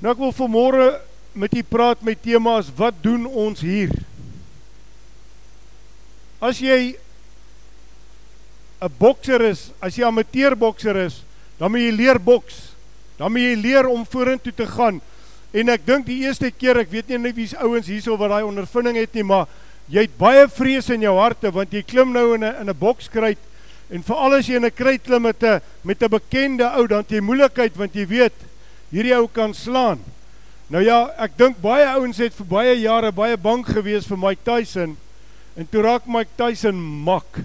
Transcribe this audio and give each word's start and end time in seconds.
Nou 0.00 0.14
ek 0.14 0.20
wil 0.22 0.32
vanmôre 0.32 0.86
met 1.36 1.52
u 1.52 1.62
praat 1.68 2.00
met 2.02 2.20
temas 2.24 2.70
wat 2.76 2.96
doen 3.04 3.26
ons 3.28 3.60
hier? 3.60 3.92
As 6.40 6.56
jy 6.58 6.96
'n 8.80 8.92
bokser 8.98 9.42
is, 9.44 9.70
as 9.80 9.96
jy 9.96 10.04
amateur 10.04 10.56
bokser 10.56 10.96
is, 10.96 11.22
dan 11.58 11.70
moet 11.70 11.80
jy 11.80 11.92
leer 11.92 12.18
boks. 12.18 12.72
Dan 13.18 13.32
moet 13.32 13.40
jy 13.40 13.56
leer 13.60 13.86
om 13.86 14.06
vorentoe 14.06 14.52
te 14.52 14.66
gaan. 14.66 15.00
En 15.52 15.68
ek 15.68 15.84
dink 15.84 16.06
die 16.06 16.24
eerste 16.24 16.50
keer, 16.50 16.78
ek 16.78 16.90
weet 16.90 17.08
nie 17.08 17.18
net 17.18 17.36
wie's 17.36 17.54
ouens 17.54 17.86
hierso 17.86 18.16
wat 18.16 18.30
daai 18.30 18.46
ondervinding 18.46 18.96
het 18.96 19.12
nie, 19.14 19.22
maar 19.22 19.46
jy 19.90 20.06
het 20.06 20.16
baie 20.16 20.48
vrees 20.48 20.88
in 20.88 21.02
jou 21.02 21.16
harte 21.18 21.50
want 21.50 21.72
jy 21.72 21.82
klim 21.82 22.12
nou 22.12 22.34
in 22.34 22.44
'n 22.44 22.54
in 22.60 22.70
'n 22.70 22.78
bokskruit 22.78 23.38
en 23.90 24.02
veral 24.02 24.38
as 24.38 24.46
jy 24.46 24.56
in 24.56 24.64
'n 24.64 24.70
kruit 24.70 25.02
klim 25.02 25.22
met 25.22 25.42
'n 25.42 25.60
met 25.84 26.02
'n 26.02 26.08
bekende 26.08 26.64
ou, 26.64 26.86
dan 26.86 26.98
het 26.98 27.10
jy 27.10 27.20
moeilikheid 27.20 27.76
want 27.76 27.92
jy 27.94 28.06
weet 28.06 28.32
hierdie 28.90 29.14
ou 29.16 29.28
kan 29.28 29.54
slaan. 29.54 30.02
Nou 30.70 30.82
ja, 30.84 31.08
ek 31.18 31.34
dink 31.38 31.58
baie 31.62 31.86
ouens 31.96 32.20
het 32.22 32.34
vir 32.36 32.46
baie 32.46 32.74
jare 32.78 33.10
baie 33.14 33.38
bang 33.38 33.64
gewees 33.66 34.06
vir 34.06 34.20
Mike 34.20 34.44
Tyson 34.46 34.96
en 35.58 35.66
toe 35.66 35.82
raak 35.82 36.06
Mike 36.06 36.36
Tyson 36.38 36.78
mak. 36.78 37.42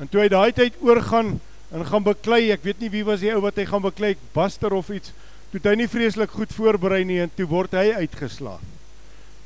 En 0.00 0.08
toe 0.08 0.22
hy 0.24 0.28
daai 0.32 0.52
tyd 0.56 0.76
oorgaan 0.84 1.38
en 1.70 1.86
gaan 1.86 2.04
beklei, 2.04 2.50
ek 2.52 2.64
weet 2.66 2.80
nie 2.82 2.90
wie 2.92 3.06
was 3.06 3.22
die 3.24 3.32
ou 3.32 3.40
wat 3.44 3.56
hy 3.60 3.64
gaan 3.68 3.84
beklei, 3.84 4.16
Buster 4.34 4.74
of 4.76 4.90
iets, 4.92 5.14
toe 5.52 5.62
hy 5.64 5.76
nie 5.78 5.88
vreeslik 5.90 6.32
goed 6.34 6.52
voorberei 6.54 7.02
nie 7.06 7.20
en 7.24 7.32
toe 7.36 7.46
word 7.48 7.74
hy 7.78 7.90
uitgeslaan. 8.02 8.62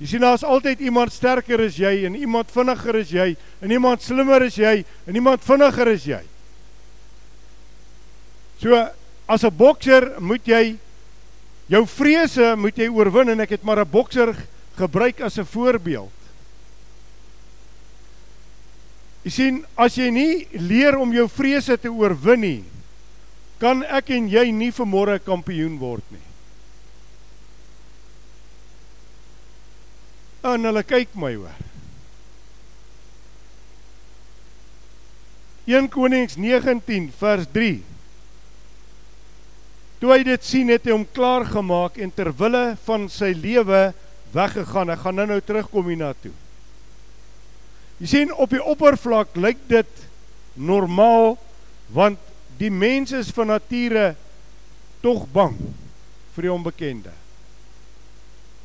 Jy 0.02 0.10
sien 0.10 0.24
daar's 0.24 0.42
altyd 0.42 0.82
iemand 0.82 1.14
sterker 1.14 1.62
as 1.62 1.78
jy 1.78 2.04
en 2.08 2.16
iemand 2.18 2.50
vinniger 2.50 2.98
as 2.98 3.12
jy 3.14 3.28
en 3.62 3.72
iemand 3.72 4.02
slimmer 4.02 4.42
as 4.42 4.56
jy 4.58 4.80
en 5.06 5.16
iemand 5.16 5.44
vinniger 5.46 5.90
as 5.92 6.06
jy. 6.08 6.22
So 8.58 8.74
as 9.28 9.44
'n 9.44 9.54
bokser 9.54 10.20
moet 10.20 10.44
jy 10.46 10.76
jou 11.70 11.86
vrese 11.88 12.54
moet 12.56 12.77
jy 12.77 12.88
oorwin 12.92 13.32
en 13.34 13.41
ek 13.41 13.56
het 13.56 13.64
maar 13.64 13.80
'n 13.80 13.91
bokser 13.91 14.34
gebruik 14.77 15.20
as 15.20 15.38
'n 15.38 15.44
voorbeeld. 15.44 16.12
Jy 19.25 19.30
sien, 19.30 19.64
as 19.75 19.94
jy 19.97 20.11
nie 20.11 20.47
leer 20.53 20.98
om 20.98 21.12
jou 21.12 21.28
vrese 21.28 21.78
te 21.80 21.88
oorwin 21.88 22.41
nie, 22.41 22.64
kan 23.58 23.83
ek 23.83 24.11
en 24.11 24.28
jy 24.28 24.50
nie 24.50 24.72
vanmôre 24.72 25.19
kampioen 25.25 25.78
word 25.78 26.05
nie. 26.11 26.20
En 30.42 30.64
hulle 30.64 30.83
kyk 30.83 31.14
my 31.14 31.34
hoor. 31.34 31.56
1 35.64 35.88
Konings 35.88 36.36
19 36.36 37.12
vers 37.16 37.47
3 37.53 37.94
Toe 40.05 40.12
hy 40.12 40.20
dit 40.20 40.42
sien 40.44 40.69
het 40.69 40.84
hy 40.84 40.92
hom 40.92 41.06
klaar 41.16 41.47
gemaak 41.48 41.94
en 41.97 42.10
ter 42.12 42.28
wille 42.36 42.74
van 42.84 43.06
sy 43.08 43.30
lewe 43.33 43.78
weggegaan. 44.34 44.91
Ek 44.92 45.00
gaan 45.00 45.16
nou-nou 45.16 45.38
terugkom 45.41 45.86
hiernatoe. 45.88 46.33
Jy 48.02 48.10
sien 48.12 48.34
op 48.36 48.52
die 48.52 48.60
oppervlak 48.60 49.32
lyk 49.41 49.62
dit 49.70 50.02
normaal 50.60 51.38
want 51.97 52.20
die 52.60 52.69
mens 52.69 53.14
is 53.16 53.30
van 53.32 53.48
nature 53.55 54.10
tog 55.00 55.25
bang 55.32 55.56
vir 56.36 56.50
die 56.50 56.52
onbekende. 56.52 57.14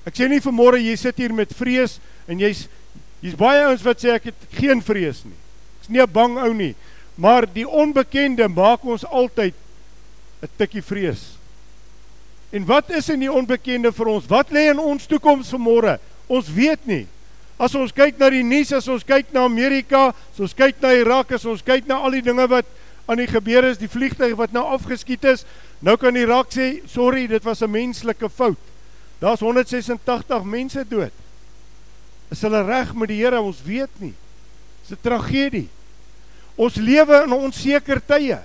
Ek 0.03 0.19
sê 0.19 0.27
nie 0.27 0.41
vanmôre 0.43 0.83
jy 0.83 0.97
sit 0.99 1.23
hier 1.23 1.31
met 1.31 1.55
vrees 1.55 2.01
en 2.27 2.43
jy's 2.43 2.65
jy's 3.23 3.39
baie 3.39 3.63
ouens 3.69 3.87
wat 3.87 4.03
sê 4.03 4.11
ek 4.17 4.27
het 4.33 4.43
geen 4.59 4.83
vrees 4.83 5.23
nie. 5.23 5.39
Ek's 5.79 5.87
nie 5.87 6.03
'n 6.03 6.11
bang 6.11 6.35
ou 6.35 6.51
nie, 6.51 6.75
maar 7.15 7.47
die 7.47 7.63
onbekende 7.63 8.51
maak 8.51 8.83
ons 8.83 9.07
altyd 9.07 9.55
'n 10.41 10.49
tikkie 10.57 10.83
vrees. 10.83 11.37
En 12.49 12.65
wat 12.65 12.89
is 12.89 13.09
in 13.09 13.19
die 13.19 13.31
onbekende 13.31 13.91
vir 13.93 14.07
ons? 14.07 14.25
Wat 14.25 14.49
lê 14.49 14.69
in 14.71 14.79
ons 14.79 15.05
toekoms 15.05 15.51
vanmôre? 15.53 15.99
Ons 16.27 16.49
weet 16.49 16.85
nie. 16.85 17.05
As 17.59 17.75
ons 17.75 17.91
kyk 17.93 18.17
na 18.17 18.29
die 18.29 18.43
nuus, 18.43 18.71
as 18.73 18.87
ons 18.87 19.03
kyk 19.03 19.33
na 19.35 19.43
Amerika, 19.43 20.13
as 20.31 20.39
ons 20.39 20.55
kyk 20.55 20.79
na 20.81 20.93
Irak, 20.95 21.31
as 21.35 21.45
ons 21.45 21.61
kyk 21.61 21.85
na 21.87 21.99
al 21.99 22.15
die 22.15 22.23
dinge 22.25 22.47
wat 22.47 22.65
aan 23.09 23.17
die 23.17 23.27
gebeur 23.27 23.67
is, 23.67 23.77
die 23.77 23.89
vliegtuig 23.89 24.35
wat 24.37 24.53
nou 24.55 24.63
afgeskiet 24.63 25.25
is, 25.27 25.45
nou 25.81 25.97
kan 25.97 26.15
Irak 26.15 26.53
sê, 26.53 26.81
"Sorry, 26.87 27.27
dit 27.27 27.43
was 27.43 27.61
'n 27.61 27.71
menslike 27.71 28.29
fout." 28.29 28.57
Daar's 29.19 29.39
186 29.39 30.43
mense 30.43 30.85
dood. 30.87 31.11
Is 32.31 32.41
hulle 32.41 32.63
reg 32.63 32.93
met 32.93 33.09
die 33.09 33.17
Here? 33.17 33.41
Ons 33.41 33.61
weet 33.65 33.89
nie. 33.99 34.13
Dis 34.81 34.97
'n 34.97 35.01
tragedie. 35.01 35.67
Ons 36.55 36.75
lewe 36.75 37.23
in 37.23 37.33
onseker 37.33 38.01
tye. 38.05 38.39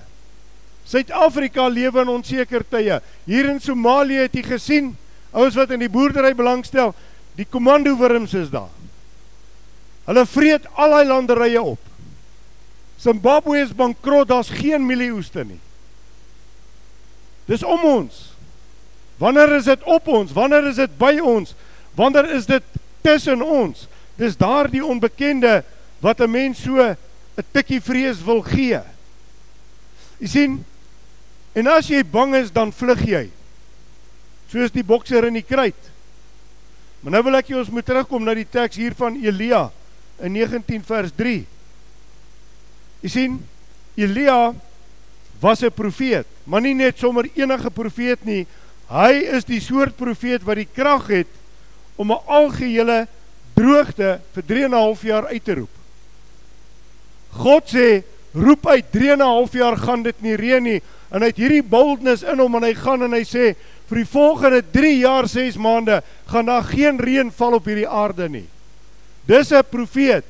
Suid-Afrika 0.84 1.66
lewe 1.68 2.00
in 2.00 2.12
onseker 2.12 2.64
tye. 2.68 3.00
Hier 3.24 3.48
in 3.48 3.60
Somalië 3.60 4.26
het 4.26 4.34
jy 4.36 4.42
gesien, 4.42 4.92
ouens 5.32 5.56
wat 5.56 5.72
in 5.74 5.80
die 5.80 5.90
boerdery 5.90 6.34
belangstel, 6.36 6.92
die 7.34 7.46
komando 7.48 7.96
wurms 7.98 8.34
is 8.34 8.50
daar. 8.52 8.70
Hulle 10.04 10.26
vreet 10.28 10.68
al 10.76 10.92
daai 10.94 11.06
landerye 11.08 11.62
op. 11.62 11.80
Zimbabwe 13.00 13.62
is 13.64 13.72
bankrot, 13.74 14.28
daar's 14.28 14.52
geen 14.52 14.84
mielieoeste 14.86 15.44
nie. 15.44 15.60
Dis 17.48 17.64
om 17.64 17.82
ons. 17.84 18.20
Wanneer 19.20 19.56
is 19.56 19.68
dit 19.68 19.82
op 19.88 20.06
ons? 20.08 20.32
Wanneer 20.32 20.68
is 20.70 20.78
dit 20.80 20.98
by 20.98 21.16
ons? 21.20 21.54
Wanneer 21.96 22.30
is 22.36 22.46
dit 22.48 22.62
tussen 23.04 23.42
ons? 23.42 23.86
Dis 24.20 24.36
daardie 24.36 24.84
onbekende 24.84 25.62
wat 26.00 26.20
'n 26.20 26.30
mens 26.30 26.62
so 26.62 26.80
'n 26.80 26.96
tikkie 27.52 27.80
vrees 27.80 28.22
wil 28.22 28.42
gee. 28.42 28.80
Jy 30.18 30.26
sien? 30.26 30.64
En 31.54 31.70
as 31.70 31.88
jy 31.88 32.02
bang 32.02 32.34
is, 32.34 32.50
dan 32.50 32.72
vlug 32.74 33.02
jy. 33.06 33.24
Soos 34.50 34.74
die 34.74 34.84
bokser 34.86 35.26
in 35.28 35.38
die 35.38 35.46
kruit. 35.46 35.90
Maar 37.02 37.18
nou 37.18 37.22
wil 37.26 37.38
ek 37.38 37.50
jy 37.52 37.58
ons 37.60 37.70
moet 37.70 37.86
terugkom 37.86 38.24
na 38.24 38.34
die 38.34 38.48
teks 38.48 38.78
hier 38.80 38.94
van 38.96 39.16
Elia 39.20 39.68
in 40.24 40.32
19 40.32 40.82
vers 40.88 41.12
3. 41.14 41.42
Jy 43.04 43.10
sien, 43.12 43.38
Elia 43.94 44.54
was 45.40 45.62
'n 45.62 45.70
profeet, 45.70 46.26
maar 46.44 46.60
nie 46.60 46.74
net 46.74 46.98
sommer 46.98 47.28
enige 47.34 47.70
profeet 47.70 48.24
nie. 48.24 48.46
Hy 48.88 49.12
is 49.36 49.44
die 49.44 49.60
soort 49.60 49.96
profeet 49.96 50.42
wat 50.42 50.56
die 50.56 50.68
krag 50.72 51.06
het 51.08 51.28
om 51.96 52.10
'n 52.12 52.24
algehele 52.26 53.06
droogte 53.54 54.20
vir 54.32 54.42
3 54.46 54.64
en 54.64 54.70
'n 54.70 54.82
half 54.82 55.02
jaar 55.02 55.26
uit 55.26 55.44
te 55.44 55.54
roep. 55.54 55.74
God 57.30 57.64
sê, 57.68 58.02
roep 58.34 58.66
uit 58.66 58.84
3 58.90 59.10
en 59.12 59.18
'n 59.18 59.30
half 59.30 59.52
jaar 59.52 59.76
gaan 59.76 60.02
dit 60.02 60.22
nie 60.22 60.36
reën 60.36 60.62
nie 60.62 60.82
en 61.10 61.22
hy 61.22 61.26
het 61.30 61.36
hierdie 61.36 61.62
boldness 61.62 62.22
in 62.22 62.38
hom 62.38 62.54
en 62.54 62.62
hy 62.62 62.74
gaan 62.74 63.02
en 63.02 63.12
hy 63.12 63.22
sê 63.22 63.54
vir 63.88 64.00
die 64.02 64.10
volgende 64.10 64.62
3 64.72 64.98
jaar 64.98 65.28
6 65.28 65.56
maande 65.56 66.02
gaan 66.26 66.46
daar 66.46 66.64
geen 66.64 66.98
reën 66.98 67.30
val 67.30 67.54
op 67.54 67.64
hierdie 67.64 67.88
aarde 67.88 68.28
nie. 68.28 68.48
Dis 69.26 69.52
'n 69.52 69.62
profeet 69.70 70.24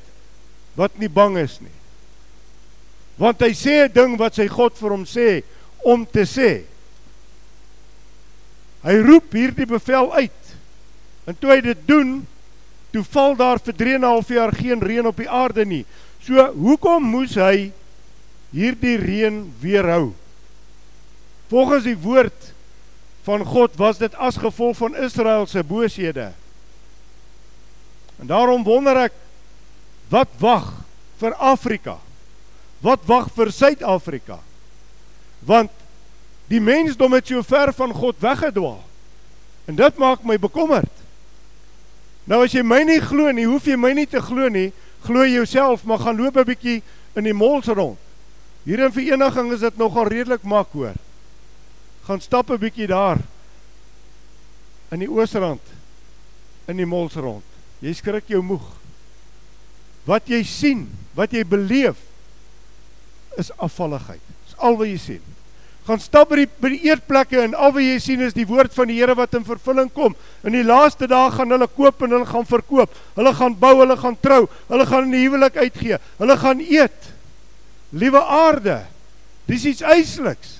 wat 0.75 0.91
nie 0.99 1.09
bang 1.09 1.37
is 1.37 1.59
nie. 1.61 1.75
Want 3.17 3.39
hy 3.41 3.53
sê 3.53 3.85
'n 3.85 3.93
ding 3.93 4.17
wat 4.17 4.35
sy 4.35 4.47
God 4.47 4.77
vir 4.77 4.89
hom 4.89 5.05
sê 5.05 5.43
om 5.83 6.05
te 6.05 6.25
sê. 6.25 6.63
Hy 8.83 8.95
roep 9.01 9.31
hierdie 9.33 9.65
bevel 9.65 10.13
uit. 10.13 10.41
En 11.25 11.35
toe 11.39 11.49
hy 11.49 11.61
dit 11.61 11.87
doen, 11.87 12.27
toe 12.91 13.03
val 13.03 13.35
daar 13.35 13.59
vir 13.59 13.73
3 13.73 13.95
en 13.95 14.01
'n 14.01 14.13
half 14.13 14.29
jaar 14.29 14.51
geen 14.51 14.79
reën 14.79 15.05
op 15.05 15.17
die 15.17 15.29
aarde 15.29 15.65
nie. 15.65 15.85
So, 16.21 16.53
hoekom 16.53 17.03
moes 17.03 17.35
hy 17.35 17.71
hierdie 18.49 18.97
reën 18.97 19.53
weerhou? 19.59 20.13
Volgens 21.47 21.83
die 21.83 21.97
woord 21.97 22.53
van 23.25 23.45
God 23.45 23.75
was 23.75 23.97
dit 23.97 24.15
as 24.15 24.37
gevolg 24.37 24.77
van 24.77 24.95
Israel 24.95 25.45
se 25.49 25.63
booshede. 25.63 26.31
En 28.21 28.27
daarom 28.27 28.63
wonder 28.63 28.97
ek 29.07 29.13
wat 30.13 30.29
wag 30.39 30.67
vir 31.17 31.33
Afrika? 31.41 31.97
Wat 32.85 33.01
wag 33.09 33.31
vir 33.33 33.51
Suid-Afrika? 33.51 34.37
Want 35.45 35.71
die 36.51 36.61
mensdom 36.61 37.15
het 37.17 37.27
so 37.27 37.41
ver 37.41 37.73
van 37.73 37.93
God 37.93 38.21
weggedwaal. 38.21 38.83
En 39.65 39.75
dit 39.75 39.97
maak 39.97 40.21
my 40.23 40.37
bekommerd. 40.37 40.91
Nou 42.29 42.43
as 42.45 42.53
jy 42.53 42.61
my 42.65 42.83
nie 42.85 43.01
glo 43.01 43.31
nie, 43.33 43.47
hoef 43.49 43.65
jy 43.69 43.77
my 43.77 43.93
nie 43.97 44.07
te 44.09 44.21
glo 44.21 44.49
nie. 44.49 44.69
Glo 45.05 45.25
jouself, 45.25 45.83
maar 45.85 46.01
gaan 46.01 46.17
loop 46.17 46.37
'n 46.37 46.45
bietjie 46.45 46.81
in 47.15 47.23
die 47.23 47.33
malls 47.33 47.65
rond. 47.65 47.97
Hier 48.65 48.81
in 48.81 48.93
vereniging 48.93 49.51
is 49.53 49.61
dit 49.61 49.77
nogal 49.77 50.09
redelik 50.09 50.43
mak 50.43 50.73
hoor. 50.73 50.97
Gaan 52.05 52.21
stap 52.21 52.49
'n 52.49 52.57
bietjie 52.57 52.87
daar 52.87 53.21
in 54.91 54.99
die 54.99 55.09
Oosrand 55.09 55.61
in 56.67 56.77
die 56.77 56.85
malls 56.85 57.13
rond. 57.13 57.45
Jy 57.79 57.93
skrik 57.93 58.27
jou 58.27 58.41
moeg. 58.41 58.65
Wat 60.05 60.27
jy 60.27 60.43
sien, 60.43 60.89
wat 61.13 61.31
jy 61.31 61.43
beleef 61.45 61.97
is 63.37 63.51
afvalligheid. 63.57 64.21
Dis 64.45 64.57
al 64.57 64.77
wat 64.77 64.87
jy 64.87 64.97
sien. 64.97 65.23
Gaan 65.85 65.99
stap 65.99 66.29
by 66.29 66.35
die 66.35 66.49
by 66.61 66.69
die 66.73 66.89
eetplekke 66.89 67.43
en 67.43 67.53
al 67.53 67.71
wat 67.71 67.83
jy 67.83 67.99
sien 68.01 68.21
is 68.25 68.33
die 68.33 68.47
woord 68.49 68.73
van 68.73 68.87
die 68.87 68.97
Here 68.97 69.13
wat 69.15 69.35
in 69.37 69.45
vervulling 69.45 69.91
kom. 69.93 70.15
In 70.43 70.51
die 70.57 70.65
laaste 70.65 71.07
dae 71.07 71.29
gaan 71.31 71.51
hulle 71.53 71.67
koop 71.67 72.01
en 72.01 72.09
hulle 72.17 72.25
gaan 72.25 72.45
verkoop. 72.45 72.89
Hulle 73.15 73.33
gaan 73.33 73.57
bou, 73.59 73.75
hulle 73.83 73.97
gaan 73.97 74.17
trou, 74.21 74.47
hulle 74.67 74.85
gaan 74.85 75.09
'n 75.09 75.13
huwelik 75.13 75.57
uitgee. 75.57 75.99
Hulle 76.17 76.37
gaan 76.37 76.59
eet. 76.59 77.14
Liewe 77.89 78.23
aarde. 78.23 78.85
Dis 79.45 79.65
iets 79.65 79.81
eisliks. 79.81 80.59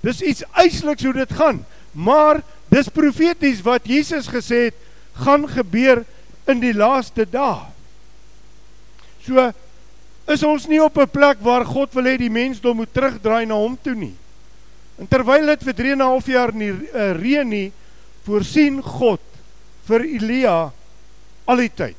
Dis 0.00 0.20
iets 0.22 0.44
eisliks 0.52 1.04
hoe 1.04 1.12
dit 1.12 1.32
gaan. 1.32 1.64
Maar 1.92 2.42
Dis 2.70 2.90
profeties 2.92 3.64
wat 3.66 3.88
Jesus 3.88 4.30
gesê 4.30 4.68
het 4.70 4.78
gaan 5.24 5.48
gebeur 5.50 6.04
in 6.48 6.62
die 6.62 6.74
laaste 6.74 7.26
dae. 7.26 7.66
So 9.26 9.50
is 10.30 10.44
ons 10.46 10.68
nie 10.70 10.78
op 10.78 10.96
'n 10.98 11.10
plek 11.10 11.42
waar 11.42 11.66
God 11.66 11.94
wil 11.94 12.06
hê 12.06 12.16
die 12.16 12.30
mensdom 12.30 12.76
moet 12.76 12.94
terugdraai 12.94 13.46
na 13.46 13.54
hom 13.54 13.76
toe 13.82 13.94
nie. 13.94 14.14
En 14.98 15.08
terwyl 15.08 15.46
dit 15.46 15.62
vir 15.62 15.74
3 15.74 15.92
en 15.92 15.98
'n 15.98 16.10
half 16.14 16.26
jaar 16.26 16.54
nie 16.54 16.70
uh, 16.70 17.12
reën 17.12 17.48
nie, 17.48 17.72
voorsien 18.24 18.82
God 18.82 19.20
vir 19.88 20.00
Elia 20.00 20.72
al 21.44 21.56
die 21.56 21.74
tyd. 21.74 21.96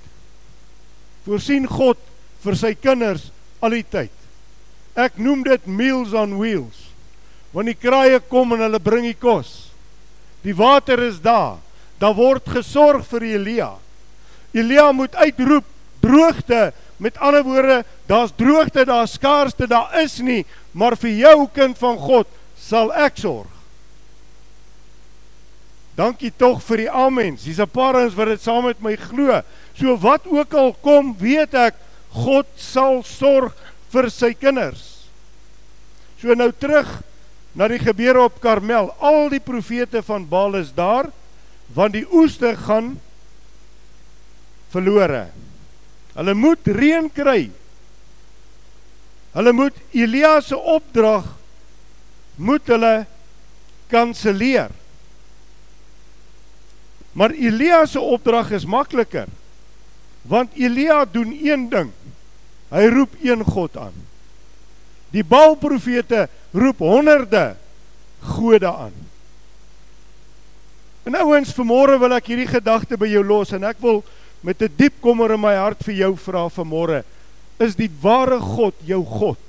Voorsien 1.25 1.67
God 1.67 1.97
vir 2.43 2.55
sy 2.55 2.73
kinders 2.73 3.31
al 3.61 3.77
die 3.77 3.85
tyd. 3.85 4.13
Ek 4.97 5.17
noem 5.21 5.43
dit 5.47 5.67
meals 5.69 6.15
on 6.17 6.35
wheels. 6.39 6.89
Wanneer 7.55 7.77
die 7.77 7.83
kraaie 7.87 8.19
kom 8.31 8.55
en 8.55 8.63
hulle 8.65 8.79
bring 8.83 9.05
die 9.07 9.17
kos. 9.17 9.71
Die 10.43 10.55
water 10.57 10.99
is 11.03 11.19
daar. 11.21 11.59
Daar 12.01 12.15
word 12.17 12.47
gesorg 12.49 13.05
vir 13.11 13.27
Elia. 13.35 13.71
Elia 14.51 14.89
moet 14.91 15.15
uitroep 15.15 15.67
droogte. 16.01 16.71
Met 17.01 17.17
ander 17.17 17.43
woorde, 17.43 17.79
daar's 18.05 18.33
droogte, 18.37 18.85
daar's 18.85 19.15
skaarste, 19.17 19.67
daar 19.67 19.89
is 20.03 20.19
nie, 20.21 20.43
maar 20.71 20.93
vir 21.01 21.15
jou 21.17 21.47
kind 21.53 21.77
van 21.81 21.97
God 21.97 22.29
sal 22.61 22.91
ek 22.93 23.17
sorg. 23.17 23.49
Dankie 25.97 26.29
tog 26.37 26.61
vir 26.63 26.85
die 26.85 26.91
amens. 26.91 27.43
Dis 27.43 27.59
'n 27.59 27.67
paar 27.67 27.95
ons 27.95 28.13
wat 28.13 28.27
dit 28.27 28.41
saam 28.41 28.65
met 28.65 28.81
my 28.81 28.95
glo. 28.95 29.41
So 29.73 29.97
wat 29.97 30.21
ook 30.25 30.53
al 30.53 30.73
kom, 30.81 31.15
weet 31.17 31.53
ek 31.53 31.75
God 32.13 32.47
sal 32.59 33.01
sorg 33.07 33.55
vir 33.91 34.09
sy 34.11 34.33
kinders. 34.35 35.07
So 36.19 36.35
nou 36.37 36.51
terug 36.51 36.89
na 37.57 37.67
die 37.71 37.79
gebeure 37.81 38.27
op 38.27 38.39
Karmel. 38.43 38.91
Al 38.99 39.31
die 39.31 39.41
profete 39.43 40.03
van 40.05 40.27
Baal 40.27 40.59
is 40.61 40.73
daar 40.75 41.09
want 41.71 41.95
die 41.95 42.07
oeste 42.11 42.51
gaan 42.65 42.97
verlore. 44.73 45.29
Hulle 46.15 46.33
moet 46.35 46.67
reën 46.67 47.07
kry. 47.15 47.45
Hulle 49.31 49.53
moet 49.55 49.77
Elia 49.95 50.39
se 50.43 50.57
opdrag 50.57 51.29
moet 52.35 52.67
hulle 52.67 53.05
kanselleer. 53.91 54.71
Maar 57.13 57.35
Elia 57.35 57.85
se 57.85 57.99
opdrag 57.99 58.51
is 58.55 58.65
makliker. 58.65 59.27
Want 60.27 60.55
Elia 60.55 61.05
doen 61.05 61.31
een 61.43 61.69
ding. 61.69 61.91
Hy 62.71 62.87
roep 62.87 63.15
een 63.21 63.43
God 63.43 63.77
aan. 63.77 63.95
Die 65.11 65.23
Baal 65.27 65.57
profete 65.59 66.29
roep 66.55 66.79
honderde 66.79 67.55
gode 68.21 68.67
aan. 68.71 68.95
En 71.03 71.17
ouens, 71.17 71.53
vanmôre 71.57 71.97
wil 71.99 72.13
ek 72.15 72.29
hierdie 72.31 72.49
gedagte 72.49 72.97
by 72.99 73.09
jou 73.09 73.23
los 73.25 73.51
en 73.57 73.65
ek 73.67 73.81
wil 73.81 74.03
met 74.45 74.61
'n 74.61 74.73
diep 74.77 75.01
kommer 75.01 75.31
in 75.33 75.41
my 75.41 75.55
hart 75.55 75.83
vir 75.83 75.95
jou 75.95 76.15
vra 76.15 76.47
vanmôre, 76.49 77.03
is 77.59 77.75
die 77.75 77.89
ware 78.01 78.39
God 78.39 78.75
jou 78.85 79.03
God? 79.05 79.39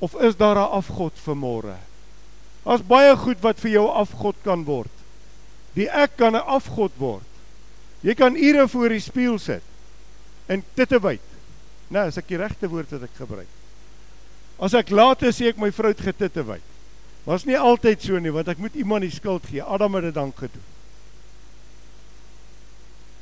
Of 0.00 0.14
is 0.20 0.36
daar 0.36 0.56
'n 0.56 0.72
afgod 0.72 1.12
vanmôre? 1.24 1.76
Daar's 2.64 2.82
baie 2.82 3.16
goed 3.16 3.40
wat 3.40 3.60
vir 3.60 3.70
jou 3.70 3.88
afgod 3.88 4.34
kan 4.42 4.64
word. 4.64 4.90
Die 5.74 5.88
ek 5.88 6.16
kan 6.16 6.34
'n 6.34 6.46
afgod 6.46 6.92
word. 6.98 7.24
Jy 8.00 8.14
kan 8.14 8.36
ure 8.36 8.68
voor 8.68 8.88
die 8.88 9.00
spieël 9.00 9.38
sit 9.38 9.62
en 10.46 10.64
titte 10.74 11.00
wyd. 11.00 11.35
Nou, 11.92 12.06
as 12.08 12.18
ek 12.18 12.30
die 12.30 12.40
regte 12.40 12.68
woord 12.70 12.90
wat 12.96 13.04
ek 13.06 13.18
gebruik. 13.20 13.50
As 14.62 14.74
ek 14.74 14.90
later 14.90 15.34
sê 15.34 15.50
ek 15.52 15.60
my 15.60 15.70
vrou 15.74 15.92
het 15.92 16.02
getitte 16.02 16.42
wyd. 16.46 16.64
Was 17.26 17.44
nie 17.46 17.58
altyd 17.58 18.02
so 18.06 18.18
nie, 18.22 18.32
want 18.34 18.48
ek 18.50 18.62
moet 18.62 18.78
iemand 18.78 19.04
die 19.06 19.12
skuld 19.14 19.46
gee. 19.50 19.62
Adam 19.62 19.98
het 19.98 20.08
dit 20.08 20.16
dan 20.16 20.32
gedoen. 20.34 20.64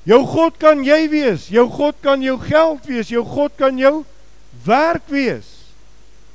Jou 0.05 0.21
God 0.29 0.59
kan 0.61 0.83
jy 0.85 1.07
wees. 1.09 1.49
Jou 1.53 1.65
God 1.73 1.97
kan 2.05 2.21
jou 2.23 2.37
geld 2.43 2.85
wees. 2.89 3.13
Jou 3.13 3.25
God 3.25 3.55
kan 3.57 3.79
jou 3.81 4.03
werk 4.67 5.09
wees. 5.09 5.49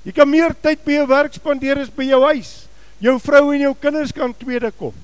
Jy 0.08 0.16
kan 0.18 0.30
meer 0.30 0.56
tyd 0.58 0.81
by 0.86 0.98
jou 0.98 1.06
werk 1.12 1.38
spandeer 1.38 1.84
as 1.84 1.94
by 1.94 2.08
jou 2.10 2.24
huis. 2.31 2.54
Jou 3.04 3.16
vrou 3.22 3.44
en 3.54 3.62
jou 3.68 3.76
kinders 3.78 4.14
kan 4.16 4.34
tweede 4.34 4.72
kom. 4.74 4.96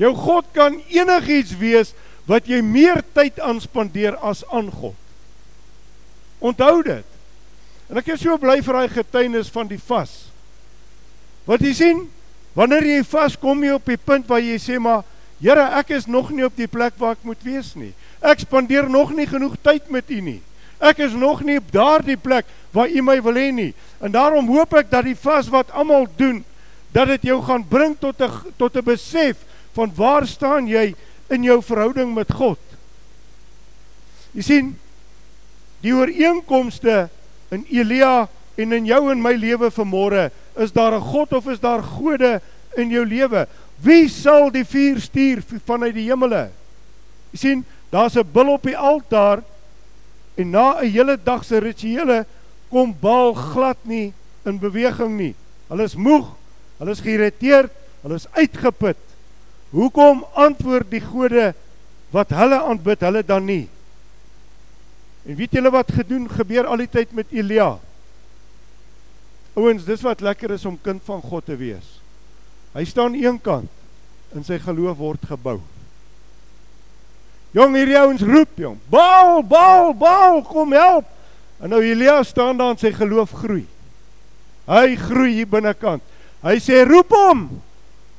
Jou 0.00 0.14
God 0.16 0.46
kan 0.54 0.78
enigiets 0.88 1.52
wees 1.60 1.90
wat 2.30 2.46
jy 2.48 2.60
meer 2.64 3.02
tyd 3.16 3.40
aan 3.42 3.58
spandeer 3.60 4.14
as 4.24 4.44
aan 4.54 4.70
God. 4.72 4.96
Onthou 6.40 6.82
dit. 6.82 7.06
En 7.90 8.00
ek 8.00 8.12
is 8.14 8.22
so 8.22 8.36
bly 8.40 8.58
vir 8.64 8.80
daai 8.80 8.88
getuienis 8.88 9.52
van 9.52 9.68
die 9.68 9.80
vas. 9.88 10.12
Wat 11.46 11.62
jy 11.64 11.72
sien, 11.76 12.04
wanneer 12.54 12.86
jy 12.86 13.00
vas 13.04 13.36
kom 13.38 13.64
jy 13.64 13.76
op 13.76 13.88
die 13.88 14.00
punt 14.00 14.28
waar 14.28 14.42
jy 14.42 14.58
sê 14.58 14.78
maar 14.80 15.04
Here, 15.40 15.62
ek 15.80 15.94
is 15.96 16.04
nog 16.04 16.28
nie 16.36 16.44
op 16.44 16.56
die 16.56 16.68
plek 16.68 16.98
waar 17.00 17.16
ek 17.16 17.24
moet 17.24 17.40
wees 17.48 17.72
nie. 17.72 17.94
Ek 18.20 18.42
spandeer 18.42 18.90
nog 18.92 19.14
nie 19.16 19.24
genoeg 19.24 19.56
tyd 19.64 19.86
met 19.88 20.10
U 20.12 20.18
nie. 20.20 20.40
Ek 20.76 21.00
is 21.00 21.14
nog 21.16 21.40
nie 21.44 21.56
op 21.60 21.70
daardie 21.72 22.18
plek 22.20 22.48
waar 22.76 22.92
U 22.92 23.04
my 23.04 23.16
wil 23.24 23.40
hê 23.40 23.48
nie. 23.52 23.70
En 24.04 24.12
daarom 24.12 24.48
hoop 24.52 24.76
ek 24.76 24.90
dat 24.92 25.08
die 25.08 25.16
vas 25.16 25.48
wat 25.52 25.72
almal 25.72 26.04
doen, 26.18 26.42
dat 26.92 27.08
dit 27.14 27.30
jou 27.30 27.38
gaan 27.46 27.64
bring 27.64 27.96
tot 27.96 28.20
'n 28.20 28.52
tot 28.60 28.76
'n 28.76 28.84
besef 28.84 29.36
van 29.72 29.92
waar 29.96 30.26
staan 30.26 30.68
jy 30.68 30.94
in 31.30 31.42
jou 31.42 31.62
verhouding 31.62 32.14
met 32.14 32.32
God. 32.32 32.60
Jy 34.34 34.42
sien, 34.42 34.78
die 35.80 35.94
ooreenkomste 35.94 37.08
in 37.50 37.64
Elia 37.70 38.28
en 38.60 38.72
in 38.72 38.86
jou 38.86 39.10
en 39.12 39.22
my 39.22 39.32
lewe 39.34 39.70
vanmôre, 39.72 40.30
is 40.56 40.72
daar 40.72 40.94
'n 40.94 41.00
God 41.00 41.32
of 41.32 41.48
is 41.48 41.60
daar 41.60 41.82
gode 41.82 42.40
in 42.76 42.90
jou 42.90 43.04
lewe? 43.06 43.46
Wie 43.80 44.08
sal 44.08 44.50
die 44.50 44.64
vuur 44.64 45.00
stuur 45.00 45.42
vanuit 45.64 45.94
die 45.94 46.08
hemele? 46.10 46.50
Jy 47.32 47.38
sien, 47.38 47.64
daar's 47.90 48.16
'n 48.16 48.32
bil 48.32 48.48
op 48.52 48.62
die 48.62 48.76
altaar 48.76 49.42
en 50.36 50.50
na 50.50 50.80
'n 50.80 50.90
hele 50.90 51.16
dag 51.16 51.44
se 51.44 51.58
rituele 51.58 52.26
kom 52.68 52.94
Baal 53.00 53.34
glad 53.34 53.76
nie 53.82 54.12
in 54.44 54.58
beweging 54.58 55.16
nie. 55.16 55.34
Hulle 55.68 55.84
is 55.84 55.96
moeg, 55.96 56.26
hulle 56.78 56.90
is 56.90 57.00
geïrriteerd, 57.00 57.70
hulle 58.02 58.14
is 58.14 58.26
uitgeput. 58.32 58.96
Hoekom 59.70 60.24
antwoord 60.34 60.90
die 60.90 61.00
gode 61.00 61.54
wat 62.10 62.30
hulle 62.30 62.62
aanbid, 62.62 63.00
hulle 63.00 63.22
dan 63.22 63.44
nie? 63.44 63.68
En 65.26 65.36
weet 65.36 65.52
julle 65.52 65.70
wat 65.70 65.92
gedoen 65.92 66.28
gebeur 66.30 66.66
al 66.66 66.80
die 66.84 66.88
tyd 66.88 67.12
met 67.12 67.32
Elia? 67.34 67.74
Ouens, 69.58 69.84
dis 69.84 70.04
wat 70.06 70.22
lekker 70.24 70.54
is 70.56 70.64
om 70.64 70.78
kind 70.80 71.02
van 71.04 71.20
God 71.20 71.44
te 71.50 71.56
wees. 71.58 71.98
Hy 72.72 72.84
staan 72.86 73.18
een 73.18 73.40
kant 73.42 73.70
in 74.36 74.46
sy 74.46 74.60
geloof 74.62 74.96
word 75.00 75.26
gebou. 75.26 75.58
Jong 77.56 77.74
hierdie 77.74 77.98
ouens 77.98 78.22
roep 78.22 78.60
jong, 78.62 78.78
"Baal, 78.88 79.42
Baal, 79.42 79.94
Baal, 79.94 80.42
kom 80.42 80.72
help." 80.72 81.04
En 81.60 81.68
nou 81.70 81.82
Elia 81.82 82.22
staan 82.22 82.56
daar 82.56 82.70
en 82.70 82.78
sy 82.78 82.92
geloof 82.92 83.32
groei. 83.32 83.66
Hy 84.66 84.96
groei 84.96 85.32
hier 85.32 85.48
binnekant. 85.48 86.02
Hy 86.42 86.56
sê, 86.56 86.86
"Roep 86.86 87.10
hom. 87.10 87.62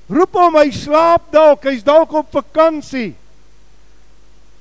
Roep 0.09 0.33
hom, 0.33 0.55
hy 0.55 0.71
slaap 0.71 1.31
dalk, 1.31 1.63
hy's 1.63 1.83
dalk 1.83 2.13
op 2.13 2.27
vakansie." 2.31 3.15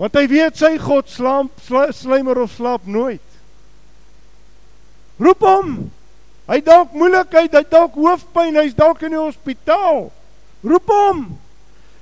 Want 0.01 0.17
hy 0.17 0.25
weet 0.31 0.57
sy 0.57 0.77
God 0.81 1.11
slaap 1.13 1.61
slymer 1.93 2.41
of 2.41 2.55
slaap 2.57 2.87
nooit. 2.89 3.25
Roep 5.21 5.45
hom. 5.45 5.75
Hy 6.49 6.59
dalk 6.65 6.95
moeilikheid, 6.97 7.53
hy 7.53 7.65
dalk 7.69 7.99
hoofpyn, 8.01 8.57
hy's 8.59 8.73
dalk 8.75 9.05
in 9.05 9.13
die 9.13 9.21
hospitaal. 9.21 10.07
Roep 10.65 10.89
hom. 10.89 11.27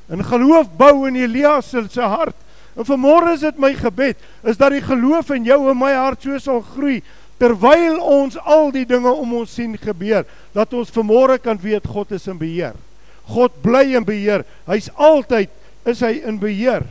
En 0.08 0.22
geloof 0.24 0.70
bou 0.78 1.08
in 1.10 1.18
Elias 1.18 1.72
se 1.74 2.00
hart. 2.00 2.36
En 2.78 2.86
vanmôre 2.86 3.34
is 3.34 3.42
dit 3.42 3.58
my 3.58 3.72
gebed, 3.74 4.20
is 4.46 4.60
dat 4.60 4.70
die 4.70 4.84
geloof 4.84 5.32
in 5.34 5.48
jou 5.48 5.58
en 5.66 5.80
my 5.80 5.90
hart 5.98 6.22
so 6.22 6.38
sal 6.38 6.62
groei 6.62 7.00
terwyl 7.38 8.00
ons 8.02 8.34
al 8.50 8.72
die 8.74 8.84
dinge 8.86 9.10
om 9.10 9.36
ons 9.40 9.52
sien 9.54 9.76
gebeur, 9.78 10.24
dat 10.54 10.72
ons 10.74 10.90
vanmôre 10.90 11.36
kan 11.42 11.58
weet 11.62 11.86
God 11.86 12.10
is 12.16 12.26
in 12.30 12.38
beheer. 12.38 12.74
God 13.30 13.54
bly 13.62 13.84
in 13.94 14.06
beheer. 14.06 14.42
Hy's 14.66 14.88
altyd 14.94 15.52
is 15.86 16.02
hy 16.02 16.16
in 16.26 16.40
beheer. 16.42 16.86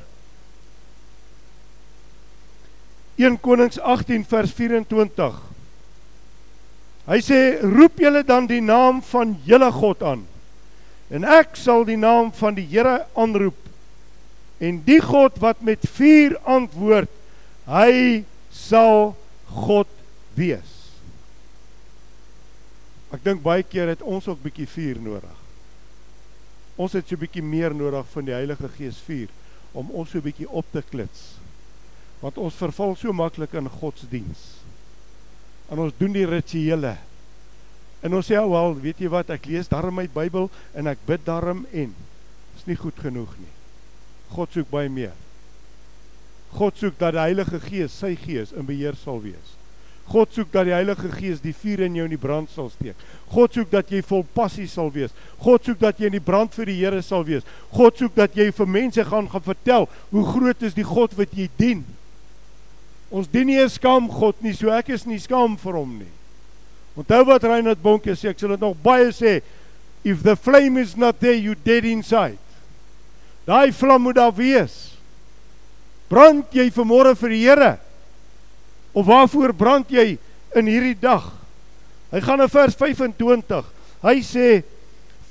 1 3.18 3.40
Konings 3.42 3.80
18 3.82 4.26
vers 4.30 4.54
24 4.54 5.48
Hy 7.08 7.22
sê 7.24 7.38
roep 7.64 8.02
julle 8.04 8.20
dan 8.28 8.50
die 8.50 8.60
naam 8.60 9.00
van 9.14 9.38
julle 9.48 9.70
God 9.72 10.02
aan. 10.04 10.26
En 11.08 11.24
ek 11.24 11.56
sal 11.56 11.86
die 11.88 11.96
naam 12.00 12.34
van 12.36 12.58
die 12.58 12.66
Here 12.68 13.06
aanroep. 13.16 13.60
En 14.60 14.82
die 14.84 15.00
God 15.00 15.38
wat 15.40 15.62
met 15.64 15.86
vuur 15.96 16.36
antwoord, 16.44 17.12
hy 17.70 18.26
sal 18.52 19.14
God 19.64 19.88
wees. 20.36 20.74
Ek 23.16 23.24
dink 23.24 23.40
baie 23.46 23.64
keer 23.64 23.94
het 23.94 24.04
ons 24.04 24.28
ook 24.28 24.42
bietjie 24.44 24.68
vuur 24.68 25.00
nodig. 25.00 25.44
Ons 26.76 26.98
het 26.98 27.08
so 27.08 27.16
bietjie 27.16 27.46
meer 27.46 27.72
nodig 27.72 28.04
van 28.12 28.28
die 28.28 28.36
Heilige 28.36 28.68
Gees 28.76 29.00
vuur 29.08 29.32
om 29.78 29.94
ons 29.96 30.12
so 30.12 30.20
bietjie 30.24 30.50
op 30.52 30.68
te 30.76 30.84
klits. 30.92 31.38
Want 32.22 32.38
ons 32.42 32.58
verval 32.58 32.96
so 32.98 33.14
maklik 33.14 33.54
in 33.54 33.70
godsdiens 33.70 34.46
en 35.68 35.82
ons 35.84 35.96
doen 36.00 36.14
die 36.16 36.26
rituele. 36.26 36.96
En 38.00 38.14
ons 38.14 38.26
sê, 38.26 38.38
"Ag 38.38 38.48
wel, 38.48 38.76
weet 38.80 39.00
jy 39.00 39.10
wat, 39.10 39.30
ek 39.30 39.46
lees 39.46 39.68
daarom 39.68 39.96
my 39.96 40.08
Bybel 40.08 40.50
en 40.74 40.88
ek 40.88 40.98
bid 41.06 41.26
daarom 41.26 41.66
en 41.74 41.96
is 42.58 42.66
nie 42.66 42.76
goed 42.76 42.98
genoeg 43.00 43.38
nie. 43.38 43.54
God 44.34 44.52
soek 44.52 44.70
baie 44.70 44.90
meer. 44.90 45.16
God 46.58 46.78
soek 46.80 46.98
dat 46.98 47.14
die 47.14 47.20
Heilige 47.20 47.60
Gees, 47.60 47.92
sy 47.92 48.16
Gees 48.16 48.54
in 48.56 48.66
beheer 48.66 48.96
sal 48.96 49.22
wees. 49.22 49.56
God 50.08 50.32
soek 50.32 50.52
dat 50.54 50.70
die 50.70 50.76
Heilige 50.76 51.10
Gees 51.12 51.42
die 51.44 51.54
vuur 51.56 51.84
in 51.84 51.98
jou 52.00 52.06
in 52.08 52.14
die 52.14 52.22
brand 52.22 52.50
sal 52.54 52.70
steek. 52.72 52.96
God 53.34 53.58
soek 53.58 53.70
dat 53.74 53.92
jy 53.92 54.00
vol 54.08 54.24
passie 54.36 54.68
sal 54.72 54.88
wees. 54.96 55.12
God 55.44 55.68
soek 55.68 55.82
dat 55.82 56.00
jy 56.00 56.08
in 56.08 56.16
die 56.16 56.24
brand 56.24 56.56
vir 56.56 56.72
die 56.72 56.78
Here 56.80 57.02
sal 57.04 57.26
wees. 57.28 57.44
God 57.76 58.00
soek 58.00 58.16
dat 58.16 58.38
jy 58.40 58.48
vir 58.56 58.72
mense 58.78 59.04
gaan 59.04 59.28
gaan 59.28 59.44
vertel 59.44 59.90
hoe 60.14 60.26
groot 60.32 60.64
is 60.64 60.78
die 60.78 60.88
God 60.88 61.16
wat 61.20 61.36
jy 61.36 61.50
dien. 61.60 61.84
Ons 63.10 63.28
dien 63.28 63.48
nie 63.48 63.60
'n 63.60 63.70
skaam 63.70 64.10
God 64.10 64.42
nie, 64.42 64.54
so 64.54 64.70
ek 64.70 64.90
is 64.90 65.06
nie 65.06 65.20
skaam 65.20 65.58
vir 65.58 65.74
hom 65.74 66.00
nie. 66.00 66.12
Onthou 66.98 67.26
wat 67.26 67.44
Reinhard 67.44 67.82
Bonke 67.82 68.16
sê, 68.16 68.30
ek 68.30 68.40
sal 68.40 68.50
dit 68.50 68.60
nog 68.60 68.76
baie 68.84 69.12
sê, 69.12 69.42
if 70.04 70.24
the 70.24 70.36
flame 70.36 70.78
is 70.78 70.98
not 70.98 71.20
there, 71.20 71.34
you 71.34 71.56
dead 71.56 71.86
inside. 71.86 72.38
Daai 73.46 73.72
vlam 73.72 74.02
moet 74.02 74.16
daar 74.16 74.34
wees. 74.36 74.98
Brand 76.10 76.52
jy 76.52 76.70
vanmôre 76.72 77.16
vir 77.16 77.30
die 77.30 77.44
Here? 77.46 77.78
Of 78.94 79.06
waarvoor 79.06 79.54
brand 79.54 79.92
jy 79.92 80.18
in 80.56 80.68
hierdie 80.68 80.98
dag? 81.00 81.30
Hy 82.12 82.22
gaan 82.24 82.42
in 82.42 82.52
vers 82.52 82.76
25. 82.76 83.66
Hy 84.04 84.16
sê 84.24 84.48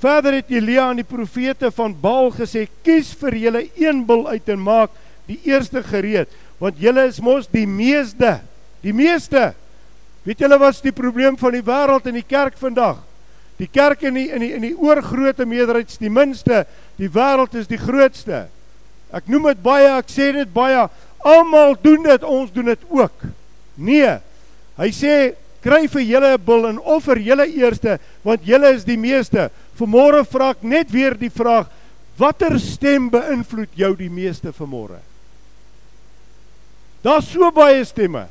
verder 0.01 0.37
het 0.37 0.51
Elia 0.53 0.87
aan 0.89 1.01
die 1.01 1.07
profete 1.07 1.71
van 1.73 1.95
Baal 2.01 2.31
gesê: 2.31 2.67
"Kies 2.83 3.13
vir 3.17 3.35
julle 3.35 3.63
een 3.75 4.05
bul 4.05 4.27
uit 4.27 4.49
en 4.49 4.61
maak 4.61 4.91
die 5.25 5.39
eerste 5.43 5.83
gereed." 5.83 6.29
Want 6.59 6.79
julle 6.81 7.05
is 7.07 7.19
mos 7.21 7.47
die 7.51 7.67
meeste, 7.69 8.39
die 8.81 8.93
meeste. 8.93 9.51
Weet 10.25 10.41
julle 10.43 10.57
wat's 10.59 10.81
die 10.83 10.95
probleem 10.95 11.37
van 11.39 11.53
die 11.55 11.63
wêreld 11.65 12.09
en 12.09 12.17
die 12.17 12.25
kerk 12.25 12.57
vandag? 12.59 12.99
Die 13.57 13.69
kerk 13.71 14.03
in 14.05 14.17
die 14.19 14.27
in 14.33 14.43
die 14.43 14.51
in 14.53 14.65
die 14.67 14.75
oorgrootste 14.75 15.45
meerderheid 15.49 15.89
is 15.89 16.01
die 16.01 16.13
minste, 16.13 16.65
die 16.99 17.09
wêreld 17.09 17.55
is 17.57 17.69
die 17.69 17.79
grootste. 17.81 18.45
Ek 19.13 19.29
noem 19.31 19.49
dit 19.53 19.61
baie, 19.63 19.87
ek 19.97 20.11
sê 20.11 20.29
dit 20.35 20.49
baie, 20.53 20.83
almal 21.25 21.77
doen 21.81 22.03
dit, 22.05 22.23
ons 22.27 22.51
doen 22.53 22.73
dit 22.73 22.87
ook. 22.91 23.27
Nee. 23.77 24.17
Hy 24.77 24.89
sê 24.93 25.13
kry 25.63 25.87
vir 25.89 26.03
julle 26.05 26.33
'n 26.37 26.45
bil 26.45 26.67
en 26.69 26.79
offer 26.79 27.17
julle 27.17 27.47
eerste, 27.47 27.99
want 28.23 28.45
julle 28.45 28.73
is 28.75 28.83
die 28.85 28.97
meeste. 28.97 29.49
Vanmôre 29.79 30.25
vra 30.25 30.51
ek 30.51 30.63
net 30.63 30.91
weer 30.91 31.17
die 31.17 31.33
vraag, 31.33 31.67
watter 32.17 32.59
stem 32.59 33.09
beïnvloed 33.09 33.73
jou 33.75 33.95
die 33.95 34.09
meeste 34.09 34.53
vanmôre? 34.53 34.99
Daar's 37.01 37.29
so 37.31 37.51
baie 37.51 37.83
stemme. 37.85 38.25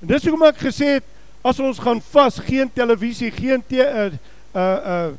En 0.00 0.08
dis 0.08 0.24
hoekom 0.24 0.46
ek 0.48 0.60
gesê 0.62 0.96
het 0.98 1.08
as 1.44 1.60
ons 1.60 1.80
gaan 1.80 2.00
vas, 2.12 2.38
geen 2.44 2.70
televisie, 2.72 3.30
geen 3.32 3.62
te 3.68 3.80
uh 3.80 4.06
uh 4.56 4.60
uh 4.60 5.10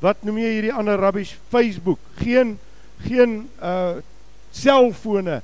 wat 0.00 0.22
noem 0.24 0.38
jy 0.40 0.50
hierdie 0.54 0.72
ander 0.72 0.96
rubbish 0.96 1.34
Facebook, 1.52 1.98
geen 2.22 2.54
geen 3.04 3.42
uh 3.60 3.98
selfone. 4.54 5.40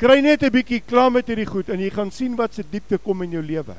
Kry 0.00 0.20
net 0.24 0.42
'n 0.42 0.50
bietjie 0.50 0.80
klaar 0.80 1.12
met 1.12 1.28
hierdie 1.28 1.46
goed 1.46 1.68
en 1.68 1.80
jy 1.80 1.90
gaan 1.90 2.10
sien 2.10 2.36
wat 2.36 2.54
se 2.54 2.64
diepte 2.70 2.98
kom 2.98 3.22
in 3.22 3.36
jou 3.36 3.42
lewe. 3.42 3.76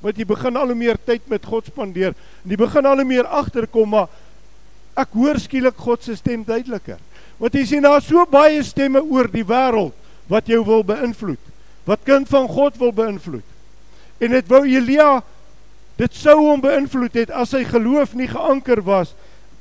Want 0.00 0.16
jy 0.16 0.24
begin 0.24 0.56
al 0.56 0.66
hoe 0.66 0.78
meer 0.78 0.98
tyd 1.04 1.26
met 1.28 1.44
God 1.44 1.66
spandeer 1.66 2.14
en 2.44 2.50
jy 2.50 2.56
begin 2.56 2.86
al 2.86 2.96
hoe 2.96 3.04
meer 3.04 3.26
agterkom 3.26 3.88
maar 3.88 4.08
ek 4.96 5.10
hoor 5.12 5.38
skielik 5.40 5.76
God 5.76 6.02
se 6.02 6.16
stem 6.16 6.44
duideliker. 6.44 6.98
Want 7.38 7.54
jy 7.54 7.64
sien 7.66 7.82
daar 7.82 8.02
so 8.02 8.24
baie 8.26 8.62
stemme 8.62 9.02
oor 9.02 9.28
die 9.28 9.44
wêreld 9.44 9.92
wat 10.28 10.46
jou 10.46 10.64
wil 10.64 10.82
beïnvloed 10.82 11.53
wat 11.84 12.04
kind 12.04 12.28
van 12.28 12.48
God 12.48 12.76
wil 12.80 12.92
beïnvloed. 12.96 13.46
En 14.18 14.34
dit 14.36 14.48
wou 14.48 14.62
Elia 14.64 15.22
dit 15.98 16.16
sou 16.18 16.36
hom 16.40 16.62
beïnvloed 16.62 17.14
het 17.20 17.30
as 17.30 17.52
sy 17.54 17.62
geloof 17.68 18.16
nie 18.18 18.26
geanker 18.30 18.82
was 18.82 19.12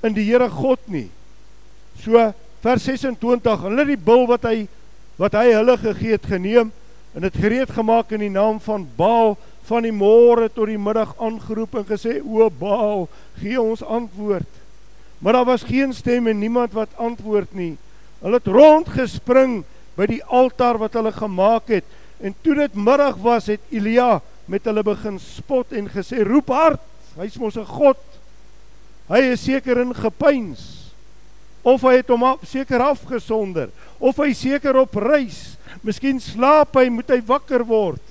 in 0.03 0.15
die 0.15 0.25
Here 0.25 0.49
God 0.49 0.81
nie. 0.89 1.09
So 2.01 2.31
vers 2.63 2.85
26, 2.87 3.67
hulle 3.67 3.85
die 3.85 3.99
bil 3.99 4.25
wat 4.31 4.47
hy 4.49 4.63
wat 5.19 5.35
hy 5.37 5.51
hulle 5.53 5.75
gegee 5.77 6.15
het 6.15 6.25
geneem 6.25 6.71
en 7.13 7.25
dit 7.27 7.35
gereed 7.37 7.69
gemaak 7.69 8.15
in 8.15 8.23
die 8.25 8.33
naam 8.33 8.57
van 8.63 8.87
Baal 8.97 9.35
van 9.67 9.85
die 9.85 9.93
môre 9.95 10.49
tot 10.51 10.67
die 10.71 10.79
middag 10.81 11.13
aangeroep 11.21 11.77
en 11.79 11.85
gesê 11.87 12.17
o 12.19 12.49
Baal, 12.49 13.05
gee 13.39 13.59
ons 13.61 13.83
antwoord. 13.85 14.49
Maar 15.23 15.37
daar 15.37 15.51
was 15.53 15.63
geen 15.63 15.93
stem 15.95 16.27
en 16.27 16.39
niemand 16.39 16.73
wat 16.75 16.91
antwoord 16.99 17.53
nie. 17.55 17.75
Hulle 18.19 18.41
het 18.41 18.49
rondgespring 18.49 19.61
by 19.95 20.07
die 20.09 20.23
altaar 20.25 20.81
wat 20.81 20.97
hulle 20.97 21.13
gemaak 21.15 21.69
het 21.71 21.87
En 22.21 22.35
toe 22.41 22.55
dit 22.55 22.73
middag 22.73 23.15
was, 23.21 23.47
het 23.51 23.61
Elia 23.69 24.21
met 24.45 24.65
hulle 24.67 24.83
begin 24.83 25.19
spot 25.19 25.71
en 25.71 25.89
gesê: 25.89 26.23
"Roep 26.23 26.51
hard, 26.51 26.81
hy's 27.17 27.37
mos 27.37 27.57
'n 27.57 27.65
god. 27.65 27.99
Hy 29.07 29.19
is 29.33 29.43
seker 29.43 29.77
in 29.77 29.95
gepeins. 29.95 30.91
Of 31.61 31.81
hy 31.81 31.95
het 31.95 32.07
hom 32.07 32.37
seker 32.43 32.79
afgesonder, 32.79 33.69
of 33.99 34.17
hy 34.17 34.33
seker 34.33 34.75
op 34.75 34.95
reis. 34.95 35.57
Miskien 35.81 36.19
slaap 36.19 36.75
hy, 36.75 36.89
moet 36.89 37.09
hy 37.09 37.21
wakker 37.25 37.63
word." 37.63 38.01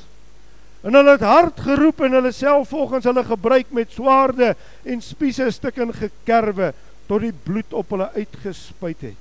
En 0.83 0.95
hulle 0.95 1.15
het 1.15 1.23
hard 1.23 1.61
geroep 1.63 2.01
en 2.01 2.13
hulle 2.13 2.33
self 2.33 2.69
volgens 2.69 3.05
hulle 3.05 3.23
gebruik 3.25 3.71
met 3.71 3.93
swaarde 3.95 4.57
en 4.83 5.03
spiese 5.03 5.51
stukken 5.51 5.95
gekerwe 5.95 6.73
tot 7.07 7.23
die 7.23 7.33
bloed 7.33 7.73
op 7.73 7.91
hulle 7.95 8.11
uitgespuit 8.17 9.01
het. 9.01 9.21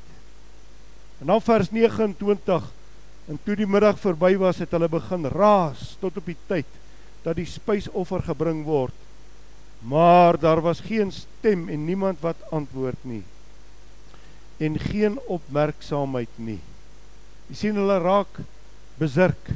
En 1.21 1.29
dan 1.29 1.41
vers 1.41 1.69
29 1.69 2.71
En 3.31 3.39
toe 3.45 3.55
die 3.55 3.67
middag 3.69 3.95
verby 4.01 4.33
was, 4.41 4.59
het 4.59 4.73
hulle 4.75 4.89
begin 4.91 5.29
raas 5.31 5.93
tot 6.01 6.17
op 6.19 6.25
die 6.27 6.39
tyd 6.49 6.67
dat 7.23 7.37
die 7.39 7.47
spysoffer 7.47 8.25
gebring 8.27 8.65
word. 8.67 8.97
Maar 9.87 10.35
daar 10.37 10.59
was 10.61 10.83
geen 10.83 11.13
stem 11.15 11.69
en 11.71 11.85
niemand 11.87 12.19
wat 12.25 12.41
antwoord 12.51 12.99
nie. 13.07 13.23
En 14.59 14.75
geen 14.79 15.15
opmerksaamheid 15.31 16.33
nie. 16.35 16.59
Jy 17.47 17.57
sien 17.61 17.79
hulle 17.79 17.97
raak 18.03 18.43
besurk. 18.99 19.53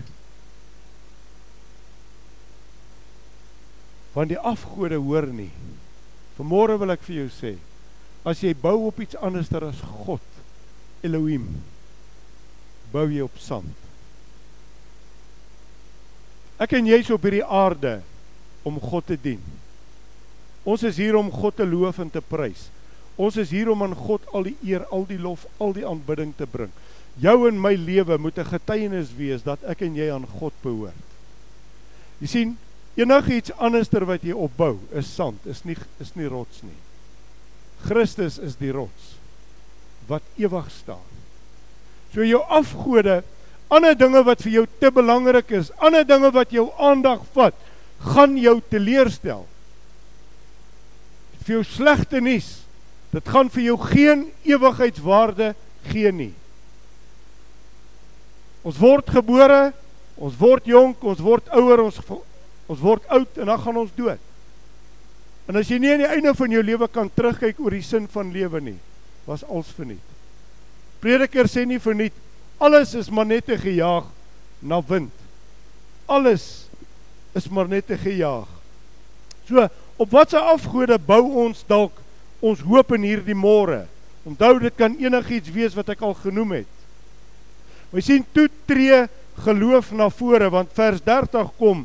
Want 4.16 4.32
die 4.32 4.40
afgode 4.40 4.98
hoor 5.04 5.28
nie. 5.28 5.52
Vanmôre 6.40 6.80
wil 6.80 6.96
ek 6.96 7.04
vir 7.06 7.26
jou 7.26 7.30
sê, 7.32 7.56
as 8.24 8.40
jy 8.44 8.56
bou 8.58 8.88
op 8.88 9.04
iets 9.04 9.20
anderster 9.20 9.68
as 9.68 9.84
God, 10.06 10.24
Elohim, 11.06 11.52
bou 12.92 13.06
jy 13.12 13.22
op 13.26 13.38
sand. 13.42 13.86
Ek 16.62 16.78
en 16.78 16.88
jy 16.88 17.02
is 17.04 17.12
op 17.12 17.24
hierdie 17.28 17.44
aarde 17.44 18.00
om 18.66 18.80
God 18.80 19.08
te 19.10 19.18
dien. 19.20 19.42
Ons 20.66 20.86
is 20.88 20.98
hier 20.98 21.18
om 21.20 21.30
God 21.32 21.58
te 21.60 21.68
loof 21.68 22.00
en 22.02 22.10
te 22.10 22.24
prys. 22.24 22.70
Ons 23.16 23.38
is 23.40 23.52
hier 23.54 23.70
om 23.72 23.84
aan 23.86 23.96
God 23.96 24.24
al 24.36 24.50
die 24.50 24.56
eer, 24.66 24.84
al 24.92 25.06
die 25.08 25.20
lof, 25.22 25.46
al 25.62 25.76
die 25.76 25.86
aanbidding 25.88 26.34
te 26.36 26.48
bring. 26.50 26.72
Jou 27.22 27.46
en 27.48 27.60
my 27.62 27.76
lewe 27.80 28.18
moet 28.18 28.38
'n 28.40 28.52
getuienis 28.52 29.16
wees 29.16 29.44
dat 29.44 29.64
ek 29.64 29.82
en 29.82 29.96
jy 29.96 30.12
aan 30.12 30.28
God 30.28 30.54
behoort. 30.62 31.06
Jy 32.20 32.28
sien, 32.28 32.58
enigiets 32.96 33.52
anderster 33.52 34.06
wat 34.06 34.24
jy 34.24 34.32
opbou 34.32 34.80
is 34.92 35.08
sand, 35.16 35.46
is 35.46 35.64
nie 35.66 35.78
is 36.00 36.16
nie 36.16 36.28
rots 36.28 36.64
nie. 36.64 36.80
Christus 37.86 38.38
is 38.40 38.56
die 38.56 38.72
rots 38.72 39.16
wat 40.08 40.24
ewig 40.38 40.72
staan. 40.72 41.15
So 42.16 42.24
jou 42.24 42.40
afgode, 42.48 43.20
ander 43.68 43.96
dinge 44.00 44.22
wat 44.24 44.40
vir 44.46 44.62
jou 44.62 44.66
te 44.80 44.88
belangrik 44.94 45.50
is, 45.58 45.74
ander 45.84 46.06
dinge 46.08 46.30
wat 46.32 46.54
jou 46.56 46.70
aandag 46.80 47.26
vat, 47.36 47.58
gaan 48.16 48.38
jou 48.40 48.56
teleurstel. 48.72 49.44
Vir 51.44 51.58
jou 51.58 51.66
slegte 51.68 52.22
nuus, 52.24 52.48
dit 53.12 53.34
gaan 53.34 53.52
vir 53.52 53.66
jou 53.66 53.76
geen 53.92 54.24
ewigheidswaarde 54.48 55.52
gee 55.90 56.16
nie. 56.16 56.32
Ons 58.64 58.80
word 58.80 59.12
gebore, 59.12 59.60
ons 60.16 60.40
word 60.40 60.72
jonk, 60.72 61.04
ons 61.04 61.20
word 61.20 61.52
ouer, 61.52 61.84
ons 61.84 62.00
ons 62.66 62.82
word 62.82 63.04
oud 63.14 63.44
en 63.44 63.52
dan 63.52 63.62
gaan 63.62 63.84
ons 63.84 63.94
dood. 64.00 64.22
En 65.52 65.60
as 65.60 65.70
jy 65.70 65.78
nie 65.84 65.92
aan 65.94 66.02
die 66.02 66.14
einde 66.16 66.32
van 66.34 66.56
jou 66.56 66.64
lewe 66.66 66.88
kan 66.90 67.12
terugkyk 67.14 67.60
oor 67.62 67.76
die 67.76 67.86
sin 67.86 68.08
van 68.10 68.32
lewe 68.34 68.64
nie, 68.72 68.80
was 69.28 69.44
alles 69.46 69.70
verniet. 69.76 70.15
Prediker 71.06 71.46
sê 71.46 71.68
nie 71.70 71.78
verniet 71.78 72.16
alles 72.58 72.96
is 72.98 73.12
maar 73.14 73.28
net 73.30 73.46
te 73.46 73.54
gejaag 73.62 74.08
na 74.66 74.80
wind. 74.82 75.12
Alles 76.10 76.66
is 77.38 77.46
maar 77.52 77.68
net 77.70 77.86
te 77.86 77.98
gejaag. 78.00 78.48
So, 79.46 79.68
op 80.02 80.10
watter 80.10 80.42
afgode 80.42 80.98
bou 80.98 81.22
ons 81.46 81.62
dalk 81.70 81.94
ons 82.42 82.64
hoop 82.66 82.96
in 82.98 83.06
hierdie 83.06 83.38
môre? 83.38 83.84
Onthou 84.26 84.56
dit 84.64 84.74
kan 84.80 84.96
enigiets 84.98 85.52
wees 85.54 85.76
wat 85.78 85.92
ek 85.94 86.02
al 86.02 86.16
genoem 86.24 86.62
het. 86.64 86.72
Ons 87.94 88.10
sien 88.10 88.26
toe 88.34 88.48
tree 88.66 89.04
geloof 89.46 89.92
na 89.94 90.10
vore 90.10 90.50
want 90.50 90.74
vers 90.74 91.04
30 91.06 91.52
kom. 91.60 91.84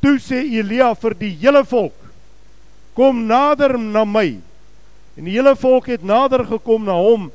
Toe 0.00 0.16
sê 0.24 0.40
Elia 0.56 0.94
vir 0.96 1.18
die 1.20 1.34
hele 1.42 1.66
volk: 1.68 1.96
Kom 2.96 3.26
nader 3.28 3.76
na 3.76 4.06
my. 4.08 4.30
En 5.18 5.28
die 5.28 5.36
hele 5.36 5.52
volk 5.58 5.90
het 5.92 6.06
nader 6.06 6.46
gekom 6.48 6.88
na 6.88 6.96
hom 6.96 7.28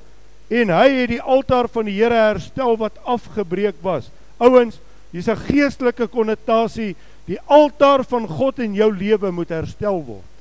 en 0.53 0.73
hy 0.73 0.89
het 1.01 1.09
die 1.15 1.21
altaar 1.21 1.69
van 1.71 1.87
die 1.89 1.95
Here 1.97 2.19
herstel 2.29 2.75
wat 2.77 2.99
afgebreek 3.09 3.79
was. 3.81 4.09
Ouens, 4.37 4.79
hier's 5.11 5.29
'n 5.29 5.45
geestelike 5.49 6.07
konnotasie. 6.07 6.95
Die 7.25 7.39
altaar 7.47 8.03
van 8.03 8.27
God 8.27 8.59
in 8.59 8.73
jou 8.73 8.91
lewe 8.91 9.31
moet 9.31 9.49
herstel 9.49 10.03
word. 10.03 10.31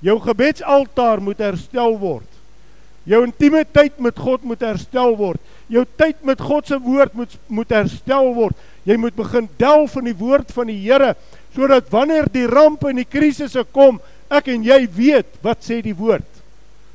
Jou 0.00 0.18
gebedsaltaar 0.20 1.20
moet 1.22 1.38
herstel 1.38 1.98
word. 1.98 2.26
Jou 3.04 3.24
intieme 3.24 3.64
tyd 3.64 3.98
met 3.98 4.18
God 4.18 4.42
moet 4.42 4.60
herstel 4.60 5.16
word. 5.16 5.40
Jou 5.68 5.84
tyd 5.96 6.24
met 6.24 6.40
God 6.40 6.66
se 6.66 6.78
woord 6.78 7.14
moet 7.14 7.38
moet 7.48 7.70
herstel 7.70 8.34
word. 8.34 8.56
Jy 8.84 8.96
moet 8.96 9.16
begin 9.16 9.48
delf 9.56 9.96
in 9.96 10.04
die 10.04 10.16
woord 10.16 10.52
van 10.52 10.66
die 10.66 10.80
Here 10.80 11.14
sodat 11.54 11.88
wanneer 11.90 12.28
die 12.30 12.46
rampe 12.46 12.88
en 12.88 13.00
die 13.00 13.08
krisisse 13.08 13.64
kom, 13.74 13.98
ek 14.30 14.52
en 14.52 14.62
jy 14.62 14.84
weet 14.94 15.40
wat 15.42 15.64
sê 15.66 15.80
die 15.82 15.96
woord. 15.96 16.39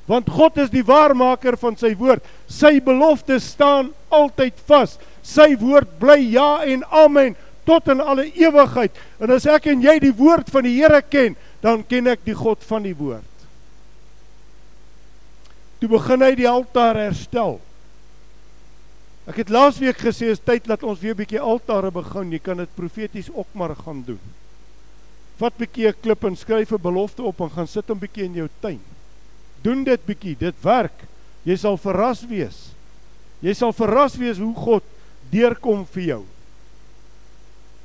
Want 0.05 0.29
God 0.29 0.57
is 0.61 0.69
die 0.69 0.85
waarmaker 0.85 1.57
van 1.57 1.77
sy 1.77 1.95
woord. 1.97 2.25
Sy 2.47 2.77
beloftes 2.83 3.47
staan 3.55 3.89
altyd 4.13 4.59
vas. 4.69 4.99
Sy 5.25 5.55
woord 5.57 5.97
bly 5.99 6.19
ja 6.35 6.63
en 6.63 6.85
amen 6.93 7.33
tot 7.65 7.87
in 7.89 8.01
alle 8.01 8.27
ewigheid. 8.37 8.93
En 9.19 9.33
as 9.33 9.47
ek 9.49 9.71
en 9.73 9.81
jy 9.81 9.97
die 10.03 10.13
woord 10.13 10.51
van 10.53 10.67
die 10.67 10.75
Here 10.77 11.01
ken, 11.01 11.33
dan 11.65 11.81
ken 11.89 12.11
ek 12.13 12.21
die 12.27 12.37
God 12.37 12.61
van 12.69 12.85
die 12.85 12.93
woord. 12.93 13.25
Toe 15.81 15.89
begin 15.91 16.23
hy 16.23 16.31
die 16.37 16.49
altaar 16.49 16.97
herstel. 17.01 17.57
Ek 19.25 19.41
het 19.41 19.49
laasweek 19.49 19.97
gesê 20.05 20.29
is 20.29 20.41
tyd 20.45 20.67
dat 20.69 20.85
ons 20.85 21.01
weer 21.01 21.17
bietjie 21.17 21.41
altare 21.41 21.89
begin. 21.93 22.29
Jy 22.29 22.41
kan 22.45 22.61
dit 22.61 22.77
profeties 22.77 23.31
ook 23.33 23.49
maar 23.57 23.73
gaan 23.79 24.03
doen. 24.05 24.21
Vat 25.41 25.57
bietjie 25.57 25.89
'n 25.89 26.01
klip 26.01 26.23
en 26.23 26.37
skryf 26.37 26.71
'n 26.71 26.81
belofte 26.81 27.23
op 27.23 27.41
en 27.41 27.49
gaan 27.49 27.67
sit 27.67 27.89
hom 27.89 27.99
bietjie 27.99 28.23
in 28.23 28.33
jou 28.33 28.49
tuin. 28.61 28.79
Doen 29.65 29.83
dit 29.83 30.05
bietjie, 30.05 30.35
dit 30.37 30.61
werk. 30.61 31.05
Jy 31.45 31.57
sal 31.57 31.77
verras 31.81 32.21
wees. 32.29 32.69
Jy 33.41 33.53
sal 33.57 33.73
verras 33.73 34.15
wees 34.17 34.37
hoe 34.41 34.53
God 34.53 34.85
deurkom 35.33 35.83
vir 35.95 36.05
jou. 36.11 36.21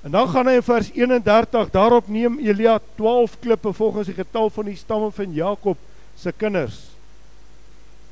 En 0.04 0.14
dan 0.14 0.28
gaan 0.32 0.48
hy 0.48 0.56
in 0.56 0.64
vers 0.64 0.88
31 0.96 1.72
daarop 1.74 2.06
neem 2.08 2.38
Elia 2.40 2.78
12 2.96 3.36
klippe 3.42 3.72
volgens 3.76 4.08
die 4.08 4.16
getal 4.16 4.48
van 4.52 4.70
die 4.70 4.78
stamme 4.78 5.10
van 5.12 5.34
Jakob 5.36 5.80
se 6.16 6.32
kinders. 6.32 6.78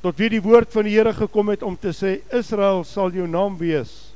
Tot 0.05 0.19
wie 0.21 0.29
die 0.37 0.43
woord 0.45 0.73
van 0.73 0.85
die 0.85 0.95
Here 0.95 1.15
gekom 1.17 1.49
het 1.53 1.65
om 1.65 1.77
te 1.81 1.95
sê 1.97 2.19
Israel 2.37 2.85
sal 2.87 3.13
jou 3.17 3.27
naam 3.29 3.57
wees. 3.61 4.13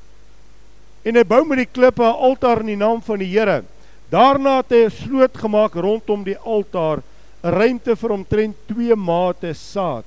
En 1.02 1.16
hy 1.16 1.24
bou 1.26 1.40
met 1.48 1.64
die 1.64 1.72
klippe 1.72 2.04
'n 2.04 2.20
altaar 2.28 2.60
in 2.60 2.76
die 2.76 2.82
naam 2.84 3.00
van 3.02 3.18
die 3.18 3.32
Here. 3.32 3.64
Daarna 4.10 4.58
het 4.60 4.70
hy 4.70 4.84
'n 4.84 4.90
sloot 4.90 5.36
gemaak 5.36 5.74
rondom 5.74 6.24
die 6.24 6.38
altaar, 6.38 7.02
ruimte 7.42 7.96
vir 7.98 8.14
omtrent 8.14 8.56
2 8.70 8.96
mate 8.96 9.52
saad. 9.58 10.06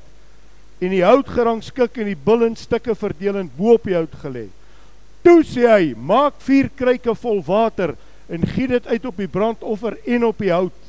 En 0.79 0.91
die 0.91 1.03
hout 1.03 1.27
gerangskik 1.27 1.99
en 1.99 2.09
die 2.11 2.19
bil 2.19 2.45
in 2.47 2.55
stukke 2.59 2.95
verdeel 2.95 3.41
en 3.41 3.51
bo 3.57 3.75
op 3.75 3.87
die 3.87 3.95
hout 3.95 4.15
gelê. 4.23 4.47
Toe 5.23 5.41
sê 5.43 5.67
hy: 5.67 5.93
"Maak 5.95 6.39
vier 6.39 6.69
kruike 6.69 7.15
vol 7.15 7.43
water 7.43 7.95
en 8.29 8.47
giet 8.47 8.69
dit 8.69 8.87
uit 8.87 9.05
op 9.05 9.17
die 9.17 9.27
brandoffer 9.27 9.97
en 10.05 10.25
op 10.25 10.37
die 10.37 10.51
hout." 10.51 10.81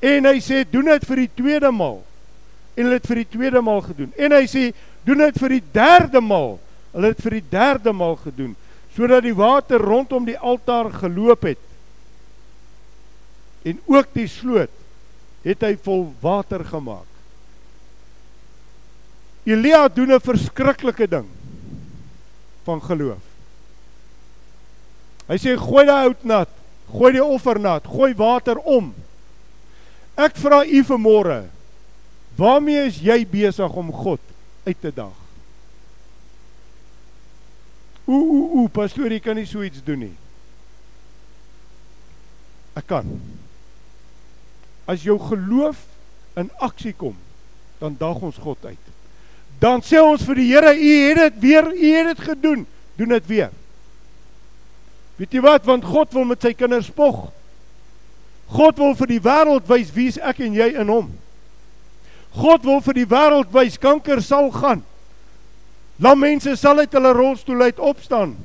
En 0.00 0.24
hy 0.24 0.38
sê: 0.40 0.64
"Doen 0.70 0.84
dit 0.84 1.04
vir 1.04 1.16
die 1.16 1.30
tweede 1.34 1.70
maal." 1.70 2.02
En 2.76 2.84
hulle 2.84 2.94
het 2.94 3.06
vir 3.06 3.24
die 3.24 3.30
tweede 3.30 3.60
maal 3.60 3.80
gedoen. 3.82 4.12
En 4.16 4.32
hy 4.32 4.46
sê: 4.46 4.72
"Doen 5.04 5.18
dit 5.18 5.38
vir 5.38 5.48
die 5.48 5.64
derde 5.72 6.20
maal." 6.20 6.58
Hulle 6.92 7.08
het 7.08 7.20
vir 7.22 7.30
die 7.30 7.46
derde 7.50 7.92
maal 7.92 8.16
gedoen 8.16 8.56
sodat 8.98 9.22
die 9.22 9.34
water 9.36 9.78
rondom 9.78 10.24
die 10.26 10.38
altaar 10.38 10.90
geloop 10.90 11.42
het. 11.46 11.60
En 13.62 13.78
ook 13.86 14.08
die 14.12 14.26
sloot 14.26 14.72
het 15.44 15.62
hy 15.62 15.74
vol 15.82 16.08
water 16.20 16.64
gemaak. 16.64 17.06
Elia 19.48 19.88
doen 19.88 20.12
'n 20.12 20.20
verskriklike 20.20 21.08
ding 21.08 21.28
van 22.64 22.82
geloof. 22.82 23.22
Hy 25.28 25.36
sê 25.36 25.56
gooi 25.56 25.84
die 25.84 25.92
hout 25.92 26.24
nat, 26.24 26.48
gooi 26.88 27.12
die 27.12 27.24
offer 27.24 27.58
nat, 27.60 27.86
gooi 27.86 28.14
water 28.14 28.58
om. 28.58 28.94
Ek 30.16 30.36
vra 30.36 30.64
u 30.64 30.82
vanmôre, 30.84 31.48
waarmee 32.36 32.86
is 32.86 33.00
jy 33.00 33.26
besig 33.28 33.72
om 33.76 33.92
God 33.92 34.20
uit 34.64 34.80
te 34.80 34.92
daag? 34.94 35.16
Ooh 38.08 38.30
ooh 38.32 38.56
ooh, 38.56 38.68
pastoor, 38.72 39.12
jy 39.12 39.20
kan 39.20 39.36
nie 39.36 39.46
so 39.46 39.62
iets 39.62 39.84
doen 39.84 39.98
nie. 39.98 40.16
Ek 42.78 42.86
kan. 42.88 43.04
As 44.88 45.04
jou 45.04 45.18
geloof 45.20 45.80
in 46.38 46.48
aksie 46.64 46.94
kom, 46.96 47.16
dan 47.78 47.96
daag 47.98 48.22
ons 48.24 48.40
God 48.40 48.64
uit. 48.64 48.84
Dan 49.60 49.82
sê 49.84 50.00
ons 50.00 50.22
vir 50.24 50.38
die 50.38 50.50
Here, 50.52 50.72
u 50.72 50.92
het 51.08 51.18
dit 51.18 51.40
weer, 51.42 51.70
u 51.74 51.94
het 51.96 52.12
dit 52.12 52.26
gedoen, 52.30 52.66
doen 52.96 53.14
dit 53.16 53.26
weer. 53.26 53.50
Weet 55.18 55.34
jy 55.34 55.42
wat? 55.42 55.64
Want 55.66 55.86
God 55.86 56.12
wil 56.14 56.28
met 56.30 56.42
sy 56.42 56.52
kinders 56.54 56.92
spog. 56.92 57.26
God 58.54 58.78
wil 58.78 58.94
vir 58.96 59.10
die 59.10 59.22
wêreld 59.22 59.66
wys 59.68 59.90
wie 59.92 60.12
ek 60.24 60.38
en 60.46 60.54
jy 60.56 60.70
in 60.78 60.92
hom. 60.92 61.10
God 62.38 62.62
wil 62.64 62.78
vir 62.84 63.00
die 63.00 63.08
wêreld 63.08 63.50
wys 63.52 63.80
kanker 63.82 64.22
sal 64.24 64.52
gaan. 64.54 64.84
Lam 65.98 66.22
mense 66.22 66.54
sal 66.56 66.78
uit 66.78 66.94
hulle 66.94 67.12
rolstoel 67.16 67.66
uit 67.66 67.82
opstaan. 67.82 68.36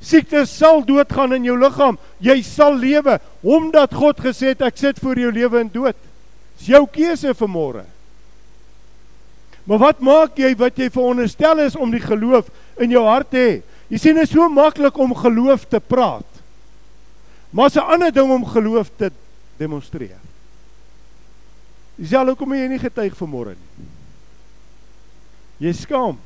Siekte 0.00 0.46
sal 0.48 0.80
doodgaan 0.84 1.36
in 1.36 1.44
jou 1.44 1.56
liggaam. 1.60 1.98
Jy 2.24 2.40
sal 2.46 2.76
lewe 2.80 3.18
omdat 3.44 3.92
God 3.94 4.20
gesê 4.24 4.54
het 4.54 4.62
ek 4.64 4.78
sit 4.80 5.00
vir 5.02 5.26
jou 5.26 5.32
lewe 5.32 5.60
en 5.60 5.72
dood. 5.72 5.96
Dis 6.58 6.72
jou 6.72 6.86
keuse 6.88 7.34
vir 7.36 7.50
môre. 7.50 7.84
Maar 9.68 9.78
wat 9.84 10.00
maak 10.00 10.38
jy 10.40 10.54
wat 10.58 10.78
jy 10.80 10.88
veronderstel 10.90 11.60
is 11.66 11.76
om 11.76 11.92
die 11.92 12.02
geloof 12.02 12.48
in 12.80 12.90
jou 12.96 13.04
hart 13.06 13.30
te 13.30 13.44
hê? 13.44 13.54
Jy 13.92 14.00
sien 14.00 14.16
dit 14.16 14.24
is 14.24 14.32
so 14.32 14.48
maklik 14.48 14.96
om 14.98 15.12
geloof 15.14 15.68
te 15.68 15.80
praat. 15.80 16.26
Maar 17.52 17.70
'n 17.70 17.92
ander 17.92 18.12
ding 18.12 18.30
om 18.30 18.44
geloof 18.44 18.90
te 18.96 19.10
demonstreer. 19.58 20.18
Dis 21.96 22.14
al 22.14 22.26
hoekom 22.26 22.54
jy 22.54 22.68
nie 22.68 22.78
getuig 22.78 23.12
vanmôre 23.16 23.54
nie. 23.54 23.86
Jy 25.58 25.72
skaam. 25.72 26.16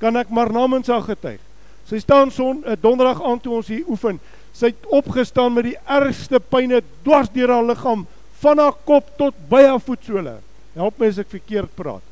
Kan 0.00 0.16
ek 0.16 0.30
maar 0.30 0.52
namens 0.52 0.86
haar 0.86 1.02
getuig? 1.02 1.40
Sy 1.88 2.00
staan 2.00 2.30
son 2.30 2.64
'n 2.66 2.76
donderdag 2.80 3.22
aand 3.22 3.42
toe 3.42 3.54
ons 3.56 3.68
hier 3.68 3.84
oefen. 3.88 4.20
Sy 4.52 4.66
het 4.66 4.86
opgestaan 4.86 5.52
met 5.52 5.64
die 5.64 5.78
ergste 5.86 6.40
pynne 6.40 6.82
dwars 7.02 7.28
deur 7.32 7.48
haar 7.48 7.64
liggaam 7.64 8.06
van 8.40 8.58
haar 8.58 8.74
kop 8.84 9.04
tot 9.18 9.34
by 9.48 9.62
haar 9.62 9.80
voetsole. 9.80 10.38
Help 10.74 10.98
my 10.98 11.06
as 11.06 11.18
ek 11.18 11.28
verkeerd 11.30 11.74
praat. 11.74 12.02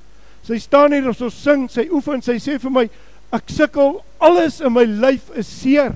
Sy 0.42 0.58
staan 0.58 0.92
hier 0.92 1.02
en 1.02 1.14
ons 1.14 1.42
sing, 1.42 1.70
sy 1.70 1.88
oefen, 1.90 2.22
sy 2.22 2.38
sê 2.38 2.58
vir 2.58 2.70
my, 2.70 2.90
Ek 3.32 3.48
sukkel, 3.48 4.02
alles 4.20 4.60
in 4.60 4.74
my 4.74 4.84
lyf 4.84 5.30
is 5.40 5.48
seer. 5.48 5.94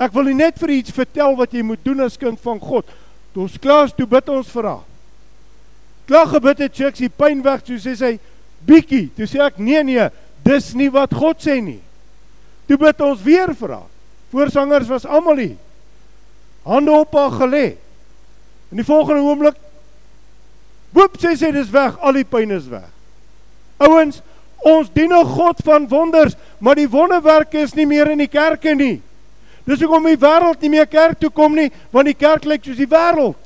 Ek 0.00 0.12
wil 0.12 0.28
net 0.36 0.58
vir 0.60 0.74
iets 0.76 0.92
vertel 0.92 1.32
wat 1.38 1.54
jy 1.56 1.62
moet 1.64 1.80
doen 1.84 2.04
as 2.04 2.20
kind 2.20 2.36
van 2.44 2.60
God. 2.60 2.88
Toe 3.32 3.46
ons 3.46 3.56
klaar 3.62 3.86
is, 3.88 3.94
toe 3.96 4.08
bid 4.08 4.28
ons 4.32 4.48
vir 4.52 4.68
haar. 4.68 4.82
Klaar 6.10 6.28
gebid 6.34 6.60
het, 6.66 6.76
sê 6.76 6.88
ek 6.90 7.00
sy 7.00 7.08
pyn 7.08 7.40
weg, 7.46 7.64
toe 7.64 7.78
sê 7.80 7.94
sy 7.96 8.12
bietjie. 8.68 9.06
Toe 9.16 9.28
sê 9.30 9.40
ek 9.46 9.60
nee 9.62 9.80
nee, 9.88 10.08
dis 10.44 10.72
nie 10.76 10.90
wat 10.92 11.14
God 11.16 11.40
sê 11.40 11.56
nie. 11.64 11.80
Toe 12.70 12.78
bid 12.78 13.02
ons 13.02 13.22
weer 13.26 13.50
vir 13.58 13.74
haar. 13.74 13.88
Voorsangers 14.30 14.86
was 14.86 15.06
almal 15.06 15.42
hier. 15.42 15.58
Hande 16.62 16.94
op 16.94 17.14
haar 17.18 17.34
gelê. 17.40 17.66
In 18.70 18.78
die 18.78 18.86
volgende 18.86 19.26
oomblik 19.26 19.58
sê 21.18 21.34
sy 21.38 21.50
dis 21.50 21.70
weg, 21.74 21.98
al 21.98 22.14
die 22.14 22.26
pyn 22.26 22.50
is 22.54 22.68
weg. 22.70 22.86
Ouens, 23.82 24.20
Ons 24.60 24.90
dien 24.92 25.12
'n 25.12 25.24
God 25.24 25.60
van 25.64 25.88
wonders, 25.88 26.34
maar 26.58 26.74
die 26.74 26.88
wonderwerke 26.88 27.58
is 27.58 27.74
nie 27.74 27.86
meer 27.86 28.10
in 28.10 28.18
die 28.18 28.28
kerke 28.28 28.74
nie. 28.74 29.02
Dis 29.64 29.80
hoekom 29.80 30.04
die 30.04 30.18
wêreld 30.18 30.60
nie 30.60 30.68
meer 30.68 30.86
kerk 30.86 31.18
toe 31.18 31.30
kom 31.30 31.54
nie, 31.54 31.70
want 31.90 32.06
die 32.06 32.14
kerk 32.14 32.44
lyk 32.44 32.64
soos 32.64 32.76
die 32.76 32.88
wêreld. 32.88 33.40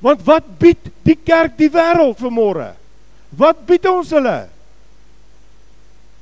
Want 0.00 0.24
wat 0.24 0.58
bied 0.58 0.78
die 1.02 1.16
kerk 1.16 1.56
die 1.56 1.68
wêreld 1.68 2.18
vanmôre? 2.18 2.74
Wat 3.30 3.66
bied 3.66 3.86
ons 3.86 4.10
hulle? 4.10 4.48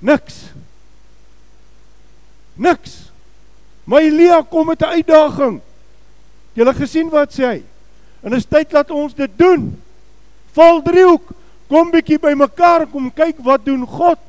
Niks. 0.01 0.52
Niks. 2.55 3.11
Maar 3.85 4.01
Elia 4.01 4.43
kom 4.43 4.67
met 4.67 4.81
'n 4.81 4.95
uitdaging. 4.99 5.61
Jy 6.53 6.65
het 6.65 6.77
gesien 6.77 7.09
wat 7.09 7.33
sê 7.33 7.45
hy? 7.45 7.63
En 8.23 8.33
is 8.33 8.47
tyd 8.47 8.71
dat 8.71 8.91
ons 8.91 9.15
dit 9.15 9.31
doen. 9.37 9.83
Val 10.53 10.83
driehoek 10.83 11.33
Kom 11.73 11.89
bietjie 11.89 12.19
by 12.21 12.35
mekaar 12.37 12.85
kom 12.93 13.09
kyk 13.17 13.39
wat 13.47 13.65
doen 13.65 13.87
God. 13.89 14.21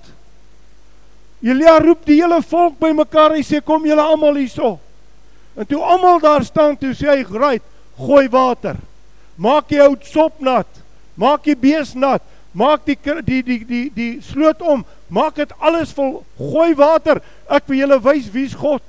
Elia 1.43 1.75
roep 1.83 2.05
die 2.07 2.21
hele 2.21 2.38
volk 2.39 2.77
by 2.79 2.93
mekaar 2.95 3.36
en 3.36 3.43
sê 3.43 3.59
kom 3.59 3.83
julle 3.83 4.03
almal 4.03 4.39
hierso. 4.39 4.77
En 5.59 5.67
toe 5.67 5.81
almal 5.83 6.21
daar 6.23 6.45
staan, 6.47 6.77
toe 6.79 6.93
sê 6.95 7.09
hy, 7.09 7.25
"Right, 7.27 7.63
gooi 7.97 8.29
water. 8.29 8.77
Maak 9.36 9.67
die 9.67 9.79
hout 9.79 10.05
sop 10.05 10.39
nat. 10.39 10.67
Maak 11.15 11.43
die 11.43 11.55
bees 11.55 11.93
nat. 11.95 12.21
Maak 12.53 12.85
die 12.85 12.97
die 13.25 13.41
die 13.41 13.59
die 13.65 13.85
die 13.93 14.21
sloot 14.21 14.61
om. 14.61 14.85
Maak 15.09 15.35
dit 15.41 15.53
alles 15.59 15.93
vol. 15.93 16.21
Gooi 16.37 16.73
water. 16.77 17.21
Ek 17.49 17.65
wil 17.67 17.81
julle 17.81 17.99
wys 18.03 18.29
wie's 18.33 18.53
God. 18.53 18.85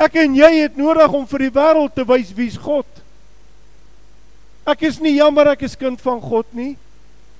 Ek 0.00 0.16
en 0.20 0.34
jy 0.36 0.50
het 0.62 0.76
nodig 0.76 1.12
om 1.12 1.26
vir 1.28 1.46
die 1.46 1.52
wêreld 1.52 1.94
te 1.96 2.04
wys 2.08 2.32
wie's 2.36 2.56
God. 2.60 2.88
Ek 4.66 4.82
is 4.88 4.98
nie 5.00 5.14
jammer 5.18 5.52
ek 5.52 5.62
is 5.68 5.76
kind 5.78 6.00
van 6.02 6.20
God 6.20 6.48
nie. 6.56 6.74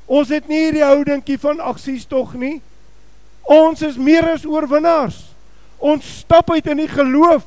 Ons 0.06 0.30
het 0.30 0.46
nie 0.48 0.66
hierdie 0.66 0.84
houdingkie 0.84 1.40
van 1.42 1.60
aksies 1.64 2.06
tog 2.06 2.36
nie. 2.38 2.60
Ons 3.42 3.82
is 3.82 3.98
meer 3.98 4.28
as 4.30 4.44
oorwinnaars. 4.46 5.18
Ons 5.82 6.06
stap 6.22 6.50
uit 6.52 6.66
in 6.70 6.84
die 6.84 6.90
geloof 6.90 7.44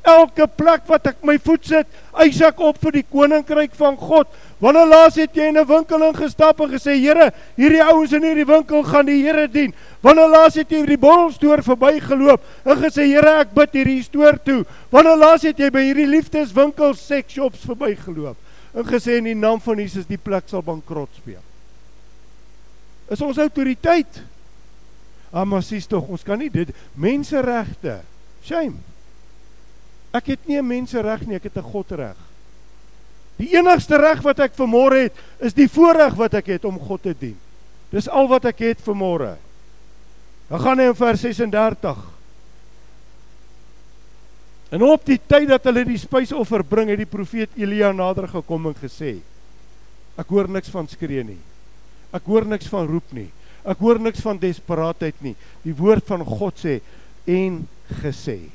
Elke 0.00 0.46
plek 0.56 0.86
wat 0.88 1.10
ek 1.10 1.18
my 1.26 1.34
voet 1.44 1.66
sit, 1.68 1.88
eis 2.24 2.38
ek 2.40 2.60
op 2.64 2.78
vir 2.80 2.94
die 3.00 3.04
koninkryk 3.04 3.74
van 3.76 3.98
God. 4.00 4.30
Wanneer 4.60 4.88
laas 4.88 5.18
het 5.20 5.36
jy 5.36 5.48
in 5.48 5.58
'n 5.58 5.66
winkel 5.66 6.02
ingestap 6.08 6.60
en 6.60 6.70
gesê, 6.70 6.96
"Here, 6.96 7.32
hierdie 7.56 7.82
ouens 7.82 8.12
in 8.12 8.22
hierdie 8.22 8.46
winkel 8.46 8.82
gaan 8.82 9.06
die 9.06 9.22
Here 9.22 9.48
dien." 9.48 9.74
Wanneer 10.02 10.28
laas 10.28 10.54
het 10.54 10.70
jy 10.70 10.80
by 10.80 10.86
die 10.86 10.96
borrelstoer 10.96 11.62
verbygeloop 11.62 12.40
en 12.64 12.76
gesê, 12.76 13.06
"Here, 13.06 13.40
ek 13.40 13.54
bid 13.54 13.72
hierdie 13.72 14.02
stoor 14.02 14.38
toe." 14.42 14.64
Wanneer 14.90 15.16
laas 15.16 15.42
het 15.42 15.58
jy 15.58 15.70
by 15.70 15.80
hierdie 15.80 16.06
liefdeswinkel 16.06 16.94
sex 16.94 17.32
shops 17.32 17.64
verbygeloop 17.66 18.36
en 18.74 18.84
gesê 18.84 19.18
in 19.18 19.24
die 19.24 19.34
naam 19.34 19.60
van 19.60 19.76
Jesus 19.78 20.06
die 20.06 20.18
plek 20.18 20.44
sal 20.46 20.62
bankrot 20.62 21.08
speel? 21.14 21.42
Is 23.10 23.20
ons 23.20 23.38
autoriteit? 23.38 24.22
Ah, 25.32 25.44
maar 25.44 25.62
sies 25.62 25.86
tog, 25.86 26.08
ons 26.08 26.22
kan 26.22 26.38
nie 26.38 26.50
dit 26.50 26.68
menseregte. 26.94 28.00
Shame. 28.42 28.89
Ek 30.12 30.26
het 30.26 30.46
nie 30.46 30.58
'n 30.58 30.66
mensereg 30.66 31.26
nie, 31.26 31.36
ek 31.36 31.44
het 31.44 31.56
'n 31.56 31.70
Godreg. 31.72 32.16
Die 33.40 33.56
enigste 33.56 33.96
reg 33.96 34.20
wat 34.22 34.38
ek 34.38 34.52
vermôre 34.52 35.06
het, 35.08 35.14
is 35.38 35.54
die 35.54 35.68
voorreg 35.68 36.14
wat 36.14 36.34
ek 36.34 36.46
het 36.46 36.64
om 36.64 36.78
God 36.78 37.02
te 37.02 37.14
dien. 37.18 37.38
Dis 37.90 38.08
al 38.08 38.28
wat 38.28 38.44
ek 38.44 38.58
het 38.58 38.82
vermôre. 38.84 39.36
Dan 40.48 40.60
gaan 40.60 40.78
hy 40.78 40.90
in 40.90 40.98
vers 40.98 41.20
36. 41.20 41.96
En 44.70 44.82
op 44.82 45.06
die 45.06 45.18
tyd 45.26 45.48
dat 45.48 45.64
hulle 45.64 45.84
die 45.84 45.98
spysoffer 45.98 46.62
bring, 46.66 46.90
het 46.92 46.98
die 46.98 47.08
profeet 47.10 47.56
Elia 47.58 47.90
nader 47.92 48.28
gekom 48.28 48.66
en 48.66 48.74
gesê: 48.74 49.18
Ek 50.18 50.28
hoor 50.28 50.48
niks 50.48 50.68
van 50.68 50.88
skree 50.88 51.24
nie. 51.24 51.40
Ek 52.12 52.26
hoor 52.26 52.46
niks 52.46 52.68
van 52.70 52.86
roep 52.86 53.12
nie. 53.16 53.30
Ek 53.64 53.78
hoor 53.78 53.98
niks 53.98 54.20
van 54.20 54.38
desperaatheid 54.38 55.14
nie. 55.24 55.34
Die 55.64 55.74
woord 55.74 56.06
van 56.06 56.24
God 56.26 56.58
sê 56.60 56.80
en 57.26 57.64
gesê: 58.02 58.50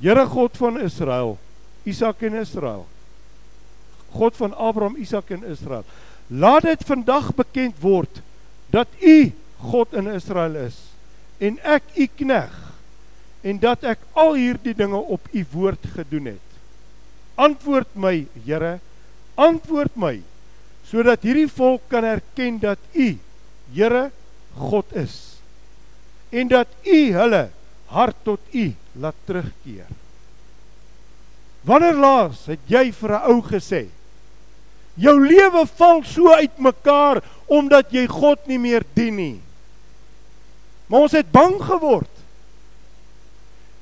Here 0.00 0.26
God 0.26 0.56
van 0.56 0.80
Israel, 0.80 1.36
Isak 1.84 2.22
en 2.22 2.34
Israel. 2.40 2.86
God 4.14 4.36
van 4.36 4.54
Abraham, 4.54 4.96
Isak 4.96 5.30
en 5.34 5.44
Israel. 5.50 5.84
Laat 6.26 6.62
dit 6.62 6.84
vandag 6.86 7.34
bekend 7.36 7.78
word 7.82 8.22
dat 8.72 8.88
U 9.00 9.32
God 9.70 9.94
in 9.94 10.08
Israel 10.14 10.56
is 10.66 10.78
en 11.42 11.58
ek 11.62 11.86
U 11.98 12.06
knegg 12.20 12.54
en 13.44 13.58
dat 13.60 13.84
ek 13.84 14.02
al 14.16 14.36
hierdie 14.38 14.74
dinge 14.76 14.98
op 14.98 15.28
U 15.32 15.44
woord 15.52 15.84
gedoen 15.94 16.32
het. 16.32 16.50
Antwoord 17.34 17.90
my, 17.98 18.24
Here, 18.46 18.78
antwoord 19.34 19.96
my 19.98 20.16
sodat 20.88 21.24
hierdie 21.26 21.48
volk 21.50 21.82
kan 21.90 22.06
erken 22.06 22.60
dat 22.62 22.80
U, 22.94 23.14
Here, 23.74 24.08
God 24.56 24.94
is 24.96 25.36
en 26.34 26.48
dat 26.50 26.70
U 26.86 26.98
hulle 27.14 27.44
hart 27.94 28.16
tot 28.26 28.40
U 28.52 28.66
laat 28.98 29.18
terugkeer. 29.26 29.90
Wanneer 31.64 31.96
laas 31.96 32.46
het 32.50 32.60
jy 32.68 32.90
vir 32.92 33.10
'n 33.14 33.26
ou 33.30 33.40
gesê 33.42 33.88
jou 34.96 35.14
lewe 35.18 35.64
val 35.78 36.02
so 36.06 36.32
uitmekaar 36.34 37.22
omdat 37.50 37.92
jy 37.94 38.06
God 38.06 38.46
nie 38.46 38.58
meer 38.58 38.84
dien 38.94 39.16
nie. 39.16 39.40
Maar 40.86 41.06
ons 41.06 41.16
het 41.16 41.30
bang 41.32 41.56
geword. 41.62 42.10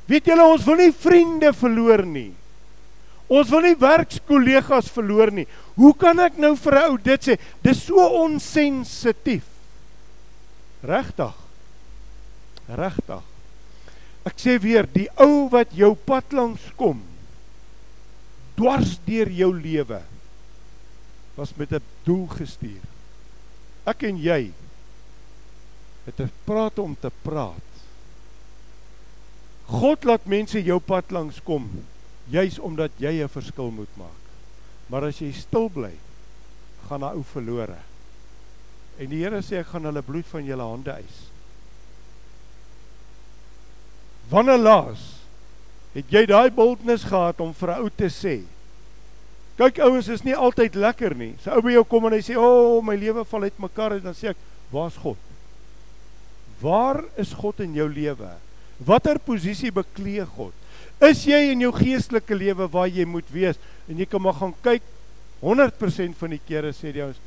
Weet 0.08 0.26
julle 0.26 0.46
ons 0.54 0.64
wil 0.66 0.80
nie 0.80 0.92
vriende 0.92 1.52
verloor 1.52 2.04
nie. 2.06 2.32
Ons 3.32 3.50
wil 3.52 3.64
nie 3.64 3.76
werkskollegas 3.78 4.90
verloor 4.92 5.32
nie. 5.32 5.46
Hoe 5.76 5.92
kan 5.96 6.18
ek 6.20 6.36
nou 6.38 6.54
vir 6.56 6.74
'n 6.74 6.90
ou 6.90 6.96
dit 6.98 7.20
sê? 7.20 7.38
Dis 7.62 7.84
so 7.86 7.96
onsensitief. 7.96 9.44
Regtig. 10.82 11.34
Regtig. 12.68 13.31
Ek 14.24 14.38
sê 14.38 14.58
weer, 14.62 14.86
die 14.86 15.08
ou 15.20 15.48
wat 15.50 15.72
jou 15.74 15.94
pad 15.98 16.34
langs 16.36 16.62
kom, 16.78 17.00
dwars 18.54 18.98
deur 19.06 19.30
jou 19.34 19.50
lewe, 19.56 20.02
was 21.34 21.56
met 21.56 21.72
'n 21.72 21.82
doel 22.04 22.26
gestuur. 22.28 22.82
Ek 23.86 24.02
en 24.02 24.16
jy 24.16 24.52
het 26.06 26.20
'n 26.20 26.30
praat 26.44 26.78
om 26.78 26.94
te 26.94 27.10
praat. 27.22 27.68
God 29.66 30.04
laat 30.04 30.26
mense 30.26 30.62
jou 30.62 30.78
pad 30.78 31.10
langs 31.10 31.40
kom, 31.42 31.70
juis 32.28 32.58
omdat 32.58 32.90
jy 32.98 33.22
'n 33.22 33.28
verskil 33.28 33.70
moet 33.70 33.96
maak. 33.96 34.22
Maar 34.86 35.04
as 35.04 35.18
jy 35.18 35.32
stil 35.32 35.68
bly, 35.68 35.94
gaan 36.88 37.00
daai 37.00 37.16
ou 37.16 37.24
verlore. 37.24 37.78
En 38.98 39.08
die 39.08 39.22
Here 39.22 39.42
sê 39.42 39.60
ek 39.60 39.66
gaan 39.66 39.84
hulle 39.84 40.02
bloed 40.02 40.26
van 40.26 40.44
julle 40.44 40.62
hande 40.62 40.90
eis. 40.90 41.31
Wanneer 44.30 44.58
laas 44.58 45.08
het 45.92 46.08
jy 46.12 46.24
daai 46.26 46.50
boldness 46.50 47.04
gehad 47.04 47.40
om 47.40 47.52
vir 47.52 47.70
'n 47.70 47.82
ou 47.82 47.90
te 47.90 48.08
sê? 48.08 48.42
Kyk 49.56 49.78
ouens 49.78 50.08
is 50.08 50.24
nie 50.24 50.34
altyd 50.34 50.74
lekker 50.74 51.14
nie. 51.14 51.34
Sy 51.42 51.50
ou 51.50 51.62
by 51.62 51.72
jou 51.72 51.84
kom 51.84 52.06
en 52.06 52.12
hy 52.12 52.20
sê, 52.20 52.36
"O, 52.36 52.78
oh, 52.78 52.82
my 52.82 52.96
lewe 52.96 53.24
val 53.24 53.42
uitmekaar." 53.42 54.00
Dan 54.00 54.14
sê 54.14 54.30
ek, 54.30 54.36
"Waar's 54.70 54.96
God?" 54.96 55.16
Waar 56.60 57.04
is 57.16 57.32
God 57.32 57.60
in 57.60 57.74
jou 57.74 57.88
lewe? 57.88 58.30
Watter 58.78 59.18
posisie 59.18 59.70
beklee 59.70 60.24
God? 60.26 60.52
Is 61.00 61.24
jy 61.24 61.50
in 61.52 61.60
jou 61.60 61.72
geestelike 61.72 62.34
lewe 62.34 62.68
waar 62.68 62.88
jy 62.88 63.04
moet 63.04 63.28
wees? 63.30 63.58
En 63.88 63.98
jy 63.98 64.06
kan 64.06 64.22
maar 64.22 64.34
gaan 64.34 64.54
kyk 64.62 64.82
100% 65.40 66.16
van 66.16 66.30
die 66.30 66.40
kere 66.46 66.72
sê 66.72 66.92
die 66.92 67.02
ouens, 67.02 67.18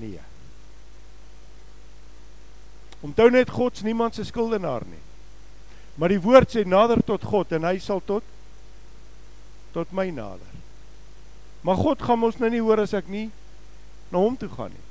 "Nee." 0.00 0.20
Onthou 3.02 3.30
net 3.30 3.50
God's 3.50 3.82
niemand 3.82 4.14
se 4.14 4.24
skuldenaar 4.24 4.82
nie. 4.86 5.05
Maar 5.96 6.12
die 6.12 6.20
woord 6.20 6.52
sê 6.52 6.64
nader 6.68 7.00
tot 7.04 7.24
God 7.24 7.52
en 7.56 7.64
hy 7.68 7.78
sal 7.82 8.02
tot 8.04 8.24
tot 9.76 9.92
my 9.92 10.08
nader. 10.08 10.52
Maar 11.64 11.76
God 11.76 12.02
gaan 12.04 12.22
ons 12.24 12.38
nou 12.40 12.48
nie 12.52 12.62
hoor 12.64 12.80
as 12.84 12.94
ek 12.96 13.08
nie 13.12 13.26
na 14.12 14.22
hom 14.22 14.36
toe 14.38 14.48
gaan 14.52 14.72
nie. 14.72 14.84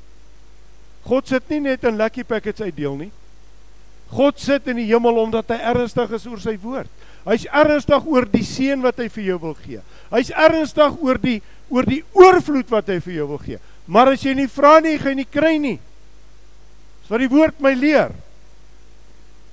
God 1.06 1.30
sit 1.30 1.50
nie 1.50 1.62
net 1.64 1.86
in 1.86 1.98
lucky 1.98 2.26
packets 2.26 2.62
uitdeel 2.62 2.98
nie. 3.00 3.12
God 4.14 4.38
sit 4.42 4.68
in 4.70 4.78
die 4.82 4.88
hemel 4.90 5.18
omdat 5.24 5.50
hy 5.54 5.58
ernstig 5.72 6.14
is 6.18 6.26
oor 6.30 6.42
sy 6.42 6.54
woord. 6.62 6.92
Hy's 7.26 7.48
ernstig 7.50 8.06
oor 8.06 8.28
die 8.30 8.46
seën 8.46 8.82
wat 8.86 9.00
hy 9.02 9.08
vir 9.10 9.30
jou 9.32 9.40
wil 9.48 9.56
gee. 9.64 9.82
Hy's 10.12 10.30
ernstig 10.30 11.00
oor 11.02 11.22
die 11.22 11.40
oor 11.74 11.88
die 11.90 12.04
oorvloed 12.14 12.70
wat 12.70 12.92
hy 12.94 13.00
vir 13.02 13.16
jou 13.16 13.30
wil 13.32 13.42
gee. 13.42 13.58
Maar 13.90 14.14
as 14.14 14.26
jy 14.26 14.36
nie 14.38 14.50
vra 14.50 14.78
nie, 14.84 15.00
gaan 15.02 15.16
jy 15.16 15.24
nie 15.24 15.30
kry 15.30 15.56
nie. 15.62 15.78
Dis 17.02 17.10
wat 17.10 17.24
die 17.24 17.32
woord 17.32 17.58
my 17.62 17.74
leer. 17.78 18.14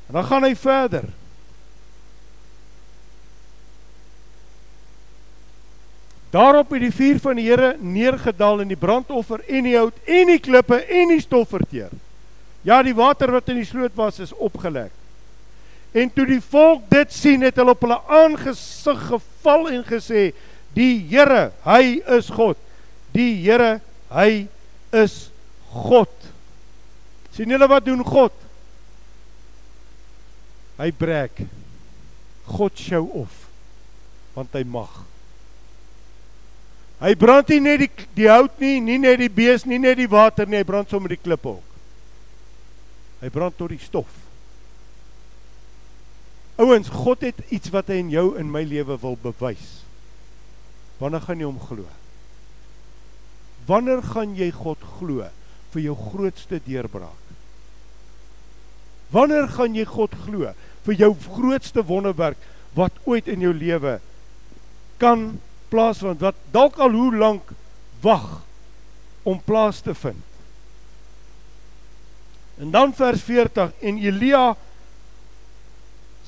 En 0.09 0.19
dan 0.19 0.29
gaan 0.29 0.45
hy 0.45 0.53
verder. 0.59 1.09
Daarop 6.33 6.71
het 6.73 6.81
die 6.81 6.95
vuur 6.95 7.19
van 7.21 7.37
die 7.37 7.45
Here 7.51 7.75
neergedaal 7.81 8.63
en 8.65 8.71
die 8.73 8.79
brandoffer 8.81 9.43
en 9.45 9.67
die 9.69 9.77
hout 9.77 9.99
en 10.09 10.33
die 10.33 10.41
klippe 10.41 10.79
en 10.81 11.13
die 11.13 11.21
stof 11.21 11.53
verteer. 11.53 11.93
Ja, 12.65 12.79
die 12.83 12.97
water 12.97 13.35
wat 13.35 13.51
in 13.53 13.61
die 13.61 13.69
sloot 13.69 13.93
was 13.99 14.23
is 14.23 14.33
opgelek. 14.33 14.95
En 15.93 16.09
toe 16.09 16.25
die 16.25 16.41
volk 16.41 16.87
dit 16.89 17.13
sien, 17.13 17.45
het 17.45 17.59
hulle 17.61 17.75
op 17.75 17.85
hulle 17.85 17.99
aangesig 18.09 19.03
geval 19.11 19.69
en 19.75 19.85
gesê: 19.85 20.31
"Die 20.73 21.05
Here, 21.11 21.51
hy 21.67 22.01
is 22.17 22.31
God. 22.33 22.57
Die 23.13 23.35
Here, 23.45 23.81
hy 24.09 24.49
is 24.91 25.29
God." 25.69 26.09
sien 27.33 27.49
julle 27.49 27.69
wat 27.69 27.85
doen 27.85 28.03
God? 28.05 28.33
Hy 30.77 30.91
breek. 30.93 31.45
God 32.45 32.77
show 32.77 33.07
off 33.23 33.49
want 34.33 34.53
hy 34.57 34.65
mag. 34.65 35.12
Hy 37.03 37.17
brand 37.19 37.49
nie 37.51 37.61
net 37.63 37.81
die 37.83 37.91
die 38.15 38.29
hout 38.31 38.61
nie, 38.63 38.77
nie 38.81 38.99
net 39.03 39.19
die 39.19 39.33
bees 39.33 39.65
nie, 39.67 39.81
net 39.83 39.99
die 39.99 40.11
water 40.11 40.47
nie, 40.47 40.61
hy 40.61 40.67
brand 40.67 40.91
sommer 40.93 41.11
die 41.11 41.19
klippe 41.19 41.51
ook. 41.57 41.79
Hy 43.23 43.31
brand 43.35 43.57
tot 43.59 43.73
die 43.75 43.81
stof. 43.83 44.11
Ouens, 46.63 46.91
God 46.93 47.25
het 47.27 47.41
iets 47.51 47.73
wat 47.75 47.91
hy 47.91 47.99
in 48.03 48.13
jou 48.13 48.33
en 48.39 48.51
my 48.53 48.63
lewe 48.67 48.95
wil 49.03 49.17
bewys. 49.19 49.81
Wanneer 51.01 51.25
gaan 51.25 51.43
jy 51.43 51.49
hom 51.49 51.59
glo? 51.59 51.89
Wanneer 53.67 54.03
gaan 54.07 54.37
jy 54.39 54.51
God 54.55 54.83
glo 54.99 55.27
vir 55.73 55.83
jou 55.83 55.97
grootste 55.99 56.61
deurbraak? 56.63 57.19
Wanneer 59.13 59.49
gaan 59.51 59.75
jy 59.75 59.87
God 59.89 60.15
glo 60.25 60.53
vir 60.87 60.99
jou 60.99 61.13
grootste 61.35 61.83
wonderwerk 61.87 62.39
wat 62.77 62.95
ooit 63.07 63.27
in 63.31 63.43
jou 63.45 63.53
lewe 63.55 63.99
kan 65.03 65.33
plaasvind 65.73 66.21
wat 66.21 66.39
dalk 66.55 66.77
al 66.83 66.93
hoe 66.97 67.11
lank 67.17 67.55
wag 68.05 68.43
om 69.23 69.41
plaas 69.41 69.81
te 69.81 69.95
vind. 69.95 70.21
En 72.61 72.71
dan 72.71 72.93
vers 72.95 73.23
40 73.25 73.73
en 73.81 73.99
Elia 73.99 74.53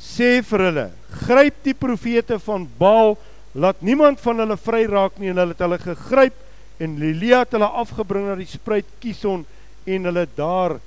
sê 0.00 0.40
vir 0.42 0.66
hulle: 0.68 0.87
"Gryp 1.26 1.62
die 1.66 1.74
profete 1.74 2.38
van 2.38 2.66
Baal, 2.78 3.16
laat 3.52 3.83
niemand 3.83 4.20
van 4.20 4.42
hulle 4.42 4.57
vry 4.57 4.85
raak 4.90 5.18
nie." 5.18 5.30
En 5.30 5.42
hulle 5.42 5.54
het 5.54 5.62
hulle 5.62 5.78
gegryp 5.78 6.40
en 6.78 6.96
Elia 7.02 7.44
het 7.44 7.54
hulle 7.54 7.70
afgebring 7.83 8.26
na 8.28 8.35
die 8.38 8.50
spruit 8.50 8.87
Kison 9.00 9.44
en 9.85 10.11
hulle 10.11 10.26
daar 10.35 10.78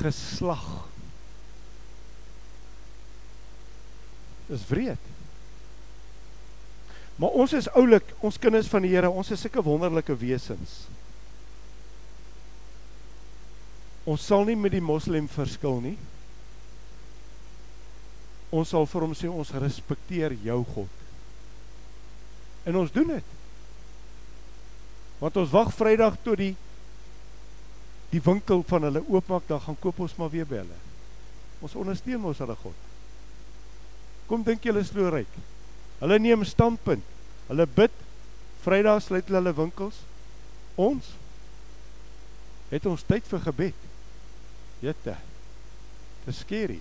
geslag. 0.00 0.88
Dis 4.48 4.64
wreed. 4.68 5.13
Maar 7.16 7.36
ons 7.38 7.52
is 7.54 7.68
oulik, 7.78 8.08
ons 8.26 8.38
kinders 8.42 8.68
van 8.70 8.82
die 8.82 8.90
Here, 8.90 9.10
ons 9.10 9.30
is 9.30 9.44
sulke 9.44 9.62
wonderlike 9.62 10.16
wesens. 10.18 10.84
Ons 14.04 14.26
sal 14.26 14.44
nie 14.48 14.56
met 14.58 14.74
die 14.74 14.82
moslim 14.84 15.28
verskil 15.30 15.78
nie. 15.84 15.96
Ons 18.54 18.74
sal 18.74 18.86
vir 18.90 19.06
hom 19.06 19.14
sê 19.16 19.30
ons 19.30 19.54
respekteer 19.62 20.34
jou 20.44 20.58
God. 20.74 21.00
En 22.68 22.82
ons 22.82 22.92
doen 22.92 23.14
dit. 23.14 23.32
Want 25.22 25.38
ons 25.40 25.54
wag 25.54 25.72
Vrydag 25.74 26.18
tot 26.24 26.40
die 26.40 26.54
die 28.14 28.20
winkel 28.22 28.60
van 28.68 28.84
hulle 28.86 29.00
oopmaak, 29.10 29.42
dan 29.48 29.58
gaan 29.58 29.78
koop 29.82 30.04
ons 30.04 30.12
maar 30.20 30.28
weer 30.30 30.46
by 30.46 30.60
hulle. 30.60 30.76
Ons 31.66 31.74
ondersteun 31.80 32.20
mos 32.22 32.38
hulle 32.38 32.54
God. 32.60 32.84
Kom 34.30 34.44
dink 34.46 34.62
julle 34.62 34.84
slo 34.86 35.08
ryk. 35.10 35.32
Hulle 36.04 36.18
neem 36.20 36.44
standpunt. 36.44 37.04
Hulle 37.48 37.64
bid. 37.66 37.92
Vrydag 38.60 39.00
sluit 39.00 39.24
hulle 39.24 39.40
hulle 39.40 39.54
winkels. 39.56 40.02
Ons 40.76 41.14
het 42.68 42.84
ons 42.90 43.04
tyd 43.08 43.24
vir 43.30 43.40
gebed. 43.46 43.86
Jette. 44.84 45.14
Dis 46.26 46.42
skerry. 46.44 46.76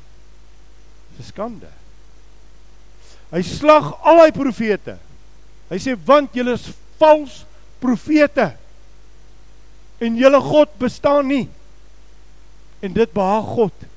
Dis 1.16 1.30
skande. 1.32 1.70
Hy 3.32 3.40
slag 3.48 3.94
al 4.04 4.26
die 4.26 4.36
profete. 4.36 4.98
Hy 5.72 5.80
sê 5.80 5.96
want 6.06 6.36
julle 6.36 6.58
is 6.60 6.68
vals 7.00 7.40
profete. 7.80 8.50
En 10.04 10.20
julle 10.20 10.44
God 10.44 10.76
bestaan 10.84 11.32
nie. 11.32 11.48
En 12.84 12.92
dit 12.92 13.16
behaag 13.16 13.56
God. 13.56 13.88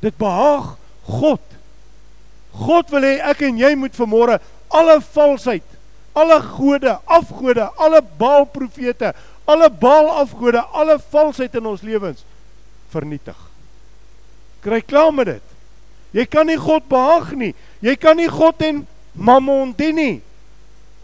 Dit 0.00 0.16
behaag 0.16 0.72
God. 1.12 1.57
God 2.52 2.90
wil 2.90 3.04
hê 3.06 3.18
ek 3.30 3.42
en 3.48 3.58
jy 3.60 3.74
moet 3.78 3.96
vanmôre 3.96 4.38
alle 4.68 4.98
valsheid, 5.14 5.64
alle 6.18 6.40
gode, 6.42 6.94
afgode, 7.06 7.68
alle 7.78 8.00
Baal 8.18 8.46
profete, 8.50 9.12
alle 9.48 9.70
Baal 9.70 10.10
afgode, 10.20 10.62
alle 10.72 10.98
valsheid 10.98 11.54
in 11.54 11.66
ons 11.66 11.84
lewens 11.86 12.24
vernietig. 12.92 13.36
Kry 14.64 14.80
klaar 14.82 15.12
met 15.14 15.34
dit. 15.34 15.44
Jy 16.16 16.24
kan 16.30 16.48
nie 16.48 16.58
God 16.60 16.88
behaag 16.88 17.34
nie. 17.36 17.52
Jy 17.84 17.94
kan 18.00 18.16
nie 18.16 18.30
God 18.32 18.62
en 18.64 18.86
Mammon 19.18 19.74
dien 19.76 19.96
nie. 19.98 20.16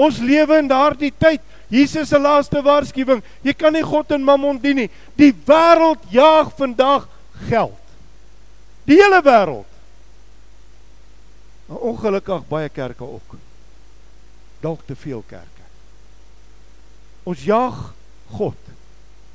Ons 0.01 0.21
lewe 0.23 0.59
in 0.63 0.71
daardie 0.71 1.13
tyd. 1.13 1.43
Jesus 1.73 2.11
se 2.13 2.19
laaste 2.21 2.61
waarskuwing, 2.63 3.23
jy 3.43 3.55
kan 3.57 3.73
nie 3.75 3.83
God 3.83 4.13
en 4.15 4.25
Mammon 4.25 4.59
dien 4.63 4.85
nie. 4.85 4.91
Die 5.19 5.33
wêreld 5.47 6.03
jaag 6.13 6.53
vandag 6.59 7.09
geld. 7.49 7.79
Die 8.87 8.99
hele 9.01 9.23
wêreld. 9.25 9.74
Maar 11.67 11.79
ongelukkig 11.91 12.49
baie 12.49 12.69
kerke 12.69 13.05
ook. 13.05 13.37
Dalk 14.61 14.85
te 14.87 14.97
veel 14.97 15.25
kerke. 15.29 15.65
Ons 17.25 17.45
jag 17.45 17.93
God. 18.37 18.59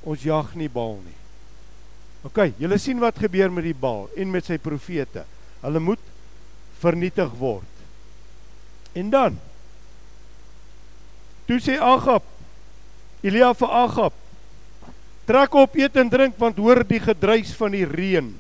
Ons 0.04 0.24
jag 0.24 0.54
nie 0.56 0.70
Baal 0.70 1.00
nie. 1.04 1.18
OK, 2.28 2.50
julle 2.60 2.78
sien 2.78 3.00
wat 3.00 3.20
gebeur 3.20 3.52
met 3.52 3.66
die 3.66 3.78
Baal 3.78 4.10
en 4.20 4.32
met 4.32 4.46
sy 4.46 4.58
profete. 4.62 5.26
Hulle 5.64 5.82
moet 5.84 6.02
vernietig 6.80 7.32
word. 7.40 7.86
En 8.98 9.10
dan 9.14 9.38
Toe 11.50 11.58
sê 11.62 11.80
Agab 11.82 12.26
Elia 13.26 13.52
vir 13.58 13.72
Agab 13.74 14.18
Trek 15.30 15.56
op 15.58 15.76
eet 15.78 15.98
en 16.02 16.10
drink 16.10 16.38
want 16.42 16.58
hoor 16.62 16.82
die 16.90 17.02
gedruis 17.04 17.52
van 17.58 17.76
die 17.76 17.86
reën. 17.86 18.32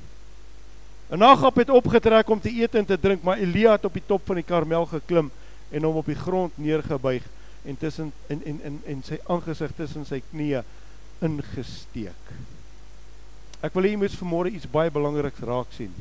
En 1.10 1.22
Agab 1.26 1.56
het 1.56 1.69
opgetrek 1.69 2.30
om 2.30 2.41
te 2.41 2.52
eet 2.54 2.76
en 2.76 2.86
te 2.86 3.00
drink, 3.00 3.24
maar 3.26 3.38
Elia 3.38 3.72
het 3.72 3.86
op 3.86 3.93
die 3.98 4.06
top 4.06 4.22
van 4.30 4.38
die 4.38 4.45
Karmel 4.45 4.86
geklim 4.86 5.32
en 5.74 5.84
hom 5.84 5.98
op 5.98 6.06
die 6.06 6.17
grond 6.17 6.54
neergebuig 6.62 7.26
en 7.65 7.78
tussen 7.78 8.12
in 8.28 8.43
en 8.45 8.60
in 8.63 8.78
en 8.86 9.02
sy 9.06 9.17
aangesig 9.26 9.74
tussen 9.78 10.06
sy 10.06 10.22
knieë 10.30 10.62
ingesteek. 11.26 12.30
Ek 13.65 13.74
wil 13.74 13.89
hê 13.89 13.95
jy 13.95 14.02
moet 14.04 14.19
vanmôre 14.22 14.54
iets 14.54 14.69
baie 14.69 14.93
belangriks 14.93 15.41
raak 15.50 15.74
sien. 15.74 15.98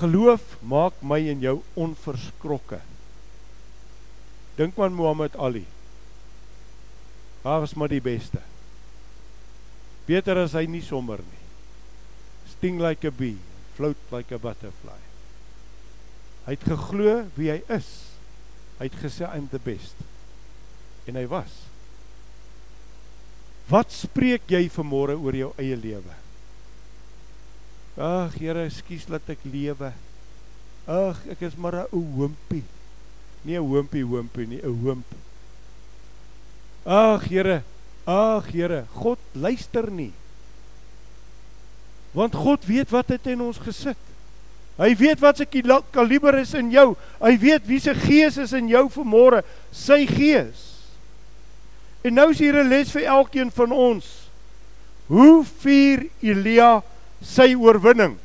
Geloof 0.00 0.56
maak 0.64 0.96
my 1.04 1.20
en 1.28 1.44
jou 1.44 1.58
onverskrokke. 1.76 2.80
Dink 4.56 4.80
aan 4.80 4.96
Muhammad 4.96 5.36
Ali. 5.36 5.66
Hy 7.44 7.60
was 7.60 7.76
maar 7.76 7.92
die 7.92 8.02
beste. 8.02 8.40
Beter 10.08 10.40
as 10.40 10.56
hy 10.56 10.64
nie 10.66 10.82
sommer 10.82 11.20
nie 11.20 11.43
sting 12.64 12.78
like 12.78 13.04
a 13.04 13.10
bee, 13.10 13.36
float 13.76 13.96
like 14.10 14.32
a 14.32 14.38
butterfly. 14.38 14.96
Hy 16.46 16.54
het 16.56 16.62
geglo 16.64 17.26
wie 17.36 17.50
hy 17.52 17.58
is. 17.68 17.90
Hy 18.78 18.88
het 18.88 18.96
gesê 19.02 19.28
I'm 19.28 19.50
the 19.52 19.60
best. 19.60 20.00
En 21.04 21.18
hy 21.20 21.26
was. 21.28 21.52
Wat 23.68 23.92
spreek 23.92 24.48
jy 24.48 24.62
vanmôre 24.72 25.12
oor 25.12 25.36
jou 25.36 25.50
eie 25.60 25.76
lewe? 25.76 26.16
Ag 28.00 28.40
Here, 28.40 28.64
ekskuus 28.64 29.04
dat 29.12 29.28
ek 29.36 29.44
lewe. 29.44 29.92
Ag, 30.88 31.20
ek 31.36 31.44
is 31.44 31.60
maar 31.60 31.84
'n 31.84 31.92
ou 31.92 32.04
hoompie. 32.16 32.64
Nie 33.44 33.60
'n 33.60 33.68
hoompie 33.68 34.08
hoompie 34.08 34.48
nie, 34.48 34.64
'n 34.64 34.80
hoomp. 34.80 35.10
Ag 36.88 37.28
Here, 37.28 37.62
ag 38.08 38.48
Here, 38.56 38.86
God 38.96 39.20
luister 39.36 39.90
nie. 39.92 40.14
Want 42.14 42.34
God 42.38 42.64
weet 42.66 42.90
wat 42.94 43.10
het 43.12 43.26
in 43.26 43.42
ons 43.42 43.58
gesit. 43.58 43.98
Hy 44.78 44.90
weet 44.98 45.20
wat 45.22 45.38
se 45.38 45.46
kaliber 45.94 46.38
is 46.40 46.54
in 46.58 46.72
jou. 46.74 46.94
Hy 47.22 47.34
weet 47.38 47.66
wie 47.66 47.80
se 47.82 47.94
gees 47.94 48.38
is 48.42 48.54
in 48.56 48.70
jou 48.70 48.88
vanmôre, 48.90 49.44
sy 49.70 50.02
gees. 50.06 50.70
En 52.04 52.14
nou 52.14 52.30
is 52.30 52.38
hier 52.38 52.54
'n 52.58 52.68
les 52.68 52.90
vir 52.90 53.06
elkeen 53.06 53.50
van 53.50 53.72
ons. 53.72 54.28
Hoe 55.06 55.44
vier 55.60 56.06
Elia 56.22 56.82
sy 57.22 57.54
oorwinning? 57.54 58.18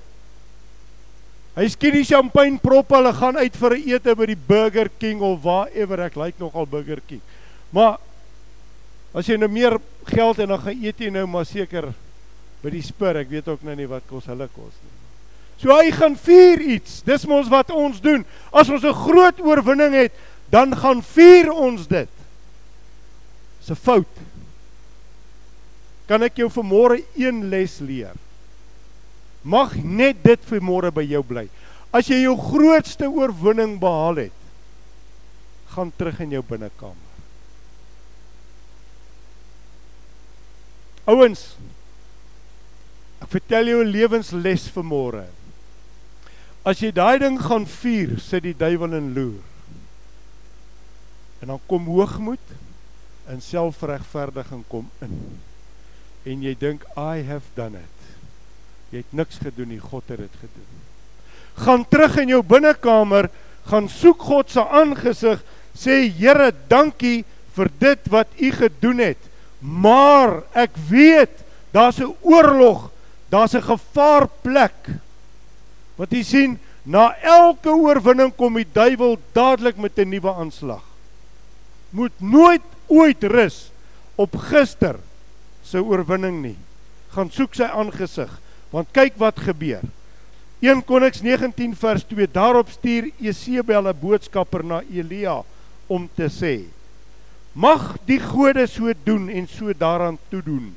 Hy 1.56 1.68
skiet 1.68 1.94
die 1.94 2.04
champagne 2.04 2.58
prop, 2.58 2.90
hulle 2.90 3.14
gaan 3.14 3.38
uit 3.38 3.56
vir 3.56 3.76
'n 3.76 3.90
ete 3.90 4.16
by 4.16 4.26
die 4.26 4.36
Burger 4.48 4.90
King 5.00 5.22
of 5.22 5.44
waarever 5.44 6.00
ek 6.00 6.16
like 6.16 6.40
nogal 6.40 6.66
Burger 6.66 7.02
King. 7.08 7.22
Maar 7.72 7.98
as 9.14 9.28
jy 9.28 9.38
nou 9.38 9.50
meer 9.50 9.78
geld 10.06 10.38
het 10.38 10.48
dan 10.48 10.60
gaan 10.60 10.84
eet 10.84 11.00
jy 11.00 11.10
nou 11.10 11.26
maar 11.28 11.46
seker 11.46 11.94
by 12.64 12.70
die 12.74 12.84
spur, 12.84 13.16
ek 13.16 13.30
weet 13.32 13.48
ook 13.48 13.64
nou 13.64 13.76
nie 13.76 13.88
wat 13.88 14.06
kos 14.10 14.28
hulle 14.28 14.48
kos 14.52 14.76
nie. 14.84 14.96
So 15.60 15.76
hy 15.76 15.92
gaan 15.92 16.16
vier 16.16 16.62
iets. 16.76 17.02
Dis 17.04 17.26
mos 17.28 17.50
wat 17.52 17.72
ons 17.76 18.00
doen. 18.00 18.24
As 18.52 18.70
ons 18.70 18.84
'n 18.84 18.94
groot 18.96 19.40
oorwinning 19.40 19.94
het, 19.94 20.14
dan 20.50 20.76
gaan 20.76 21.02
vier 21.04 21.52
ons 21.52 21.88
dit. 21.88 22.10
Dis 23.60 23.72
'n 23.72 23.76
fout. 23.76 24.16
Kan 26.08 26.24
ek 26.24 26.38
jou 26.38 26.50
vanmôre 26.50 27.04
een 27.16 27.50
les 27.50 27.80
leer? 27.80 28.16
Mag 29.44 29.76
net 29.76 30.24
dit 30.24 30.40
vanmôre 30.50 30.92
by 30.92 31.04
jou 31.04 31.24
bly. 31.24 31.48
As 31.92 32.08
jy 32.08 32.24
jou 32.24 32.36
grootste 32.38 33.06
oorwinning 33.10 33.80
behaal 33.80 34.16
het, 34.16 34.40
gaan 35.70 35.92
terug 35.96 36.20
in 36.20 36.32
jou 36.32 36.42
binnekamer. 36.42 37.10
Ouens, 41.06 41.56
Ek 43.30 43.36
vertel 43.38 43.68
jou 43.70 43.84
'n 43.86 43.92
lewensles 43.94 44.64
vir 44.74 44.84
môre. 44.84 45.26
As 46.66 46.80
jy 46.82 46.90
daai 46.92 47.20
ding 47.20 47.38
gaan 47.38 47.68
vier, 47.68 48.18
sit 48.18 48.42
die 48.42 48.58
duiwel 48.58 48.96
in 48.98 49.14
loer. 49.14 49.46
En 51.42 51.48
dan 51.54 51.60
kom 51.68 51.86
hoogmoed 51.86 52.42
en 53.28 53.40
selfregverdiging 53.40 54.64
kom 54.68 54.90
in. 55.02 55.14
En 56.26 56.42
jy 56.42 56.56
dink 56.58 56.82
I 56.98 57.22
have 57.22 57.46
done 57.54 57.78
it. 57.78 58.00
Jy 58.90 58.98
het 58.98 59.14
niks 59.14 59.38
gedoen 59.38 59.70
nie, 59.70 59.80
God 59.80 60.10
het 60.10 60.18
dit 60.18 60.42
gedoen. 60.42 60.74
Gaan 61.54 61.86
terug 61.86 62.18
in 62.18 62.30
jou 62.30 62.42
binnekamer, 62.42 63.30
gaan 63.70 63.90
soek 63.90 64.20
God 64.26 64.50
se 64.50 64.66
aangesig, 64.66 65.44
sê 65.78 66.10
Here, 66.10 66.52
dankie 66.68 67.26
vir 67.54 67.70
dit 67.78 68.10
wat 68.10 68.28
U 68.42 68.52
gedoen 68.52 68.98
het. 68.98 69.22
Maar 69.62 70.42
ek 70.58 70.74
weet 70.90 71.46
daar's 71.72 72.02
'n 72.02 72.16
oorlog 72.22 72.90
daar's 73.30 73.54
'n 73.54 73.62
gevaarplek. 73.62 74.90
Wat 75.96 76.12
jy 76.12 76.24
sien, 76.24 76.60
na 76.84 77.16
elke 77.22 77.70
oorwinning 77.70 78.36
kom 78.36 78.54
die 78.54 78.68
duiwel 78.72 79.18
dadelik 79.34 79.78
met 79.78 79.98
'n 79.98 80.10
nuwe 80.10 80.34
aanslag. 80.34 80.84
Moet 81.90 82.12
nooit 82.18 82.62
ooit 82.88 83.24
rus 83.24 83.72
op 84.16 84.36
gister 84.36 85.00
se 85.64 85.84
oorwinning 85.84 86.42
nie. 86.42 86.58
Gaan 87.10 87.32
soek 87.32 87.54
sy 87.54 87.64
aangesig, 87.64 88.40
want 88.70 88.92
kyk 88.92 89.14
wat 89.18 89.40
gebeur. 89.40 89.82
1 90.60 90.86
Konings 90.86 91.22
19 91.22 91.76
vers 91.76 92.04
2 92.04 92.28
daarop 92.32 92.70
stuur 92.70 93.12
Jesebel 93.18 93.88
'n 93.88 94.00
boodskapper 94.00 94.64
na 94.64 94.82
Elia 94.92 95.44
om 95.88 96.10
te 96.16 96.30
sê: 96.30 96.66
Mag 97.54 97.98
die 98.06 98.20
gode 98.20 98.68
so 98.68 98.94
doen 99.04 99.30
en 99.30 99.48
so 99.48 99.74
daaraan 99.74 100.18
toe 100.30 100.44
doen 100.44 100.76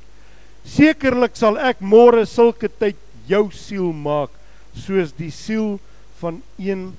Sekerlik 0.68 1.36
sal 1.38 1.58
ek 1.58 1.82
môre 1.82 2.24
sulke 2.28 2.70
tyd 2.70 2.98
jou 3.28 3.48
siel 3.54 3.90
maak 3.94 4.30
soos 4.74 5.12
die 5.18 5.30
siel 5.34 5.76
van 6.20 6.40
een 6.58 6.92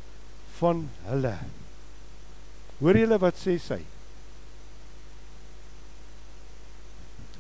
van 0.60 0.86
hulle. 1.08 1.36
Hoor 2.82 3.00
julle 3.00 3.20
wat 3.22 3.40
sê 3.40 3.56
sy? 3.62 3.80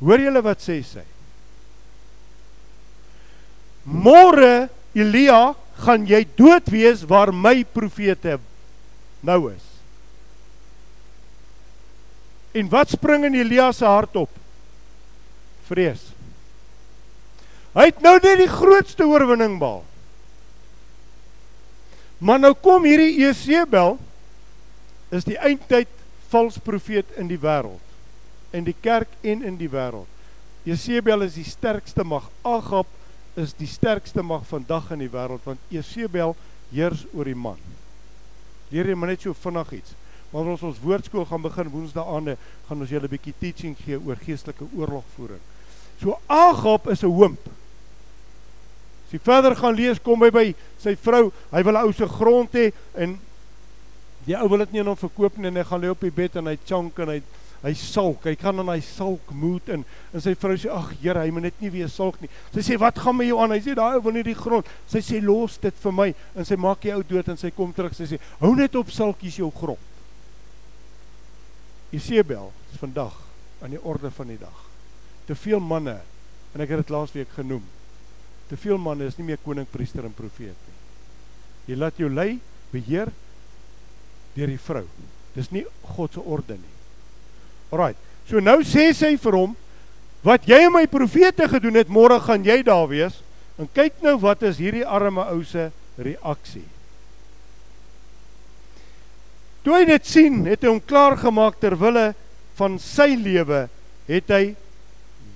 Hoor 0.03 0.23
julle 0.23 0.43
wat 0.43 0.63
sê 0.63 0.79
sy? 0.83 1.03
Môre 3.83 4.69
Elia, 4.95 5.53
gaan 5.83 6.05
jy 6.07 6.21
dood 6.37 6.69
wees 6.71 7.01
waar 7.09 7.33
my 7.33 7.63
profete 7.75 8.37
nou 9.25 9.49
is. 9.51 9.65
En 12.53 12.69
wat 12.69 12.93
spring 12.93 13.25
in 13.27 13.35
Elia 13.41 13.71
se 13.73 13.85
hart 13.89 14.15
op? 14.21 14.29
Vrees. 15.67 16.12
Hy 17.73 17.87
het 17.89 18.01
nou 18.01 18.17
net 18.21 18.37
die 18.37 18.51
grootste 18.51 19.05
oorwinning 19.09 19.57
behaal. 19.59 19.83
Maar 22.23 22.39
nou 22.39 22.53
kom 22.53 22.85
hierdie 22.87 23.17
Jesebel 23.19 23.97
is 25.11 25.25
die 25.25 25.37
eindtyd 25.37 25.89
vals 26.31 26.57
profeet 26.61 27.09
in 27.19 27.27
die 27.27 27.39
wêreld 27.41 27.81
in 28.53 28.65
die 28.67 28.75
kerk 28.85 29.09
en 29.25 29.41
in 29.41 29.57
die 29.57 29.69
wêreld. 29.69 30.09
Jesebel 30.63 31.25
is 31.25 31.35
die 31.35 31.47
sterkste 31.47 32.05
mag. 32.05 32.29
Agab 32.45 32.87
is 33.39 33.55
die 33.57 33.67
sterkste 33.67 34.21
mag 34.23 34.45
vandag 34.47 34.91
in 34.93 35.01
die 35.03 35.11
wêreld 35.11 35.43
want 35.47 35.73
Jesebel 35.73 36.35
heers 36.71 37.03
oor 37.11 37.27
die 37.27 37.37
man. 37.37 37.57
Leer 38.69 38.91
jy 38.91 38.97
maar 38.97 39.11
net 39.11 39.25
so 39.25 39.33
vinnig 39.33 39.73
iets. 39.81 39.97
Maar 40.31 40.53
ons 40.53 40.63
ons 40.65 40.79
woordskool 40.81 41.25
gaan 41.29 41.43
begin 41.43 41.73
Woensdae 41.73 42.05
aande 42.09 42.37
gaan 42.67 42.85
ons 42.85 42.93
julle 42.93 43.09
'n 43.09 43.13
bietjie 43.15 43.33
teaching 43.41 43.75
gee 43.77 43.97
oor 43.97 44.17
geestelike 44.17 44.65
oorlogvoering. 44.77 45.41
So 46.01 46.19
Agab 46.27 46.87
is 46.87 47.03
'n 47.03 47.09
hoomp. 47.09 47.41
As 49.13 49.19
jy 49.19 49.25
verder 49.29 49.53
gaan 49.53 49.75
lees 49.77 49.99
kom 50.01 50.23
hy 50.25 50.31
by 50.33 50.47
sy 50.81 50.95
vrou, 50.97 51.27
hy 51.51 51.61
wil 51.61 51.77
'n 51.77 51.85
ou 51.85 51.91
se 51.93 52.07
grond 52.09 52.49
hê 52.57 52.73
en 52.97 53.19
die 54.25 54.33
ou 54.33 54.49
wil 54.49 54.65
dit 54.65 54.73
nie 54.73 54.79
aan 54.81 54.89
hom 54.89 54.97
verkoop 54.97 55.37
nie 55.37 55.47
en 55.47 55.55
hy 55.55 55.63
gaan 55.63 55.81
lê 55.81 55.89
op 55.91 56.01
die 56.01 56.09
bed 56.09 56.35
en 56.37 56.47
hy 56.47 56.57
chunk 56.65 56.97
en 56.97 57.09
hy 57.09 57.21
hy 57.63 57.73
sulk, 57.75 58.25
hy 58.25 58.33
kan 58.35 58.57
in 58.59 58.67
hy 58.67 58.79
sulk 58.81 59.21
mood 59.31 59.69
in 59.69 59.85
en 60.13 60.19
sy 60.19 60.33
vrou 60.33 60.57
sê 60.57 60.67
ag 60.73 60.95
Here, 60.99 61.19
hy 61.21 61.29
moet 61.29 61.43
net 61.43 61.61
nie 61.61 61.69
weer 61.69 61.87
sulk 61.87 62.19
nie. 62.21 62.29
Sy 62.51 62.61
sê 62.61 62.79
wat 62.79 62.97
gaan 62.97 63.15
met 63.15 63.27
jou 63.27 63.37
aan? 63.39 63.51
Hy 63.51 63.59
sê 63.61 63.75
daai 63.75 63.99
ou 63.99 64.01
wil 64.01 64.13
nie 64.13 64.23
die 64.23 64.33
grond. 64.33 64.65
Sy 64.87 64.99
sê 64.99 65.21
los 65.21 65.59
dit 65.61 65.75
vir 65.83 65.93
my 65.93 66.09
en 66.35 66.43
sy 66.43 66.55
maak 66.55 66.81
die 66.81 66.91
ou 66.91 67.03
dood 67.03 67.29
en 67.29 67.37
sy 67.37 67.51
kom 67.51 67.71
terug. 67.71 67.93
Sy 67.93 68.09
sê 68.09 68.19
hou 68.41 68.55
net 68.55 68.73
op 68.75 68.89
sulkies 68.89 69.37
jou 69.37 69.51
grond. 69.51 69.79
Isebel 71.93 72.51
is 72.73 72.81
vandag 72.81 73.13
aan 73.61 73.77
die 73.77 73.83
orde 73.85 74.09
van 74.09 74.27
die 74.27 74.41
dag. 74.41 74.65
Te 75.27 75.35
veel 75.35 75.61
manne 75.61 76.01
en 76.55 76.65
ek 76.65 76.69
het 76.73 76.81
dit 76.81 76.89
laasweek 76.89 77.29
genoem. 77.37 77.63
Te 78.49 78.59
veel 78.59 78.77
manne 78.77 79.07
is 79.07 79.17
nie 79.17 79.27
meer 79.27 79.41
koning, 79.43 79.67
priester 79.69 80.05
en 80.05 80.15
profeet 80.15 80.55
nie. 80.55 80.77
Jy 81.71 81.79
laat 81.79 81.99
jou 81.99 82.09
lei 82.11 82.37
beheer 82.73 83.11
deur 84.35 84.51
die 84.51 84.59
vrou. 84.59 84.85
Dis 85.33 85.51
nie 85.53 85.63
God 85.95 86.13
se 86.13 86.21
orde 86.21 86.57
nie. 86.57 86.73
Alraai. 87.73 87.93
So 88.29 88.41
nou 88.43 88.59
sê 88.67 88.91
sy 88.95 89.15
vir 89.19 89.37
hom 89.37 89.55
wat 90.23 90.45
jy 90.47 90.61
en 90.67 90.75
my 90.75 90.85
profete 90.87 91.47
gedoen 91.51 91.79
het, 91.81 91.91
môre 91.91 92.19
gaan 92.23 92.45
jy 92.47 92.61
daar 92.63 92.87
wees. 92.91 93.19
En 93.59 93.69
kyk 93.69 93.99
nou 94.03 94.15
wat 94.23 94.43
is 94.47 94.59
hierdie 94.61 94.85
arme 94.85 95.23
ou 95.29 95.41
se 95.45 95.69
reaksie. 95.99 96.65
Toe 99.63 99.77
hy 99.77 99.85
dit 99.87 100.07
sien, 100.07 100.41
het 100.49 100.63
hy 100.63 100.71
hom 100.73 100.81
klaar 100.83 101.15
gemaak 101.21 101.59
ter 101.61 101.75
wille 101.79 102.11
van 102.57 102.75
sy 102.81 103.13
lewe, 103.19 103.67
het 104.09 104.31
hy 104.33 104.43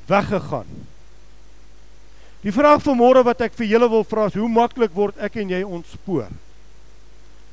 weggegaan. 0.09 0.67
Die 2.47 2.53
vraag 2.55 2.79
van 2.79 2.95
môre 2.95 3.25
wat 3.27 3.41
ek 3.43 3.57
vir 3.59 3.67
julle 3.73 3.89
wil 3.91 4.05
vra 4.07 4.29
is 4.29 4.37
hoe 4.39 4.47
maklik 4.47 4.93
word 4.95 5.17
ek 5.19 5.33
en 5.41 5.49
jy 5.51 5.65
ontspoor? 5.67 6.29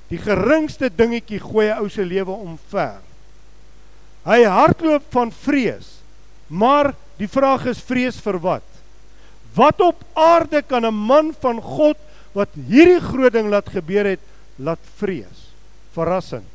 Die 0.07 0.21
geringste 0.23 0.87
dingetjie 0.87 1.41
gooi 1.43 1.67
'n 1.67 1.83
ou 1.83 1.89
se 1.91 2.05
lewe 2.05 2.31
omver. 2.31 3.03
Hy 4.23 4.45
hardloop 4.45 5.03
van 5.11 5.33
vrees. 5.33 5.99
Maar 6.47 6.95
die 7.19 7.27
vraag 7.27 7.67
is 7.67 7.83
vrees 7.83 8.21
vir 8.23 8.39
wat? 8.39 8.69
Wat 9.55 9.81
op 9.81 9.99
aarde 10.15 10.63
kan 10.63 10.87
'n 10.87 10.95
man 10.95 11.35
van 11.41 11.59
God 11.61 11.99
wat 12.33 12.51
hierdie 12.55 13.01
groot 13.01 13.33
ding 13.33 13.51
laat 13.51 13.69
gebeur 13.69 14.05
het, 14.05 14.21
laat 14.59 14.83
vrees? 14.97 15.51
Verrassend. 15.93 16.47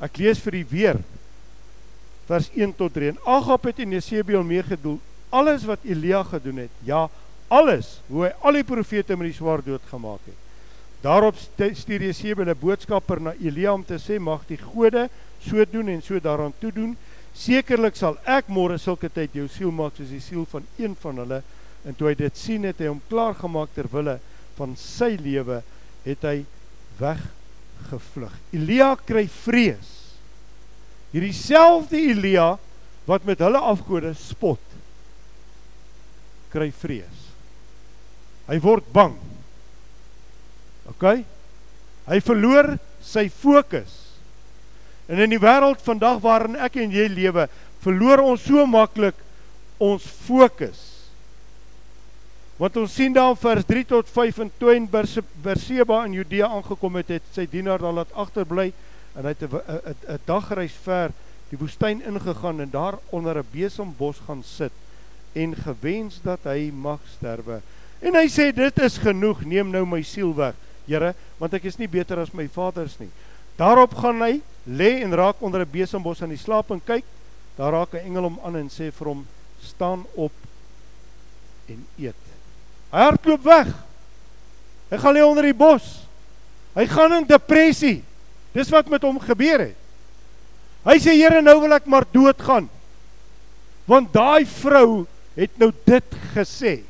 Ek 0.00 0.18
lees 0.18 0.38
vir 0.38 0.54
u 0.54 0.66
weer 0.68 0.98
vers 2.26 2.50
1 2.54 2.76
tot 2.76 2.92
3. 2.92 3.08
En 3.08 3.18
Agab 3.24 3.64
het 3.64 3.78
in 3.78 3.90
Jesebel 3.92 4.42
meegedoen 4.42 5.00
alles 5.32 5.64
wat 5.64 5.78
Elia 5.82 6.22
gedoen 6.22 6.56
het. 6.56 6.70
Ja, 6.84 7.08
alles 7.52 7.98
hoe 8.08 8.26
hy 8.26 8.32
al 8.40 8.58
die 8.60 8.66
profete 8.66 9.16
met 9.18 9.28
die 9.28 9.36
swaard 9.36 9.66
doodgemaak 9.68 10.24
het. 10.24 10.38
Daarop 11.02 11.36
stuur 11.36 12.02
Jesebel 12.06 12.48
'n 12.48 12.58
boodskapper 12.60 13.20
na 13.20 13.34
Elia 13.34 13.72
om 13.72 13.84
te 13.84 13.98
sê 13.98 14.18
mag 14.18 14.46
die 14.46 14.58
gode 14.58 15.08
so 15.40 15.64
doen 15.64 15.88
en 15.88 16.02
so 16.02 16.20
daaraan 16.20 16.54
toe 16.58 16.72
doen. 16.72 16.96
Sekerlik 17.34 17.96
sal 17.96 18.16
ek 18.24 18.48
môre 18.48 18.78
sulke 18.78 19.08
tyd 19.08 19.34
jou 19.34 19.48
siel 19.48 19.70
maak 19.70 19.96
soos 19.96 20.08
die 20.08 20.20
siel 20.20 20.44
van 20.44 20.62
een 20.78 20.96
van 21.00 21.16
hulle. 21.16 21.42
En 21.84 21.94
toe 21.94 22.08
hy 22.08 22.14
dit 22.14 22.36
sien 22.36 22.62
het 22.62 22.78
hy 22.78 22.86
hom 22.86 23.00
klaar 23.08 23.34
gemaak 23.34 23.68
ter 23.74 23.88
wille 23.90 24.20
van 24.56 24.76
sy 24.76 25.16
lewe, 25.18 25.62
het 26.04 26.22
hy 26.22 26.44
weggevlug. 26.98 28.34
Elia 28.52 28.94
kry 28.96 29.26
vrees. 29.26 29.90
Hierdie 31.10 31.34
selfde 31.34 31.98
Elia 31.98 32.58
wat 33.04 33.24
met 33.24 33.42
hulle 33.42 33.58
afgode 33.58 34.14
spot, 34.14 34.62
kry 36.52 36.70
vrees. 36.70 37.21
Hy 38.48 38.58
word 38.62 38.86
bang. 38.92 39.16
OK? 40.90 41.04
Hy 42.08 42.18
verloor 42.20 42.74
sy 43.02 43.28
fokus. 43.30 43.98
En 45.10 45.20
in 45.22 45.34
die 45.34 45.42
wêreld 45.42 45.82
vandag 45.84 46.22
waarin 46.22 46.56
ek 46.62 46.78
en 46.82 46.94
jy 46.94 47.08
lewe, 47.10 47.48
verloor 47.82 48.22
ons 48.24 48.42
so 48.46 48.64
maklik 48.66 49.18
ons 49.82 50.04
fokus. 50.26 50.92
Want 52.60 52.76
ons 52.78 52.94
sien 52.94 53.14
daar 53.14 53.32
in 53.32 53.40
vers 53.40 53.66
3 53.66 53.84
tot 53.90 54.10
5 54.12 54.38
en 54.44 54.50
toe 54.60 54.76
in 54.76 54.86
Berseba 54.86 56.04
in 56.06 56.14
Judea 56.20 56.50
aangekom 56.52 57.00
het, 57.00 57.10
het 57.16 57.34
sy 57.34 57.48
dienaar 57.50 57.82
daar 57.82 57.96
laat 58.02 58.12
agterbly 58.14 58.70
en 59.16 59.26
hy 59.26 59.34
het 59.34 59.42
'n 59.42 60.20
dagreis 60.26 60.76
ver 60.84 61.12
die 61.50 61.58
woestyn 61.58 62.00
ingegaan 62.06 62.60
en 62.60 62.70
daar 62.70 62.98
onder 63.10 63.38
'n 63.38 63.50
besembos 63.52 64.20
gaan 64.26 64.42
sit 64.44 64.72
en 65.34 65.56
gewens 65.56 66.20
dat 66.22 66.40
hy 66.44 66.70
mag 66.70 67.00
sterwe. 67.16 67.60
En 68.02 68.18
hy 68.18 68.26
sê 68.26 68.50
dit 68.54 68.78
is 68.82 68.98
genoeg, 68.98 69.44
neem 69.46 69.70
nou 69.70 69.84
my 69.86 70.02
siel 70.02 70.34
weg, 70.34 70.58
Here, 70.86 71.12
want 71.38 71.52
ek 71.54 71.68
is 71.70 71.78
nie 71.78 71.86
beter 71.86 72.18
as 72.18 72.32
my 72.34 72.48
vaders 72.50 72.96
nie. 72.98 73.10
Daarop 73.58 73.94
gaan 73.94 74.18
hy 74.24 74.40
lê 74.66 75.02
en 75.04 75.14
raak 75.14 75.38
onder 75.40 75.62
'n 75.62 75.70
besembos 75.70 76.22
aan 76.22 76.34
die 76.34 76.40
slaap 76.40 76.70
en 76.70 76.80
kyk, 76.80 77.04
daar 77.56 77.72
raak 77.72 77.94
'n 77.94 78.06
engel 78.06 78.22
hom 78.22 78.38
aan 78.44 78.56
en 78.56 78.68
sê 78.68 78.90
vir 78.90 79.06
hom: 79.06 79.26
"Staan 79.62 80.06
op 80.14 80.32
en 81.68 81.86
eet." 81.98 82.22
Hy 82.90 82.98
hardloop 82.98 83.42
weg. 83.42 83.68
Hy 84.90 84.98
gaan 84.98 85.14
lê 85.14 85.22
onder 85.24 85.42
die 85.42 85.54
bos. 85.54 86.06
Hy 86.74 86.86
gaan 86.86 87.12
in 87.12 87.24
depressie. 87.24 88.02
Dis 88.52 88.70
wat 88.70 88.88
met 88.88 89.02
hom 89.02 89.20
gebeur 89.20 89.60
het. 89.60 89.76
Hy 90.84 90.98
sê: 90.98 91.14
"Here, 91.14 91.40
nou 91.40 91.60
wil 91.60 91.72
ek 91.72 91.86
maar 91.86 92.04
doodgaan." 92.12 92.68
Want 93.84 94.12
daai 94.12 94.44
vrou 94.46 95.06
het 95.34 95.58
nou 95.58 95.72
dit 95.84 96.04
gesê. 96.34 96.82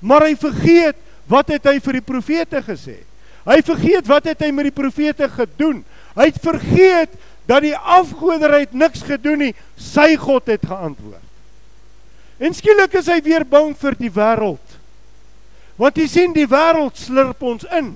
Maar 0.00 0.28
hy 0.28 0.34
vergeet 0.40 0.98
wat 1.30 1.52
het 1.52 1.68
hy 1.70 1.78
vir 1.84 2.00
die 2.00 2.04
profete 2.04 2.62
gesê? 2.64 2.98
Hy 3.46 3.58
vergeet 3.64 4.08
wat 4.08 4.28
het 4.28 4.42
hy 4.44 4.50
met 4.52 4.68
die 4.68 4.74
profete 4.74 5.28
gedoen? 5.32 5.82
Hy 6.16 6.28
het 6.28 6.40
vergeet 6.42 7.14
dat 7.48 7.64
die 7.64 7.76
afgoderheid 7.76 8.74
niks 8.76 9.02
gedoen 9.06 9.46
nie, 9.46 9.54
sy 9.76 10.14
God 10.20 10.50
het 10.52 10.66
geantwoord. 10.68 11.24
En 12.40 12.54
skielik 12.56 12.94
is 13.00 13.08
hy 13.10 13.18
weer 13.24 13.44
bang 13.44 13.74
vir 13.76 13.96
die 14.00 14.12
wêreld. 14.12 14.76
Want 15.80 15.98
jy 16.00 16.06
sien 16.08 16.36
die 16.36 16.48
wêreld 16.48 16.96
slurp 17.00 17.42
ons 17.44 17.66
in. 17.76 17.92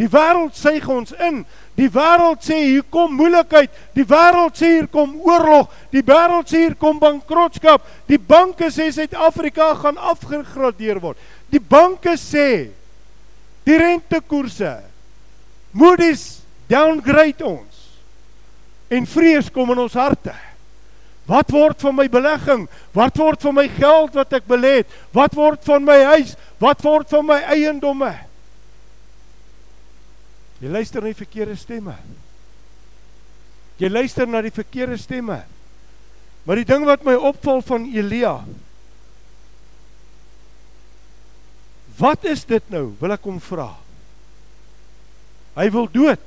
Die 0.00 0.08
wêreld 0.08 0.56
suig 0.56 0.86
ons 0.88 1.12
in. 1.20 1.42
Die 1.76 1.88
wêreld 1.92 2.40
sê 2.44 2.58
hier 2.62 2.84
kom 2.90 3.12
moeilikheid. 3.16 3.72
Die 3.96 4.06
wêreld 4.08 4.56
sê 4.56 4.70
hier 4.78 4.88
kom 4.92 5.18
oorlog. 5.20 5.68
Die 5.92 6.04
wêreld 6.06 6.48
sê 6.48 6.64
hier 6.64 6.76
kom 6.80 7.00
bankrotskap. 7.02 7.84
Die 8.08 8.18
banke 8.18 8.70
sê 8.72 8.88
Suid-Afrika 8.92 9.72
gaan 9.82 10.00
afgegradeer 10.00 11.02
word. 11.02 11.20
Die 11.52 11.60
banke 11.60 12.16
sê 12.20 12.72
die 13.66 13.76
rentekoerse 13.78 14.80
Moody's 15.72 16.42
downgrade 16.68 17.44
ons. 17.46 17.78
En 18.92 19.06
vrees 19.08 19.48
kom 19.52 19.70
in 19.72 19.84
ons 19.86 19.94
harte. 19.96 20.34
Wat 21.28 21.52
word 21.54 21.80
van 21.80 21.94
my 21.96 22.08
belegging? 22.12 22.66
Wat 22.92 23.16
word 23.16 23.44
van 23.44 23.54
my 23.56 23.68
geld 23.76 24.16
wat 24.18 24.34
ek 24.36 24.44
belê 24.48 24.80
het? 24.80 24.98
Wat 25.14 25.36
word 25.38 25.62
van 25.64 25.84
my 25.86 25.96
huis? 26.16 26.34
Wat 26.60 26.82
word 26.84 27.08
van 27.12 27.28
my 27.28 27.38
eiendomme? 27.54 28.10
Jy 30.62 30.70
luister 30.70 31.02
na 31.02 31.10
die 31.10 31.18
verkeerde 31.18 31.56
stemme. 31.58 31.96
Jy 33.82 33.88
luister 33.90 34.28
na 34.30 34.42
die 34.44 34.54
verkeerde 34.54 34.96
stemme. 35.00 35.40
Maar 36.46 36.60
die 36.60 36.68
ding 36.68 36.84
wat 36.86 37.02
my 37.06 37.14
opval 37.18 37.62
van 37.66 37.86
Elia 37.90 38.40
Wat 41.98 42.24
is 42.24 42.40
dit 42.48 42.70
nou? 42.72 42.94
Wil 42.98 43.14
ek 43.14 43.26
hom 43.28 43.36
vra. 43.42 43.68
Hy 45.54 45.66
wil 45.74 45.86
dood. 45.92 46.22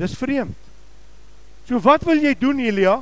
Dis 0.00 0.16
vreemd. 0.18 0.56
So 1.68 1.78
wat 1.84 2.06
wil 2.08 2.18
jy 2.18 2.32
doen 2.40 2.62
Elia? 2.64 2.96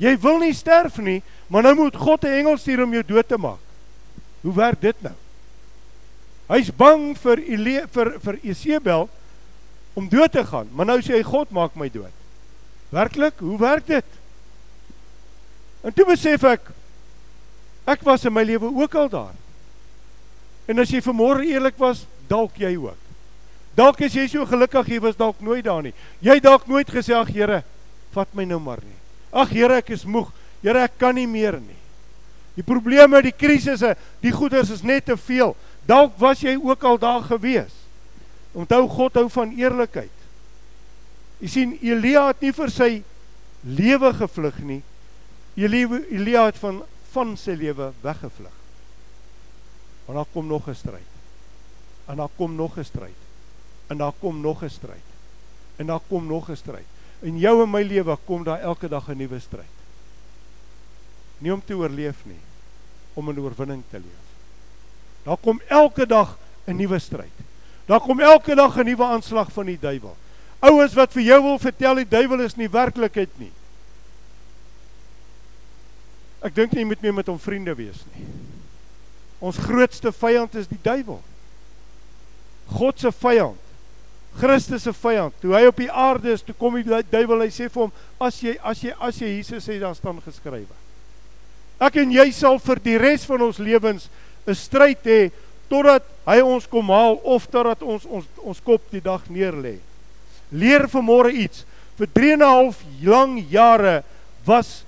Jy 0.00 0.14
wil 0.22 0.38
nie 0.40 0.54
sterf 0.56 0.96
nie, 1.04 1.18
maar 1.52 1.66
nou 1.66 1.74
moet 1.82 1.96
God 1.96 2.24
'n 2.24 2.38
engel 2.40 2.56
stuur 2.56 2.84
om 2.84 2.94
jou 2.94 3.02
dood 3.02 3.28
te 3.28 3.36
maak. 3.36 3.60
Hoe 4.40 4.54
werk 4.54 4.80
dit 4.80 5.02
nou? 5.02 5.14
Hy's 6.48 6.70
bang 6.70 7.18
vir 7.18 7.38
Elia 7.38 7.86
vir 7.86 8.18
vir 8.20 8.38
Isebel 8.42 9.08
om 9.94 10.08
dood 10.08 10.32
te 10.32 10.44
gaan, 10.46 10.68
maar 10.72 10.86
nou 10.86 11.00
sê 11.02 11.16
hy 11.18 11.24
God 11.26 11.50
maak 11.54 11.76
my 11.78 11.88
dood. 11.92 12.14
Werklik, 12.90 13.38
hoe 13.38 13.58
werk 13.58 13.86
dit? 13.86 14.16
En 15.86 15.94
toe 15.94 16.06
besef 16.08 16.44
ek 16.48 16.72
ek 17.90 18.02
was 18.06 18.24
in 18.28 18.34
my 18.34 18.44
lewe 18.46 18.68
ook 18.70 18.94
al 18.94 19.08
daar. 19.10 19.36
En 20.70 20.78
as 20.78 20.92
jy 20.92 21.00
vanmôre 21.02 21.48
eerlik 21.48 21.78
was, 21.80 22.04
dalk 22.30 22.58
jy 22.60 22.76
ook. 22.78 22.98
Dalk 23.74 24.02
is 24.06 24.14
jy 24.14 24.26
so 24.30 24.46
gelukkig 24.46 24.92
jy 24.94 25.00
was 25.02 25.18
dalk 25.18 25.40
nooit 25.42 25.64
daar 25.66 25.82
nie. 25.82 25.94
Jy 26.22 26.36
dalk 26.42 26.68
nooit 26.70 26.90
gesê 26.90 27.16
ag 27.16 27.32
Here, 27.32 27.62
vat 28.14 28.30
my 28.36 28.46
nou 28.46 28.60
maar 28.62 28.82
nie. 28.84 28.98
Ag 29.32 29.50
Here, 29.54 29.80
ek 29.80 29.90
is 29.96 30.04
moeg. 30.06 30.30
Here, 30.62 30.84
ek 30.84 30.98
kan 31.00 31.16
nie 31.16 31.26
meer 31.30 31.58
nie. 31.58 31.78
Die 32.58 32.66
probleme, 32.66 33.22
die 33.24 33.34
krisisse, 33.34 33.94
die 34.20 34.34
goeders 34.34 34.72
is 34.74 34.84
net 34.86 35.06
te 35.08 35.16
veel. 35.16 35.54
Dalk 35.88 36.18
was 36.20 36.42
jy 36.44 36.56
ook 36.58 36.84
al 36.84 36.98
daar 37.00 37.22
gewees. 37.26 37.79
Onthou 38.52 38.88
God 38.88 39.14
hou 39.14 39.28
van 39.30 39.52
eerlikheid. 39.56 40.16
Jy 41.40 41.48
sien 41.48 41.76
Elia 41.80 42.26
het 42.26 42.40
nie 42.40 42.52
vir 42.52 42.70
sy 42.70 42.90
lewe 43.64 44.12
gevlug 44.12 44.58
nie. 44.64 44.82
Elia 45.56 46.46
het 46.46 46.58
van 46.60 46.82
van 47.10 47.34
sy 47.34 47.56
lewe 47.58 47.88
weggevlug. 48.04 48.54
Want 50.06 50.18
daar 50.18 50.32
kom 50.32 50.46
nog 50.46 50.68
'n 50.68 50.74
stryd. 50.74 51.10
En 52.06 52.16
daar 52.16 52.30
kom 52.36 52.54
nog 52.54 52.78
'n 52.78 52.84
stryd. 52.84 53.18
En 53.88 53.98
daar 53.98 54.12
kom 54.20 54.40
nog 54.40 54.62
'n 54.62 54.68
stryd. 54.68 55.06
En 55.76 55.86
daar 55.86 56.00
kom 56.08 56.26
nog 56.26 56.50
'n 56.50 56.56
stryd. 56.56 56.86
In 57.20 57.38
jou 57.38 57.62
en 57.62 57.70
my 57.70 57.82
lewe 57.82 58.18
kom 58.24 58.44
daar 58.44 58.60
elke 58.60 58.88
dag 58.88 59.08
'n 59.08 59.16
nuwe 59.16 59.38
stryd. 59.38 59.74
Nie 61.38 61.52
om 61.52 61.62
te 61.64 61.76
oorleef 61.76 62.24
nie, 62.24 62.40
om 63.14 63.30
'n 63.30 63.38
oorwinning 63.38 63.82
te 63.90 63.96
leef. 63.96 64.26
Daar 65.22 65.36
kom 65.36 65.60
elke 65.66 66.06
dag 66.06 66.38
'n 66.66 66.76
nuwe 66.76 66.98
stryd. 66.98 67.32
Daar 67.90 68.00
kom 68.00 68.20
elke 68.20 68.54
dag 68.54 68.76
'n 68.76 68.84
nuwe 68.84 69.04
aanslag 69.04 69.52
van 69.52 69.66
die 69.66 69.78
duiwel. 69.80 70.16
Ouens 70.58 70.94
wat 70.94 71.12
vir 71.12 71.22
jou 71.22 71.42
wil 71.42 71.58
vertel 71.58 71.94
die 71.94 72.08
duiwel 72.08 72.40
is 72.40 72.54
nie 72.54 72.70
werklikheid 72.70 73.32
nie. 73.36 73.52
Ek 76.40 76.54
dink 76.54 76.72
jy 76.72 76.84
moet 76.84 77.02
meer 77.02 77.14
met 77.14 77.26
hom 77.26 77.38
vriende 77.38 77.74
wees 77.74 78.04
nie. 78.12 78.26
Ons 79.38 79.58
grootste 79.58 80.12
vyand 80.12 80.54
is 80.54 80.68
die 80.68 80.78
duiwel. 80.82 81.20
God 82.66 83.00
se 83.00 83.12
vyand. 83.12 83.58
Christus 84.38 84.82
se 84.82 84.92
vyand. 84.92 85.34
Toe 85.40 85.54
hy 85.56 85.66
op 85.66 85.76
die 85.76 85.90
aarde 85.90 86.32
is, 86.32 86.42
toe 86.42 86.54
kom 86.54 86.74
die 86.78 87.02
duiwel, 87.10 87.40
hy 87.40 87.50
sê 87.50 87.66
vir 87.66 87.82
hom, 87.82 87.92
as 88.20 88.38
jy 88.40 88.54
as 88.62 88.84
jy 88.84 88.94
as 89.00 89.18
jy 89.18 89.26
Jesus 89.26 89.66
sê 89.66 89.80
dan 89.80 89.94
staan 89.98 90.20
geskrywe. 90.22 90.76
Ek 91.80 91.96
en 91.96 92.12
jy 92.12 92.30
sal 92.36 92.60
vir 92.62 92.78
die 92.84 92.98
res 93.00 93.24
van 93.26 93.42
ons 93.48 93.58
lewens 93.58 94.08
'n 94.46 94.54
stryd 94.54 95.02
hê 95.04 95.32
totdat 95.70 96.04
hy 96.30 96.38
ons 96.46 96.66
kom 96.70 96.92
haal 96.94 97.18
of 97.26 97.48
totdat 97.50 97.82
ons 97.82 98.06
ons 98.06 98.26
ons 98.46 98.62
kop 98.62 98.84
die 98.94 99.02
dag 99.02 99.24
neer 99.32 99.56
lê. 99.56 99.76
Leer 100.50 100.86
vanmôre 100.90 101.32
iets. 101.34 101.64
Vir 101.98 102.08
3 102.14 102.32
en 102.32 102.42
'n 102.42 102.54
half 102.54 102.78
lang 103.02 103.32
jare 103.50 104.02
was 104.46 104.84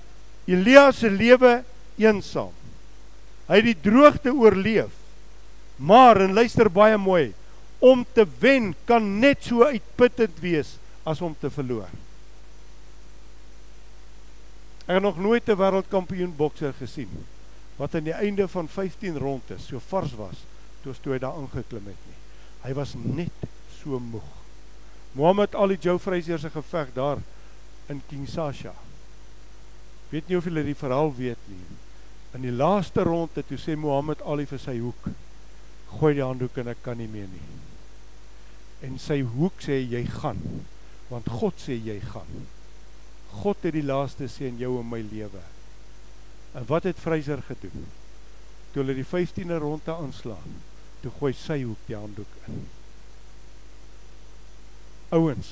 Elia 0.47 0.91
se 0.91 1.09
lewe 1.09 1.63
eensaam. 1.97 2.51
Hy 3.47 3.55
het 3.55 3.65
die 3.65 3.81
droogte 3.91 4.31
oorleef. 4.31 4.91
Maar 5.77 6.21
en 6.21 6.33
luister 6.33 6.69
baie 6.69 6.97
mooi, 6.97 7.33
om 7.79 8.05
te 8.13 8.25
wen 8.39 8.75
kan 8.85 9.19
net 9.19 9.43
so 9.43 9.63
uitputtend 9.63 10.39
wees 10.39 10.77
as 11.03 11.21
om 11.21 11.35
te 11.39 11.49
verloor. 11.49 11.89
Ek 14.85 14.95
het 14.95 15.03
nog 15.03 15.17
nooit 15.17 15.47
'n 15.47 15.57
wêreldkampioen 15.57 16.35
bokser 16.35 16.73
gesien 16.79 17.09
wat 17.75 17.95
aan 17.95 18.03
die 18.03 18.13
einde 18.13 18.47
van 18.47 18.67
15 18.67 19.17
rondes 19.17 19.67
so 19.67 19.79
vars 19.79 20.13
was 20.15 20.45
toe 20.83 21.15
hy 21.15 21.19
daar 21.23 21.39
ingeklim 21.39 21.87
het 21.91 22.07
nie. 22.07 22.17
Hy 22.63 22.73
was 22.77 22.95
net 22.99 23.47
so 23.77 23.99
moeg. 23.99 24.27
Mohammed 25.13 25.55
Ali 25.55 25.77
Joe 25.79 25.99
Frazier 25.99 26.39
se 26.39 26.49
geveg 26.49 26.93
daar 26.93 27.21
in 27.91 28.01
Kinshasa. 28.09 28.73
Weet 30.09 30.27
nie 30.27 30.37
of 30.37 30.47
julle 30.47 30.63
die 30.65 30.77
verhaal 30.77 31.13
weet 31.15 31.49
nie. 31.49 31.65
In 32.33 32.45
die 32.47 32.53
laaste 32.53 33.05
ronde 33.05 33.43
toe 33.45 33.59
sê 33.61 33.75
Mohammed 33.77 34.23
Ali 34.25 34.45
vir 34.49 34.61
sy 34.61 34.79
hoek: 34.81 35.09
"Gooi 35.99 36.13
die 36.17 36.25
handdoek 36.25 36.57
en 36.57 36.73
ek 36.73 36.81
kan 36.81 36.97
nie 36.97 37.07
meer 37.07 37.29
nie." 37.29 37.47
En 38.81 38.97
sy 38.99 39.21
hoek 39.21 39.61
sê 39.61 39.77
jy 39.79 40.03
gaan, 40.19 40.41
want 41.09 41.29
God 41.29 41.59
sê 41.61 41.77
jy 41.77 41.99
gaan. 41.99 42.47
God 43.43 43.63
het 43.63 43.73
die 43.73 43.85
laaste 43.85 44.27
sê 44.29 44.49
in 44.49 44.57
jou 44.57 44.79
en 44.79 44.89
my 44.89 45.01
lewe. 45.11 45.41
En 46.53 46.65
wat 46.69 46.83
het 46.83 46.99
Fraser 46.99 47.41
gedoen? 47.47 47.85
Toe 48.73 48.81
hulle 48.83 48.97
die 48.97 49.05
15de 49.05 49.57
ronde 49.61 49.93
aanslaan, 49.93 50.57
toe 51.03 51.11
gooi 51.19 51.33
sy 51.35 51.59
hoek 51.65 51.83
die 51.87 51.97
handdoek 51.99 52.35
in. 52.47 52.63
Ouens, 55.13 55.49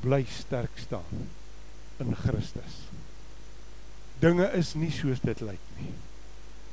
bly 0.00 0.22
sterk 0.30 0.78
staan 0.80 1.26
in 2.00 2.14
Christus. 2.16 2.86
Dinge 4.22 4.46
is 4.56 4.74
nie 4.78 4.92
soos 4.94 5.20
dit 5.24 5.42
lyk 5.44 5.66
nie. 5.78 5.92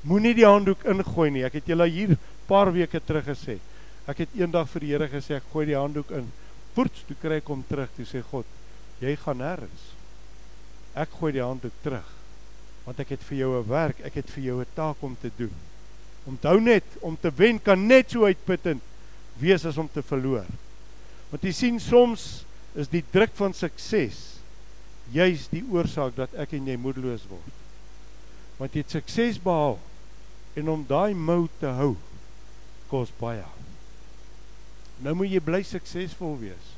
Moenie 0.07 0.35
die 0.37 0.45
handdoek 0.47 0.85
ingooi 0.87 1.29
nie. 1.33 1.43
Ek 1.47 1.57
het 1.59 1.67
julle 1.67 1.87
hier 1.91 2.13
paar 2.47 2.71
weke 2.75 3.01
terug 3.03 3.25
gesê. 3.27 3.57
Ek 4.07 4.21
het 4.23 4.35
eendag 4.39 4.69
vir 4.71 4.83
die 4.83 4.91
Here 4.93 5.07
gesê 5.11 5.39
ek 5.39 5.49
gooi 5.51 5.65
die 5.67 5.75
handdoek 5.75 6.13
in. 6.15 6.29
Poets, 6.75 7.03
toe 7.07 7.17
kry 7.19 7.41
ek 7.41 7.49
hom 7.51 7.63
terug. 7.67 7.89
Toe 7.97 8.05
sê 8.07 8.21
God, 8.29 8.47
jy 9.03 9.15
gaan 9.19 9.41
nêrens. 9.41 9.89
Ek 10.95 11.11
gooi 11.19 11.33
die 11.35 11.43
handdoek 11.43 11.75
terug. 11.83 12.13
Want 12.85 13.01
ek 13.03 13.17
het 13.17 13.25
vir 13.27 13.37
jou 13.41 13.51
'n 13.59 13.67
werk, 13.67 13.99
ek 14.05 14.21
het 14.21 14.29
vir 14.29 14.43
jou 14.43 14.61
'n 14.61 14.75
taak 14.75 15.01
om 15.03 15.17
te 15.19 15.31
doen. 15.37 15.55
Onthou 16.27 16.59
net, 16.59 16.85
om 16.99 17.15
te 17.19 17.31
wen 17.35 17.59
kan 17.63 17.87
net 17.87 18.11
so 18.11 18.27
uitputtend 18.27 18.83
wees 19.39 19.65
as 19.65 19.77
om 19.79 19.87
te 19.91 20.03
verloor. 20.03 20.47
Want 21.31 21.43
jy 21.43 21.53
sien 21.55 21.79
soms 21.83 22.45
is 22.77 22.89
die 22.91 23.03
druk 23.13 23.33
van 23.37 23.55
sukses 23.55 24.37
juis 25.13 25.47
die 25.51 25.63
oorsaak 25.71 26.17
dat 26.17 26.33
ek 26.39 26.57
en 26.57 26.67
jy 26.67 26.75
moedeloos 26.79 27.25
word. 27.29 27.53
Want 28.57 28.75
jy 28.75 28.83
het 28.83 28.97
sukses 28.97 29.39
behaal 29.41 29.77
en 30.57 30.71
om 30.73 30.83
daai 30.89 31.13
mou 31.15 31.45
te 31.61 31.71
hou 31.79 31.93
kos 32.91 33.11
baie. 33.19 33.45
Nou 35.03 35.13
moet 35.19 35.31
jy 35.35 35.41
bly 35.43 35.61
suksesvol 35.67 36.37
wees. 36.41 36.73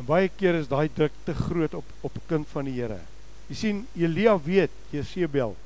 En 0.00 0.08
baie 0.08 0.30
keer 0.40 0.56
is 0.56 0.70
daai 0.70 0.88
druk 0.88 1.14
te 1.26 1.34
groot 1.36 1.74
op 1.76 1.88
op 2.00 2.14
'n 2.16 2.28
kind 2.28 2.48
van 2.48 2.64
die 2.64 2.80
Here. 2.80 3.00
Jy 3.48 3.54
sien 3.54 3.86
Elia 3.94 4.38
weet 4.38 4.70
Jesebel 4.90 5.56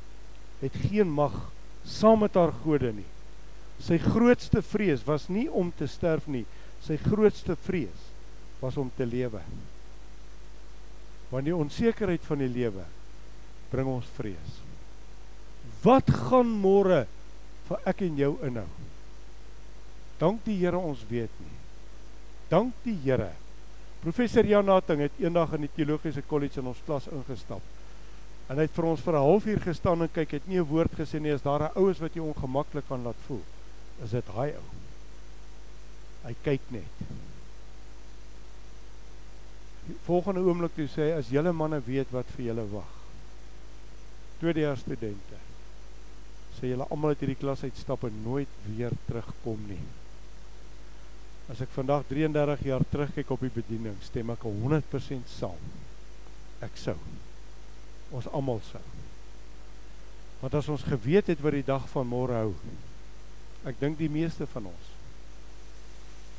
het 0.60 0.72
geen 0.90 1.08
mag 1.08 1.52
saam 1.86 2.24
met 2.24 2.34
haar 2.34 2.52
gode 2.64 2.92
nie. 2.98 3.08
Sy 3.82 3.98
grootste 4.02 4.62
vrees 4.64 5.04
was 5.06 5.28
nie 5.32 5.46
om 5.50 5.70
te 5.78 5.88
sterf 5.90 6.26
nie. 6.30 6.44
Sy 6.84 6.98
grootste 7.00 7.56
vrees 7.66 8.10
was 8.60 8.76
om 8.80 8.90
te 8.96 9.06
lewe. 9.06 9.42
Want 11.30 11.48
die 11.48 11.56
onsekerheid 11.56 12.24
van 12.26 12.42
die 12.42 12.50
lewe 12.50 12.86
bring 13.70 13.88
ons 13.90 14.08
vrees. 14.16 14.60
Wat 15.82 16.08
gaan 16.28 16.50
môre 16.62 17.04
vir 17.68 17.88
ek 17.90 18.04
en 18.06 18.18
jou 18.18 18.32
inhou? 18.46 18.68
Dank 20.20 20.44
die 20.46 20.56
Here 20.62 20.78
ons 20.78 21.02
weet 21.10 21.32
nie. 21.42 21.56
Dank 22.48 22.74
die 22.86 22.96
Here. 23.04 23.32
Professor 24.00 24.46
Jan 24.46 24.68
Nating 24.68 25.02
het 25.04 25.18
eendag 25.20 25.56
in 25.56 25.66
die 25.66 25.72
teologiese 25.76 26.22
kollege 26.24 26.62
in 26.62 26.70
ons 26.70 26.82
klas 26.86 27.08
ingestap. 27.12 27.75
En 28.46 28.58
hy 28.60 28.66
het 28.68 28.76
vir 28.76 28.86
ons 28.86 29.02
vir 29.02 29.14
'n 29.18 29.26
halfuur 29.26 29.60
gestaan 29.60 30.02
en 30.02 30.12
kyk, 30.12 30.30
het 30.30 30.46
nie 30.46 30.58
'n 30.60 30.70
woord 30.70 30.92
gesê 30.94 31.18
nie. 31.20 31.34
Is 31.34 31.42
daar 31.42 31.62
'n 31.62 31.74
oues 31.74 31.98
wat 31.98 32.14
jy 32.14 32.20
ongemaklik 32.20 32.86
kan 32.88 33.02
laat 33.02 33.18
voel? 33.26 33.42
Is 34.04 34.10
dit 34.10 34.28
hy 34.28 34.52
ou? 34.54 34.68
Hy 36.24 36.34
kyk 36.42 36.60
net. 36.70 36.94
Die 39.86 39.96
volgende 40.04 40.40
oomblik 40.40 40.74
toe 40.74 40.86
sê 40.86 41.02
hy 41.10 41.18
as 41.18 41.28
julle 41.28 41.52
manne 41.52 41.80
weet 41.80 42.10
wat 42.10 42.26
vir 42.36 42.44
julle 42.44 42.70
wag. 42.70 42.94
Tweedejaars 44.38 44.80
studente. 44.80 45.38
Sê 46.60 46.66
julle 46.66 46.86
almal 46.90 47.08
uit 47.08 47.20
hierdie 47.20 47.42
klas 47.42 47.62
uitstap 47.62 48.04
en 48.04 48.22
nooit 48.22 48.48
weer 48.66 48.92
terugkom 49.06 49.66
nie. 49.68 49.84
As 51.48 51.60
ek 51.60 51.68
vandag 51.70 52.04
33 52.08 52.64
jaar 52.64 52.84
terugkyk 52.90 53.30
op 53.30 53.40
die 53.40 53.54
bediening, 53.54 53.96
stem 54.02 54.30
ek 54.30 54.42
100% 54.42 55.28
saam. 55.28 55.62
Ek 56.60 56.76
sou 56.76 56.96
ons 58.10 58.28
almal 58.32 58.60
sou. 58.70 58.82
Want 60.40 60.54
as 60.54 60.68
ons 60.68 60.82
geweet 60.82 61.26
het 61.32 61.40
wat 61.40 61.56
die 61.56 61.66
dag 61.66 61.88
van 61.88 62.06
môre 62.06 62.36
hou, 62.44 62.52
ek 63.66 63.80
dink 63.80 63.98
die 63.98 64.12
meeste 64.12 64.46
van 64.46 64.68
ons 64.70 64.96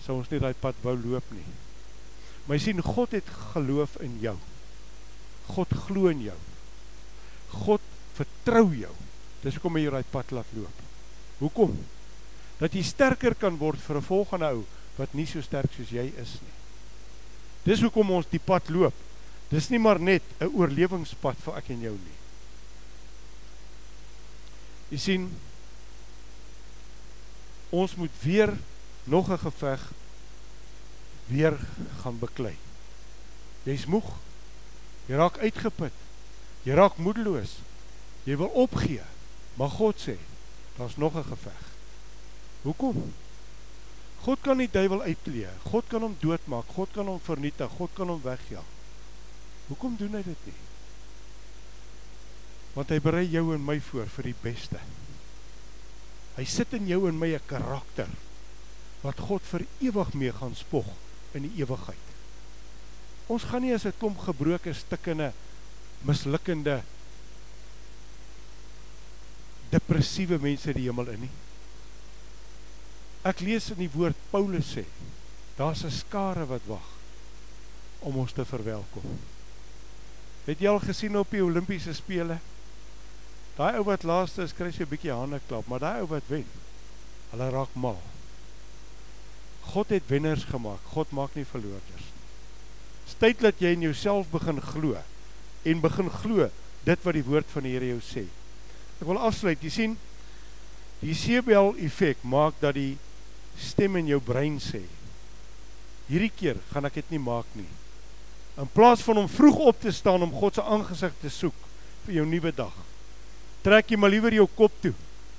sou 0.07 0.21
ons 0.21 0.29
nie 0.31 0.39
daai 0.41 0.55
pad 0.55 0.77
wou 0.85 0.95
loop 0.95 1.33
nie. 1.35 1.45
Maar 2.47 2.57
jy 2.57 2.63
sien 2.69 2.83
God 2.85 3.15
het 3.17 3.27
geloof 3.51 3.97
in 4.05 4.15
jou. 4.23 4.37
God 5.51 5.73
glo 5.87 6.11
in 6.11 6.23
jou. 6.29 6.37
God 7.67 7.83
vertrou 8.15 8.69
jou. 8.75 8.93
Dis 9.43 9.57
hoekom 9.57 9.77
hy 9.77 9.85
jou 9.85 9.95
daai 9.97 10.11
pad 10.11 10.31
laat 10.35 10.53
loop. 10.55 10.83
Hoekom? 11.41 11.75
Dat 12.61 12.75
jy 12.75 12.85
sterker 12.87 13.35
kan 13.37 13.59
word 13.59 13.81
vir 13.83 13.99
'n 13.99 14.07
volgende 14.07 14.47
ou 14.55 14.63
wat 14.97 15.13
nie 15.13 15.27
so 15.27 15.41
sterk 15.41 15.71
soos 15.75 15.91
jy 15.91 16.07
is 16.17 16.39
nie. 16.41 16.55
Dis 17.65 17.81
hoekom 17.81 18.09
ons 18.11 18.25
die 18.31 18.39
pad 18.39 18.69
loop 18.69 18.95
Dis 19.49 19.69
nie 19.69 19.79
maar 19.79 19.99
net 19.99 20.23
'n 20.39 20.51
oorlewingspad 20.53 21.37
vir 21.43 21.57
ek 21.57 21.69
en 21.69 21.81
jou 21.81 21.93
nie. 21.93 22.17
Jy 24.89 24.97
sien 24.97 25.31
ons 27.69 27.95
moet 27.95 28.11
weer 28.23 28.57
nog 29.03 29.29
'n 29.29 29.37
geveg 29.37 29.91
weer 31.27 31.57
gaan 32.01 32.19
beklei. 32.19 32.55
Jy's 33.63 33.85
moeg. 33.85 34.07
Jy 35.05 35.15
raak 35.15 35.37
uitgeput. 35.37 35.93
Jy 36.63 36.73
raak 36.73 36.97
moedeloos. 36.97 37.57
Jy 38.23 38.37
wil 38.37 38.47
opgee. 38.47 39.03
Maar 39.55 39.69
God 39.69 39.99
sê, 39.99 40.15
daar's 40.77 40.95
nog 40.95 41.15
'n 41.15 41.23
geveg. 41.23 41.63
Hoekom? 42.61 43.13
God 44.21 44.41
kan 44.41 44.57
die 44.57 44.69
duiwel 44.71 45.01
uitklee. 45.01 45.47
God 45.63 45.83
kan 45.87 46.01
hom 46.01 46.15
doodmaak. 46.19 46.65
God 46.67 46.89
kan 46.91 47.05
hom 47.05 47.19
vernietig. 47.19 47.69
God 47.77 47.89
kan 47.93 48.07
hom 48.07 48.21
wegjaag. 48.21 48.76
Hoekom 49.67 49.97
doen 49.99 50.15
hy 50.15 50.23
dit 50.23 50.45
nie? 50.47 50.55
Want 52.77 52.93
hy 52.93 52.99
berei 53.03 53.25
jou 53.25 53.49
en 53.55 53.65
my 53.65 53.79
voor 53.89 54.07
vir 54.17 54.29
die 54.29 54.37
beste. 54.41 54.79
Hy 56.37 56.45
sit 56.45 56.73
in 56.77 56.87
jou 56.87 57.07
en 57.09 57.17
my 57.17 57.33
'n 57.33 57.47
karakter 57.49 58.09
wat 59.01 59.19
God 59.19 59.41
vir 59.41 59.65
ewig 59.81 60.13
mee 60.13 60.31
gaan 60.31 60.55
spog 60.55 60.85
in 61.33 61.43
die 61.43 61.61
ewigheid. 61.61 62.05
Ons 63.27 63.43
gaan 63.43 63.61
nie 63.61 63.73
as 63.73 63.85
'n 63.85 63.97
klomp 63.99 64.19
gebroke 64.19 64.73
stukkende 64.73 65.33
mislukkende 66.05 66.83
depressiewe 69.69 70.37
mense 70.39 70.73
die 70.73 70.87
hemel 70.87 71.07
in 71.07 71.19
nie. 71.21 71.35
Ek 73.23 73.39
lees 73.39 73.71
in 73.71 73.81
die 73.81 73.91
woord 73.91 74.15
Paulus 74.31 74.75
sê, 74.75 74.85
daar's 75.57 75.83
'n 75.83 75.91
skare 75.91 76.45
wat 76.45 76.65
wag 76.65 76.87
om 77.99 78.17
ons 78.17 78.31
te 78.31 78.45
verwelkom. 78.45 79.03
Het 80.47 80.63
jy 80.63 80.71
al 80.71 80.79
gesien 80.79 81.17
op 81.19 81.31
die 81.31 81.43
Olimpiese 81.43 81.93
spele? 81.93 82.39
Daai 83.57 83.79
ou 83.79 83.85
wat 83.89 84.05
laaste 84.07 84.45
is, 84.45 84.53
kry 84.55 84.71
sy 84.71 84.83
'n 84.83 84.89
bietjie 84.89 85.11
hande 85.11 85.41
klap, 85.47 85.67
maar 85.67 85.79
daai 85.79 86.01
ou 86.01 86.07
wat 86.07 86.23
wen, 86.29 86.45
hulle 87.31 87.49
raak 87.51 87.73
mal. 87.75 87.99
God 89.73 89.89
het 89.89 90.07
wenners 90.07 90.45
gemaak. 90.47 90.79
God 90.93 91.11
maak 91.11 91.35
nie 91.35 91.45
verloorders 91.45 92.05
nie. 92.05 92.17
Tyd 93.17 93.39
dat 93.41 93.61
jy 93.63 93.71
in 93.73 93.85
jouself 93.87 94.27
begin 94.29 94.59
glo 94.61 94.97
en 95.65 95.81
begin 95.81 96.09
glo 96.09 96.49
dit 96.85 97.03
wat 97.03 97.15
die 97.17 97.25
woord 97.25 97.49
van 97.49 97.65
die 97.65 97.73
Here 97.73 97.89
jou 97.95 98.01
sê. 98.03 98.27
Ek 99.01 99.07
wil 99.09 99.19
afsluit. 99.21 99.63
Jy 99.63 99.71
sien, 99.73 99.95
die 101.01 101.15
Sebel 101.17 101.73
effek 101.81 102.21
maak 102.21 102.59
dat 102.61 102.77
die 102.77 102.97
stem 103.57 103.97
in 103.97 104.11
jou 104.11 104.19
brein 104.21 104.59
sê: 104.61 104.83
Hierdie 106.07 106.31
keer 106.33 106.61
gaan 106.71 106.85
ek 106.89 106.99
dit 107.01 107.15
nie 107.15 107.23
maak 107.23 107.49
nie. 107.57 107.69
In 108.57 108.69
plaas 108.73 109.03
van 109.05 109.17
om 109.21 109.29
vroeg 109.29 109.57
op 109.69 109.81
te 109.81 109.91
staan 109.91 110.23
om 110.25 110.33
God 110.33 110.57
se 110.57 110.63
aangesig 110.63 111.13
te 111.21 111.29
soek 111.29 111.55
vir 112.07 112.19
jou 112.19 112.25
nuwe 112.25 112.51
dag, 112.55 112.73
trek 113.61 113.91
jy 113.91 113.99
maar 113.99 114.13
liewer 114.13 114.33
jou 114.33 114.47
kop 114.57 114.73
toe. 114.81 114.93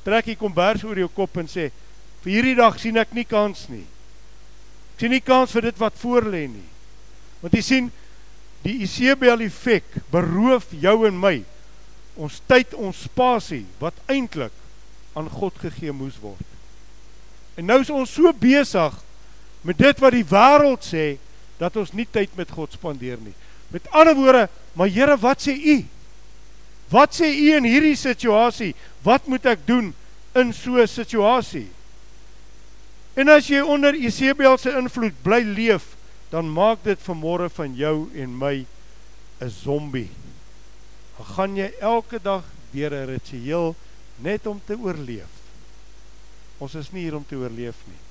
Trek 0.06 0.30
jy 0.30 0.36
kombers 0.38 0.84
oor 0.86 0.98
jou 1.00 1.08
kop 1.12 1.36
en 1.40 1.48
sê: 1.50 1.70
Vir 2.22 2.32
hierdie 2.36 2.56
dag 2.58 2.78
sien 2.78 2.98
ek 3.00 3.14
nie 3.16 3.26
kans 3.26 3.66
nie. 3.72 3.84
Ek 4.94 5.02
sien 5.02 5.14
nie 5.14 5.24
kans 5.24 5.54
vir 5.54 5.68
dit 5.68 5.80
wat 5.80 5.98
voor 5.98 6.28
lê 6.30 6.46
nie. 6.50 6.66
Want 7.42 7.54
jy 7.54 7.62
sien, 7.62 7.90
die 8.64 8.80
Isebel 8.82 9.44
effek 9.46 10.00
beroof 10.12 10.70
jou 10.74 10.96
en 11.06 11.18
my 11.18 11.36
ons 12.18 12.40
tyd, 12.50 12.72
ons 12.74 13.04
spasie 13.06 13.62
wat 13.78 13.94
eintlik 14.10 14.54
aan 15.18 15.30
God 15.30 15.58
gegee 15.62 15.94
moes 15.94 16.18
word. 16.18 16.42
En 17.58 17.66
nou 17.70 17.78
is 17.82 17.90
ons 17.94 18.10
so 18.10 18.30
besig 18.34 18.94
met 19.66 19.78
dit 19.78 20.02
wat 20.02 20.14
die 20.14 20.26
wêreld 20.26 20.86
sê 20.86 21.06
dat 21.58 21.76
ons 21.76 21.92
nie 21.92 22.06
tyd 22.10 22.34
met 22.36 22.50
God 22.50 22.72
spandeer 22.72 23.18
nie. 23.22 23.34
Met 23.68 23.88
ander 23.92 24.14
woorde, 24.16 24.48
maar 24.72 24.88
Here, 24.88 25.16
wat 25.20 25.42
sê 25.44 25.54
U? 25.54 25.78
Wat 26.88 27.12
sê 27.14 27.28
U 27.28 27.56
in 27.58 27.66
hierdie 27.68 27.96
situasie? 27.98 28.74
Wat 29.04 29.26
moet 29.26 29.46
ek 29.46 29.66
doen 29.66 29.92
in 30.34 30.52
so 30.52 30.78
'n 30.78 30.86
situasie? 30.86 31.68
En 33.14 33.28
as 33.28 33.48
jy 33.48 33.60
onder 33.60 33.94
Isebel 33.94 34.58
se 34.58 34.70
invloed 34.70 35.22
bly 35.22 35.42
leef, 35.42 35.96
dan 36.30 36.48
maak 36.52 36.84
dit 36.84 36.98
vanmôre 37.02 37.50
van 37.50 37.74
jou 37.74 38.08
en 38.14 38.38
my 38.38 38.66
'n 39.40 39.50
zombie. 39.50 40.10
Dan 41.16 41.26
gaan 41.26 41.56
jy 41.56 41.72
elke 41.80 42.18
dag 42.22 42.44
deur 42.70 42.92
'n 42.92 43.06
ritueel 43.06 43.76
net 44.16 44.46
om 44.46 44.60
te 44.64 44.76
oorleef. 44.78 45.30
Ons 46.58 46.74
is 46.74 46.92
nie 46.92 47.02
hier 47.02 47.16
om 47.16 47.26
te 47.26 47.36
oorleef 47.36 47.76
nie. 47.86 48.02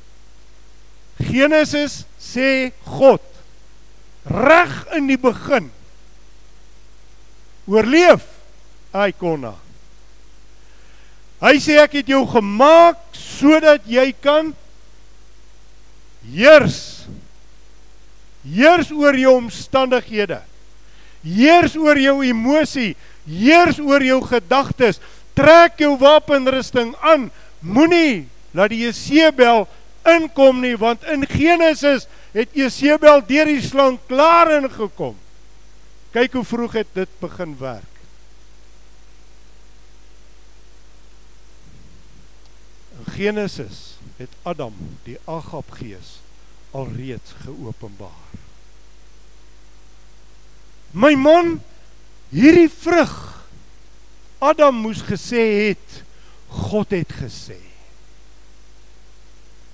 Genesis 1.28 2.06
sê 2.20 2.72
God 2.84 3.22
reg 4.28 4.74
in 4.98 5.08
die 5.10 5.20
begin 5.20 5.70
oorleef 7.68 8.24
Aikona. 8.96 9.54
Hy 11.44 11.58
sê 11.62 11.78
ek 11.84 12.00
het 12.00 12.08
jou 12.10 12.24
gemaak 12.32 12.98
sodat 13.14 13.86
jy 13.86 14.10
kan 14.24 14.54
heers. 16.26 17.06
Heers 18.48 18.90
oor 18.96 19.18
jou 19.20 19.36
omstandighede. 19.44 20.40
Heers 21.28 21.76
oor 21.78 22.00
jou 22.00 22.22
emosie, 22.26 22.96
heers 23.28 23.82
oor 23.84 24.04
jou 24.06 24.22
gedagtes. 24.26 25.02
Trek 25.38 25.84
jou 25.84 25.94
wapenrusting 26.00 26.96
aan. 27.04 27.28
Moenie 27.62 28.26
laat 28.56 28.72
die 28.74 28.86
Jesebel 28.88 29.68
inkom 30.16 30.62
nie 30.64 30.76
want 30.80 31.04
in 31.12 31.26
Genesis 31.28 32.08
het 32.36 32.56
Jesebel 32.56 33.24
deur 33.28 33.50
die 33.50 33.62
slang 33.64 33.98
klaar 34.10 34.52
ingekom. 34.60 35.16
Kyk 36.16 36.38
hoe 36.40 36.46
vroeg 36.48 36.80
het 36.82 36.94
dit 36.96 37.20
begin 37.22 37.56
werk. 37.60 37.94
In 42.98 43.12
Genesis 43.14 43.98
het 44.18 44.34
Adam 44.48 44.74
die 45.06 45.18
Agapgees 45.26 46.18
alreeds 46.72 47.36
geopenbaar. 47.44 48.26
My 50.92 51.14
man, 51.20 51.58
hierdie 52.34 52.70
vrug 52.72 53.14
Adam 54.40 54.76
moes 54.86 55.02
gesê 55.06 55.44
het, 55.68 56.04
God 56.48 56.94
het 56.96 57.12
gesê 57.20 57.67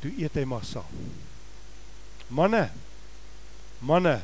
toe 0.03 0.11
eet 0.19 0.35
hy 0.35 0.43
maar 0.47 0.65
saam. 0.67 0.99
Manne, 2.33 2.67
manne, 3.79 4.17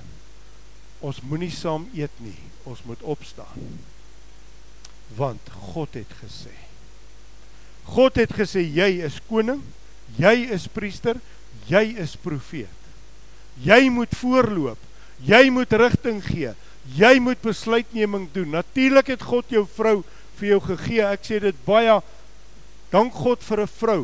ons 1.00 1.22
moenie 1.24 1.52
saam 1.54 1.88
eet 1.96 2.14
nie, 2.24 2.36
ons 2.68 2.82
moet 2.88 3.02
opstaan. 3.08 3.68
Want 5.16 5.52
God 5.72 5.96
het 5.98 6.12
gesê. 6.20 6.54
God 7.90 8.20
het 8.20 8.34
gesê 8.36 8.66
jy 8.68 9.00
is 9.08 9.18
koning, 9.30 9.64
jy 10.20 10.50
is 10.54 10.68
priester, 10.70 11.18
jy 11.70 11.96
is 12.02 12.18
profeet. 12.20 12.76
Jy 13.64 13.90
moet 13.92 14.12
voorloop, 14.20 14.80
jy 15.26 15.50
moet 15.52 15.74
rigting 15.80 16.22
gee, 16.24 16.54
jy 16.96 17.16
moet 17.24 17.42
besluitneming 17.44 18.30
doen. 18.36 18.54
Natuurlik 18.60 19.12
het 19.16 19.26
God 19.26 19.50
jou 19.52 19.66
vrou 19.76 19.98
vir 20.40 20.54
jou 20.54 20.62
gegee. 20.70 21.04
Ek 21.04 21.26
sê 21.28 21.42
dit 21.44 21.66
baie 21.66 21.98
dank 22.94 23.14
God 23.14 23.44
vir 23.44 23.62
'n 23.62 23.74
vrou 23.80 24.02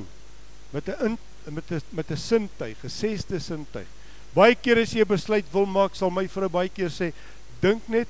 met 0.74 0.90
'n 0.90 1.18
met 1.52 1.72
'n 1.72 1.82
met 1.90 2.12
'n 2.12 2.18
sintuig, 2.18 2.78
'n 2.84 2.90
sesde 2.90 3.40
sintuig. 3.40 3.88
Baie 4.34 4.56
kere 4.56 4.82
as 4.82 4.92
jy 4.92 5.02
'n 5.02 5.08
besluit 5.08 5.46
wil 5.52 5.66
maak, 5.66 5.96
sal 5.96 6.10
my 6.10 6.28
vrou 6.28 6.50
baie 6.50 6.70
keer 6.70 6.90
sê, 6.90 7.14
"Dink 7.62 7.88
net, 7.88 8.08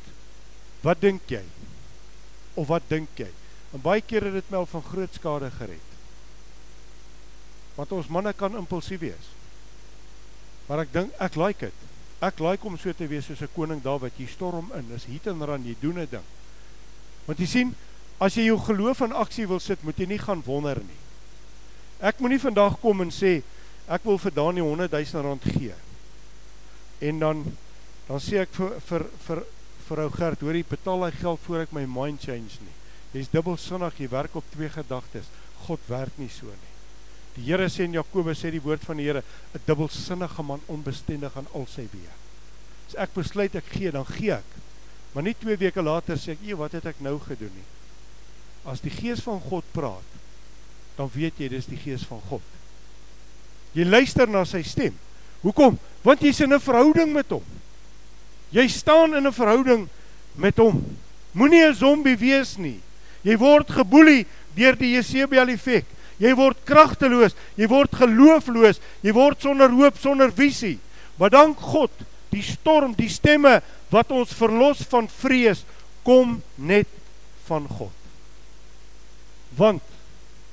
wat 0.81 1.01
dink 1.01 1.21
jy?" 1.27 1.43
Of 2.55 2.67
wat 2.67 2.83
dink 2.87 3.09
jy? 3.15 3.29
En 3.73 3.81
baie 3.81 4.01
kere 4.01 4.25
het 4.25 4.33
dit 4.33 4.51
my 4.51 4.57
al 4.57 4.65
van 4.65 4.83
groot 4.83 5.13
skade 5.13 5.51
gered. 5.51 5.89
Want 7.75 7.91
ons 7.91 8.07
manne 8.07 8.33
kan 8.33 8.55
impulsief 8.55 8.99
wees. 8.99 9.33
Maar 10.67 10.85
ek 10.85 10.93
dink 10.93 11.11
ek 11.19 11.35
like 11.35 11.59
dit. 11.59 11.81
Ek 12.23 12.39
like 12.39 12.65
om 12.65 12.77
so 12.77 12.93
te 12.93 13.07
wees 13.07 13.25
soos 13.25 13.41
'n 13.41 13.53
koning 13.53 13.81
Dawid. 13.83 14.13
Jy 14.17 14.27
storm 14.27 14.71
in, 14.73 14.87
dis 14.87 15.05
hit 15.05 15.27
en 15.27 15.45
ran, 15.45 15.65
jy 15.65 15.75
doen 15.79 15.99
'n 15.99 16.07
ding. 16.09 16.23
Want 17.25 17.39
jy 17.39 17.45
sien, 17.45 17.75
as 18.17 18.35
jy 18.35 18.45
jou 18.45 18.59
geloof 18.59 19.01
in 19.01 19.11
aksie 19.11 19.47
wil 19.47 19.59
sit, 19.59 19.83
moet 19.83 19.97
jy 19.97 20.05
nie 20.05 20.19
gaan 20.19 20.41
wonder 20.45 20.77
nie. 20.77 21.04
Ek 22.03 22.19
moenie 22.19 22.39
vandag 22.41 22.79
kom 22.81 23.01
en 23.05 23.11
sê 23.13 23.39
ek 23.87 24.03
wil 24.03 24.17
vir 24.19 24.33
Dani 24.35 24.63
100 24.65 24.91
000 24.91 25.23
rand 25.23 25.45
gee. 25.55 25.75
En 26.99 27.19
dan 27.19 27.45
dan 28.05 28.21
sê 28.21 28.41
ek 28.43 28.51
vir 28.53 28.75
vir 28.85 29.05
vir 29.27 29.43
vir 29.85 30.01
ou 30.01 30.09
Gert, 30.13 30.41
hoor 30.41 30.57
jy 30.57 30.65
betaal 30.65 31.05
hy 31.05 31.11
geld 31.13 31.41
voor 31.45 31.63
ek 31.63 31.73
my 31.73 31.85
mind 31.85 32.21
change 32.25 32.57
nie. 32.61 32.73
Jy's 33.13 33.29
dubbelsinnig, 33.31 33.99
jy 34.01 34.09
werk 34.11 34.35
op 34.35 34.45
twee 34.53 34.69
gedagtes. 34.69 35.29
God 35.65 35.81
werk 35.89 36.17
nie 36.17 36.29
so 36.29 36.49
nie. 36.49 36.73
Die 37.35 37.45
Here 37.47 37.67
sê 37.69 37.85
in 37.85 37.95
Jakobus 37.95 38.41
sê 38.41 38.51
die 38.53 38.63
woord 38.63 38.83
van 38.87 38.97
die 38.97 39.05
Here, 39.05 39.23
'n 39.53 39.61
dubbelsinnige 39.65 40.43
man 40.43 40.61
onbestendig 40.67 41.37
aan 41.37 41.47
al 41.53 41.67
sy 41.67 41.87
weë. 41.93 42.13
As 42.87 42.95
ek 42.95 43.13
besluit 43.13 43.55
ek 43.55 43.69
gee, 43.71 43.91
dan 43.91 44.05
gee 44.05 44.33
ek. 44.33 44.51
Maar 45.13 45.23
nie 45.23 45.33
2 45.33 45.57
weke 45.57 45.81
later 45.81 46.17
sê 46.17 46.31
ek, 46.31 46.43
"Ee, 46.43 46.55
wat 46.55 46.71
het 46.71 46.85
ek 46.85 46.99
nou 46.99 47.19
gedoen 47.19 47.53
nie?" 47.55 47.69
As 48.65 48.81
die 48.81 48.89
Gees 48.89 49.19
van 49.19 49.39
God 49.39 49.63
praat, 49.71 50.09
dan 50.95 51.09
weet 51.13 51.39
jy 51.39 51.49
dis 51.51 51.67
die 51.69 51.79
gees 51.79 52.05
van 52.07 52.21
God. 52.29 52.41
Jy 53.75 53.83
luister 53.83 54.29
na 54.31 54.45
sy 54.47 54.63
stem. 54.63 54.95
Hoekom? 55.43 55.77
Want 56.03 56.21
jy's 56.21 56.39
in 56.41 56.53
'n 56.53 56.59
verhouding 56.59 57.13
met 57.13 57.29
hom. 57.29 57.43
Jy 58.49 58.67
staan 58.67 59.15
in 59.15 59.27
'n 59.27 59.33
verhouding 59.33 59.89
met 60.35 60.57
hom. 60.57 60.97
Moenie 61.33 61.67
'n 61.67 61.75
zombie 61.75 62.17
wees 62.17 62.57
nie. 62.57 62.79
Jy 63.21 63.37
word 63.37 63.69
geboelie 63.69 64.25
deur 64.55 64.75
die 64.75 64.93
Jezebel 64.95 65.49
effek. 65.49 65.85
Jy 66.17 66.33
word 66.33 66.57
kragteloos, 66.63 67.35
jy 67.55 67.67
word 67.67 67.91
geloofloos, 67.91 68.79
jy 69.03 69.11
word 69.11 69.41
sonder 69.41 69.69
hoop, 69.69 69.97
sonder 69.97 70.31
visie. 70.31 70.79
Maar 71.19 71.29
dank 71.29 71.59
God, 71.59 71.91
die 72.29 72.43
storm, 72.43 72.93
die 72.95 73.09
stemme 73.09 73.61
wat 73.91 74.11
ons 74.11 74.31
verlos 74.33 74.83
van 74.91 75.09
vrees 75.09 75.65
kom 76.03 76.41
net 76.55 76.87
van 77.47 77.67
God. 77.67 77.91
Want 79.55 79.81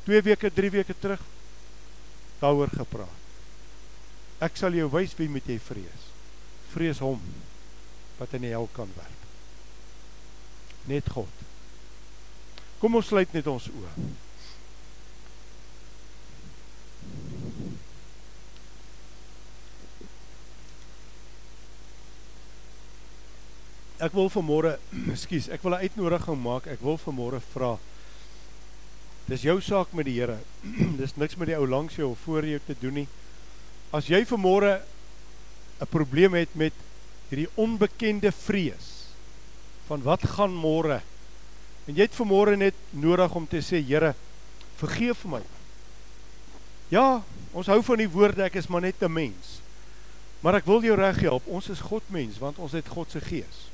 2 0.07 0.23
weke, 0.23 0.51
3 0.51 0.71
weke 0.71 0.95
terug 0.99 1.21
daaroor 2.41 2.71
gepraat. 2.75 3.21
Ek 4.43 4.57
sal 4.59 4.75
jou 4.75 4.89
wys 4.91 5.15
wie 5.19 5.31
moet 5.31 5.47
jy 5.47 5.59
vrees. 5.63 6.09
Vrees 6.73 6.99
hom 7.05 7.21
wat 8.19 8.35
in 8.35 8.43
die 8.47 8.51
hel 8.51 8.67
kan 8.75 8.91
werk. 8.97 9.23
Net 10.91 11.07
God. 11.15 11.31
Kom 12.83 12.99
ons 12.99 13.07
sluit 13.07 13.31
net 13.37 13.47
ons 13.47 13.69
oë. 13.71 13.93
Ek 24.03 24.17
wil 24.19 24.27
vanmôre, 24.35 24.75
ekskuus, 25.15 25.47
ek 25.55 25.63
wil 25.63 25.79
'n 25.79 25.87
uitnodiging 25.87 26.43
maak. 26.43 26.67
Ek 26.67 26.83
wil 26.83 26.99
vanmôre 26.99 27.39
vra 27.55 27.77
Dis 29.27 29.45
jou 29.47 29.61
saak 29.63 29.93
met 29.93 30.09
die 30.09 30.19
Here. 30.19 30.39
Dis 31.01 31.17
niks 31.17 31.37
met 31.37 31.53
die 31.53 31.59
ou 31.59 31.67
langs 31.69 31.97
jou 31.97 32.11
of 32.13 32.25
voor 32.25 32.47
jou 32.47 32.61
te 32.67 32.77
doen 32.81 33.03
nie. 33.03 33.09
As 33.93 34.09
jy 34.09 34.25
vanmôre 34.27 34.81
'n 35.83 35.91
probleem 35.91 36.35
het 36.35 36.55
met 36.55 36.73
hierdie 37.31 37.51
onbekende 37.55 38.33
vrees 38.33 39.11
van 39.87 40.03
wat 40.03 40.23
gaan 40.23 40.55
môre? 40.55 41.03
En 41.87 41.95
jy 41.95 42.07
het 42.07 42.15
vanmôre 42.15 42.57
net 42.57 42.75
nodig 42.91 43.35
om 43.35 43.47
te 43.47 43.59
sê, 43.59 43.83
Here, 43.83 44.15
vergeef 44.77 45.25
my. 45.25 45.43
Ja, 46.89 47.23
ons 47.53 47.67
hou 47.67 47.83
van 47.83 47.99
die 47.99 48.11
woorde 48.11 48.45
ek 48.45 48.55
is 48.61 48.69
maar 48.69 48.81
net 48.81 49.03
'n 49.03 49.13
mens. 49.13 49.61
Maar 50.41 50.55
ek 50.55 50.67
wil 50.67 50.83
jou 50.83 50.97
reg 50.97 51.21
help. 51.21 51.47
Ons 51.47 51.69
is 51.69 51.81
God 51.81 52.03
mens 52.11 52.39
want 52.39 52.59
ons 52.59 52.73
het 52.73 52.89
God 52.89 53.11
se 53.11 53.21
gees. 53.21 53.71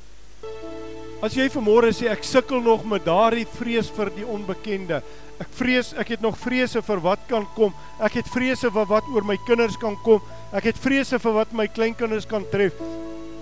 As 1.18 1.34
jy 1.34 1.48
vanmôre 1.50 1.88
sê 1.90 2.06
ek 2.12 2.22
sukkel 2.22 2.60
nog 2.62 2.84
met 2.86 3.02
daardie 3.02 3.46
vrees 3.56 3.88
vir 3.90 4.12
die 4.14 4.26
onbekende. 4.30 5.00
Ek 5.42 5.48
vrees, 5.58 5.88
ek 5.98 6.12
het 6.14 6.20
nog 6.22 6.36
vrese 6.38 6.78
vir 6.86 7.00
wat 7.02 7.24
kan 7.26 7.46
kom. 7.56 7.72
Ek 7.98 8.20
het 8.20 8.28
vrese 8.30 8.70
vir 8.70 8.86
wat 8.86 9.08
oor 9.10 9.26
my 9.26 9.34
kinders 9.48 9.74
kan 9.82 9.96
kom. 10.04 10.22
Ek 10.54 10.68
het 10.70 10.78
vrese 10.78 11.18
vir 11.18 11.34
wat 11.34 11.54
my 11.58 11.66
kleinkinders 11.74 12.28
kan 12.30 12.46
tref. 12.52 12.78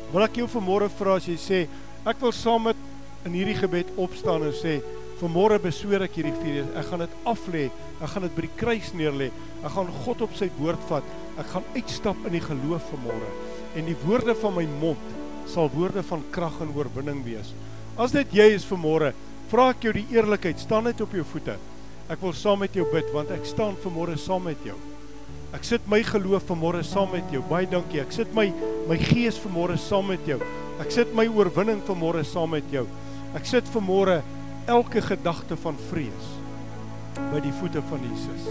Wil 0.08 0.24
ek 0.24 0.40
jou 0.40 0.46
vanmôre 0.54 0.88
vra 0.96 1.18
as 1.20 1.28
jy 1.28 1.36
sê 1.36 1.60
ek 2.08 2.24
wil 2.24 2.32
saam 2.32 2.64
met 2.70 2.80
in 3.28 3.36
hierdie 3.36 3.58
gebed 3.60 3.92
opstaan 4.00 4.48
en 4.48 4.56
sê 4.56 4.78
vanmôre 5.20 5.60
besweer 5.60 6.06
ek 6.08 6.16
hierdie 6.16 6.34
vrees. 6.40 6.72
Ek 6.80 6.88
gaan 6.88 7.04
dit 7.04 7.20
aflê. 7.28 7.66
Ek 8.00 8.08
gaan 8.14 8.24
dit 8.24 8.40
by 8.40 8.46
die 8.46 8.54
kruis 8.56 8.88
neerlê. 8.96 9.28
Ek 9.60 9.76
gaan 9.76 9.92
God 10.06 10.24
op 10.24 10.40
sy 10.40 10.48
woord 10.62 10.88
vat. 10.88 11.14
Ek 11.36 11.52
gaan 11.52 11.68
uitstap 11.76 12.24
in 12.24 12.38
die 12.38 12.44
geloof 12.48 12.88
vanmôre. 12.94 13.30
En 13.76 13.84
die 13.84 14.00
woorde 14.06 14.32
van 14.40 14.56
my 14.56 14.64
mond 14.80 15.25
sal 15.50 15.70
woorde 15.72 16.02
van 16.06 16.24
krag 16.34 16.60
en 16.64 16.74
oorwinning 16.76 17.22
wees. 17.26 17.52
As 17.98 18.12
dit 18.12 18.34
jy 18.36 18.50
is 18.56 18.66
vanmôre, 18.68 19.12
vra 19.50 19.70
ek 19.72 19.86
jou 19.86 19.94
die 19.96 20.06
eerlikheid, 20.14 20.60
staan 20.60 20.84
net 20.88 21.00
op 21.00 21.14
jou 21.16 21.24
voete. 21.32 21.56
Ek 22.12 22.20
wil 22.22 22.34
saam 22.36 22.60
met 22.62 22.74
jou 22.76 22.84
bid 22.92 23.08
want 23.14 23.32
ek 23.34 23.46
staan 23.48 23.78
vanmôre 23.82 24.14
saam 24.20 24.44
met 24.46 24.60
jou. 24.66 24.76
Ek 25.56 25.64
sit 25.64 25.86
my 25.90 26.02
geloof 26.04 26.44
vanmôre 26.50 26.82
saam 26.84 27.10
met 27.14 27.30
jou. 27.32 27.40
Baie 27.48 27.66
dankie. 27.70 28.02
Ek 28.02 28.12
sit 28.14 28.32
my 28.36 28.50
my 28.86 28.98
gees 29.00 29.38
vanmôre 29.42 29.78
saam 29.80 30.10
met 30.12 30.26
jou. 30.28 30.38
Ek 30.82 30.92
sit 30.92 31.14
my 31.16 31.26
oorwinning 31.30 31.80
vanmôre 31.86 32.24
saam 32.26 32.52
met 32.54 32.66
jou. 32.70 32.84
Ek 33.34 33.46
sit 33.48 33.66
vanmôre 33.74 34.20
elke 34.70 35.02
gedagte 35.02 35.56
van 35.62 35.78
vrees 35.90 36.32
by 37.32 37.40
die 37.40 37.54
voete 37.60 37.82
van 37.88 38.02
Jesus. 38.04 38.50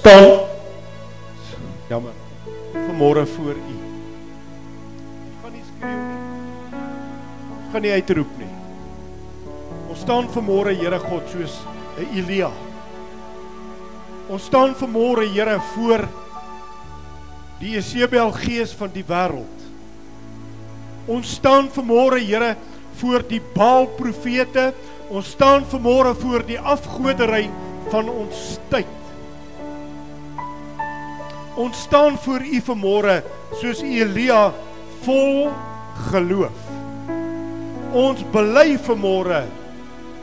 Staan 0.00 0.40
jammer. 1.88 2.12
Vanmôre 2.72 3.26
voor 3.26 3.54
u. 3.54 3.76
Gaan 5.42 5.52
nie 5.52 5.62
skreeu 5.68 5.96
nie. 5.96 6.80
Gaan 7.72 7.82
nie 7.82 7.92
uitroep 7.92 8.38
nie. 8.38 8.52
Ons 9.90 10.00
staan 10.00 10.28
vanmôre 10.32 10.74
Here 10.76 10.98
God 10.98 11.28
soos 11.28 11.58
'n 11.98 12.16
Elia. 12.16 12.50
Ons 14.28 14.44
staan 14.44 14.74
vanmôre 14.74 15.26
Here 15.28 15.60
voor 15.74 16.08
die 17.58 17.70
Jezebel 17.70 18.32
gees 18.32 18.72
van 18.72 18.90
die 18.92 19.04
wêreld. 19.04 19.58
Ons 21.06 21.30
staan 21.30 21.68
vanmôre 21.68 22.18
Here 22.24 22.56
voor 22.94 23.22
die 23.28 23.42
Baal 23.54 23.86
profete. 23.86 24.72
Ons 25.08 25.30
staan 25.30 25.64
vanmôre 25.64 26.14
voor 26.14 26.46
die 26.46 26.58
afgodery 26.58 27.50
van 27.90 28.08
ons 28.08 28.58
tyd 28.68 28.99
Ons 31.60 31.80
staan 31.80 32.16
voor 32.18 32.40
U 32.40 32.60
vanmôre 32.64 33.18
soos 33.60 33.82
Elia 33.84 34.46
vol 35.04 35.50
geloof. 36.08 36.68
Ons 37.92 38.22
bely 38.32 38.78
vanmôre 38.86 39.42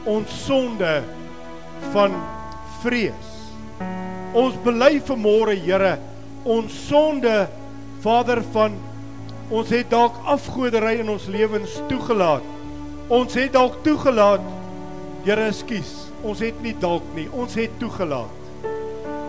ons 0.09 0.38
sonde 0.47 0.93
van 1.93 2.15
vrees. 2.81 3.29
Ons 4.33 4.57
bely 4.65 4.97
vanmôre 5.09 5.53
Here 5.61 5.97
ons 6.47 6.73
sonde 6.88 7.35
Vader 8.01 8.41
van 8.55 8.79
ons 9.53 9.69
het 9.75 9.91
dalk 9.93 10.17
afgodery 10.25 10.95
in 11.03 11.11
ons 11.13 11.29
lewens 11.29 11.77
toegelaat. 11.91 12.49
Ons 13.13 13.38
het 13.38 13.53
dalk 13.53 13.77
toegelaat. 13.85 14.41
Here, 15.27 15.51
ekskuus. 15.51 15.93
Ons 16.25 16.41
het 16.41 16.57
nie 16.65 16.73
dalk 16.81 17.05
nie. 17.13 17.29
Ons 17.29 17.59
het 17.59 17.77
toegelaat 17.83 18.36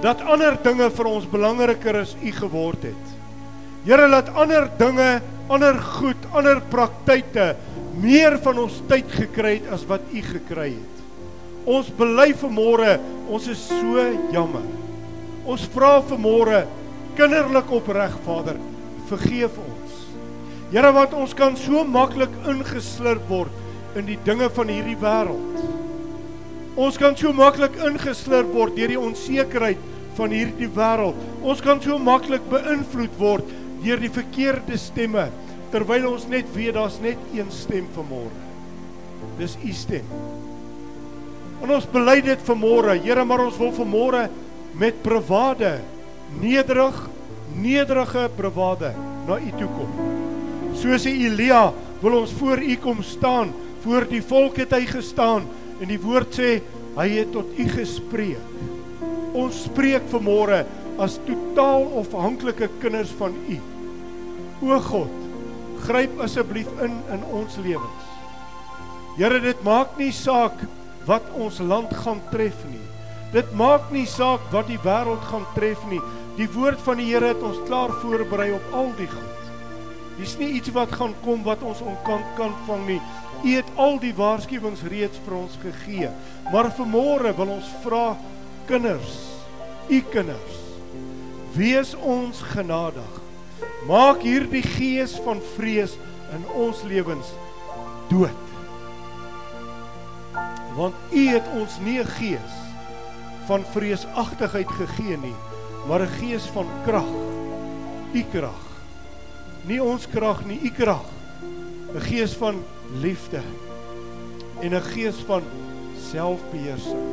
dat 0.02 0.22
ander 0.22 0.54
dinge 0.62 0.90
vir 0.94 1.08
ons 1.10 1.26
belangriker 1.30 2.02
as 2.04 2.14
U 2.22 2.32
geword 2.34 2.86
het. 2.86 3.14
Here 3.86 4.06
laat 4.10 4.30
ander 4.38 4.68
dinge, 4.78 5.08
ander 5.50 5.78
goed, 5.98 6.28
ander 6.36 6.60
praktyke 6.70 7.54
meer 7.98 8.36
van 8.44 8.60
ons 8.66 8.78
tyd 8.90 9.10
gekry 9.10 9.58
het 9.58 9.70
as 9.74 9.86
wat 9.90 10.04
U 10.12 10.22
gekry 10.22 10.70
het. 10.76 11.04
Ons 11.68 11.90
bely 11.92 12.30
vanmôre, 12.38 12.96
ons 13.28 13.48
is 13.50 13.64
so 13.68 14.04
jammer. 14.32 14.66
Ons 15.48 15.66
vra 15.74 15.98
vanmôre 16.04 16.62
kinderlik 17.18 17.70
opreg 17.74 18.14
Vader, 18.26 18.60
vergeef 19.10 19.58
ons. 19.58 19.96
Here 20.70 20.92
want 20.94 21.16
ons 21.16 21.34
kan 21.34 21.56
so 21.58 21.82
maklik 21.88 22.32
ingeslurp 22.48 23.24
word 23.30 23.96
in 23.98 24.06
die 24.06 24.18
dinge 24.24 24.50
van 24.54 24.70
hierdie 24.70 24.98
wêreld. 25.00 25.77
Ons 26.78 26.94
kan 26.94 27.16
so 27.18 27.32
maklik 27.34 27.74
ingeslurp 27.82 28.52
word 28.54 28.76
deur 28.78 28.92
die 28.92 29.00
onsekerheid 29.00 29.80
van 30.14 30.30
hierdie 30.30 30.68
wêreld. 30.76 31.18
Ons 31.42 31.62
kan 31.64 31.80
so 31.82 31.98
maklik 31.98 32.44
beïnvloed 32.52 33.16
word 33.18 33.50
deur 33.82 33.98
die 33.98 34.12
verkeerde 34.14 34.78
stemme 34.78 35.26
terwyl 35.72 36.06
ons 36.12 36.28
net 36.30 36.46
weet 36.54 36.76
daar's 36.78 37.00
net 37.02 37.18
een 37.34 37.50
stem 37.52 37.88
vanmôre. 37.96 38.46
Dis 39.40 39.58
u 39.58 39.72
stem. 39.74 40.06
En 41.58 41.74
ons 41.74 41.90
bely 41.90 42.20
dit 42.22 42.46
vanmôre, 42.46 42.94
Here, 43.02 43.24
maar 43.26 43.42
ons 43.48 43.58
wil 43.58 43.74
vanmôre 43.74 44.28
met 44.78 45.02
bravade, 45.02 45.80
nederig, 46.38 46.98
nederige 47.58 48.28
bravade 48.38 48.94
na 49.26 49.40
u 49.42 49.50
toe 49.58 49.70
kom. 49.74 49.90
Soos 50.78 51.08
Elia 51.10 51.72
wil 52.02 52.20
ons 52.20 52.32
voor 52.38 52.62
u 52.62 52.76
kom 52.78 53.02
staan, 53.02 53.50
voor 53.82 54.06
die 54.06 54.22
volk 54.22 54.62
het 54.62 54.76
hy 54.76 54.86
gestaan 54.86 55.48
En 55.78 55.90
die 55.90 56.00
woord 56.02 56.34
sê 56.34 56.58
hy 56.98 57.08
het 57.14 57.32
tot 57.34 57.50
u 57.58 57.68
gespreek. 57.70 58.54
Ons 59.38 59.64
spreek 59.68 60.06
vanmôre 60.10 60.64
as 60.98 61.18
totaal 61.26 61.86
afhanklike 62.00 62.70
kinders 62.82 63.12
van 63.20 63.36
u. 63.46 63.58
O 64.66 64.78
God, 64.82 65.12
gryp 65.86 66.18
asseblief 66.24 66.70
in 66.82 66.98
in 67.14 67.22
ons 67.30 67.58
lewens. 67.62 68.06
Here, 69.18 69.38
dit 69.42 69.62
maak 69.66 69.96
nie 69.98 70.12
saak 70.14 70.60
wat 71.06 71.26
ons 71.38 71.58
land 71.62 71.92
gaan 72.04 72.20
tref 72.32 72.58
nie. 72.70 72.84
Dit 73.32 73.50
maak 73.58 73.90
nie 73.94 74.06
saak 74.06 74.44
wat 74.52 74.68
die 74.70 74.80
wêreld 74.84 75.24
gaan 75.30 75.46
tref 75.54 75.82
nie. 75.90 76.00
Die 76.38 76.48
woord 76.54 76.80
van 76.86 77.00
die 77.00 77.08
Here 77.10 77.32
het 77.32 77.42
ons 77.42 77.58
klaar 77.66 77.92
voorberei 78.02 78.52
op 78.56 78.74
al 78.78 78.92
die 78.98 79.10
goed. 79.10 79.47
Dis 80.18 80.34
nie 80.38 80.48
iets 80.58 80.72
wat 80.74 80.92
gaan 80.98 81.14
kom 81.22 81.44
wat 81.46 81.62
ons 81.62 81.80
onkant 81.80 82.26
kan 82.36 82.54
vang 82.66 82.86
nie. 82.86 83.00
U 83.44 83.54
het 83.54 83.68
al 83.78 84.00
die 84.02 84.14
waarskuwings 84.14 84.82
reeds 84.90 85.20
vir 85.24 85.36
ons 85.38 85.54
gegee. 85.62 86.10
Maar 86.50 86.72
vanmôre 86.74 87.34
wil 87.38 87.54
ons 87.58 87.68
vra 87.84 88.16
kinders, 88.66 89.14
u 89.88 90.00
kinders, 90.10 90.58
wees 91.54 91.94
ons 91.94 92.42
genadig. 92.52 93.14
Maak 93.88 94.22
hierdie 94.26 94.62
gees 94.62 95.16
van 95.24 95.40
vrees 95.54 95.94
in 96.34 96.44
ons 96.58 96.82
lewens 96.86 97.30
dood. 98.10 98.44
Want 100.76 100.94
U 101.10 101.22
het 101.26 101.46
ons 101.58 101.78
nie 101.82 101.98
'n 101.98 102.06
gees 102.18 102.54
van 103.46 103.64
vreesagtigheid 103.74 104.68
gegee 104.68 105.16
nie, 105.16 105.34
maar 105.88 106.02
'n 106.02 106.14
gees 106.20 106.44
van 106.54 106.66
krag. 106.84 107.10
U 108.12 108.22
krag. 108.30 108.67
Nie 109.68 109.82
ons 109.84 110.06
krag 110.08 110.44
nie, 110.48 110.58
U 110.64 110.70
krag. 110.72 111.04
'n 111.94 112.00
Gees 112.00 112.34
van 112.36 112.62
liefde 113.02 113.40
en 114.60 114.74
'n 114.74 114.82
gees 114.82 115.16
van 115.26 115.42
selfbeheersing. 116.10 117.04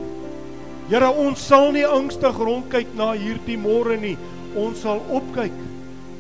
Here, 0.89 1.09
ons 1.09 1.47
sal 1.47 1.71
nie 1.71 1.85
angstig 1.85 2.37
rondkyk 2.37 2.87
na 2.95 3.13
hierdie 3.13 3.57
môre 3.57 3.97
nie. 3.97 4.17
Ons 4.55 4.81
sal 4.81 5.01
opkyk. 5.09 5.55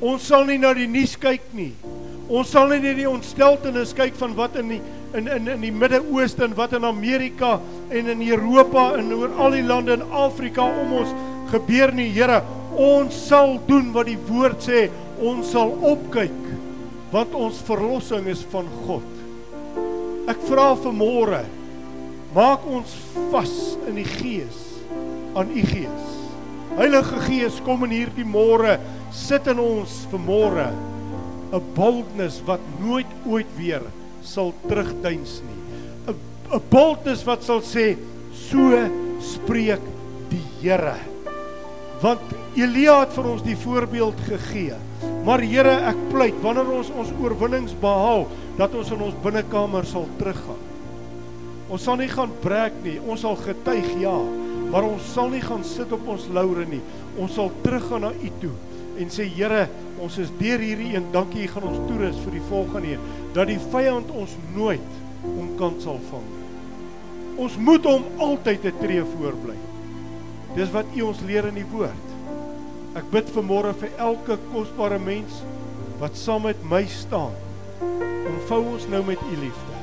Ons 0.01 0.25
sal 0.27 0.45
nie 0.45 0.57
na 0.57 0.73
die 0.73 0.87
nuus 0.87 1.15
kyk 1.17 1.41
nie. 1.53 1.73
Ons 2.27 2.49
sal 2.49 2.67
nie 2.67 2.79
net 2.79 2.97
die 2.97 3.09
ontsteltenis 3.09 3.93
kyk 3.93 4.15
van 4.15 4.33
wat 4.35 4.55
in 4.55 4.67
die 4.69 4.81
in 5.13 5.27
in 5.27 5.47
in 5.47 5.61
die 5.61 5.71
Midde-Ooste 5.71 6.43
en 6.43 6.55
wat 6.55 6.73
in 6.73 6.83
Amerika 6.83 7.59
en 7.89 8.07
in 8.07 8.21
Europa 8.27 8.95
en 8.97 9.13
oor 9.13 9.31
al 9.37 9.51
die 9.51 9.63
lande 9.63 9.93
in 9.93 10.01
Afrika 10.11 10.65
om 10.65 10.93
ons 10.93 11.13
gebeur 11.51 11.93
nie, 11.93 12.09
Here. 12.09 12.41
Ons 12.75 13.27
sal 13.27 13.59
doen 13.67 13.93
wat 13.93 14.05
die 14.05 14.19
woord 14.27 14.65
sê. 14.65 14.89
Ons 15.23 15.51
sal 15.53 15.71
opkyk 15.85 16.41
want 17.11 17.35
ons 17.37 17.61
verlossing 17.67 18.27
is 18.27 18.41
van 18.51 18.67
God. 18.83 19.05
Ek 20.27 20.41
vra 20.49 20.73
vir 20.75 20.95
môre 20.95 21.43
maak 22.35 22.65
ons 22.67 22.91
vas 23.31 23.53
in 23.87 23.95
die 24.01 24.09
gees 24.17 24.57
aan 25.39 25.51
u 25.55 25.63
gees. 25.69 26.11
Heilige 26.75 27.19
Gees, 27.23 27.61
kom 27.63 27.85
in 27.87 27.93
hierdie 27.95 28.25
môre, 28.27 28.73
sit 29.15 29.47
in 29.47 29.61
ons 29.63 30.01
vir 30.11 30.19
môre 30.19 30.67
'n 31.53 31.61
boldness 31.75 32.41
wat 32.45 32.59
nooit 32.81 33.07
ooit 33.25 33.47
weer 33.55 33.81
sal 34.21 34.53
terugduins 34.67 35.39
nie. 35.47 35.61
'n 36.07 36.15
'n 36.51 36.61
boldness 36.69 37.23
wat 37.23 37.43
sal 37.43 37.61
sê 37.61 37.95
so 38.33 38.89
spreek 39.21 39.81
die 40.29 40.43
Here. 40.61 40.97
Want 42.01 42.21
Elia 42.57 42.99
het 42.99 43.13
vir 43.13 43.25
ons 43.25 43.43
die 43.43 43.55
voorbeeld 43.55 44.19
gegee. 44.27 44.75
Maar 45.25 45.41
Here, 45.41 45.73
ek 45.89 46.01
pleit 46.11 46.37
wanneer 46.43 46.67
ons 46.69 46.91
ons 46.93 47.13
oorwinnings 47.17 47.73
behaal, 47.81 48.27
dat 48.59 48.75
ons 48.77 48.91
in 48.93 49.01
ons 49.07 49.17
binnekamer 49.23 49.87
sal 49.89 50.05
teruggaan. 50.19 50.61
Ons 51.65 51.87
sal 51.87 51.97
nie 51.97 52.11
gaan 52.11 52.33
breek 52.43 52.75
nie, 52.83 52.99
ons 53.01 53.23
sal 53.25 53.37
getuig 53.41 53.87
ja, 54.03 54.13
maar 54.69 54.85
ons 54.85 55.07
sal 55.15 55.31
nie 55.33 55.41
gaan 55.41 55.65
sit 55.65 55.89
op 55.95 56.05
ons 56.13 56.29
laure 56.33 56.67
nie. 56.69 56.81
Ons 57.17 57.39
sal 57.39 57.49
teruggaan 57.65 58.05
na 58.05 58.13
U 58.13 58.31
toe 58.43 58.53
en 59.01 59.09
sê 59.11 59.25
Here, 59.27 59.65
ons 59.99 60.15
is 60.21 60.29
deur 60.39 60.61
hierdie 60.61 60.93
een. 60.93 61.09
Dankie, 61.11 61.47
U 61.49 61.53
gaan 61.55 61.69
ons 61.71 61.81
toerus 61.89 62.21
vir 62.23 62.37
die 62.37 62.45
volgende 62.51 62.93
een 62.93 63.11
dat 63.35 63.49
die 63.49 63.59
vyand 63.73 64.13
ons 64.15 64.37
nooit 64.55 65.25
omkant 65.25 65.81
sal 65.83 65.97
vang. 66.11 66.27
Ons 67.41 67.57
moet 67.59 67.83
hom 67.89 68.05
altyd 68.21 68.65
'n 68.65 68.79
tree 68.79 69.03
voor 69.03 69.35
bly. 69.43 69.57
Dis 70.55 70.71
wat 70.71 70.85
U 70.95 71.01
ons 71.01 71.21
leer 71.27 71.47
in 71.47 71.57
die 71.59 71.71
woord. 71.71 72.14
Ek 72.95 73.07
bid 73.11 73.27
vanmôre 73.35 73.73
vir 73.75 73.91
elke 73.99 74.37
kosbare 74.53 74.95
mens 75.03 75.41
wat 75.99 76.15
saam 76.15 76.45
met 76.47 76.61
my 76.63 76.85
staan. 76.87 77.33
Omvou 78.29 78.61
ons 78.71 78.85
nou 78.87 79.01
met 79.03 79.19
U 79.19 79.33
liefde. 79.41 79.79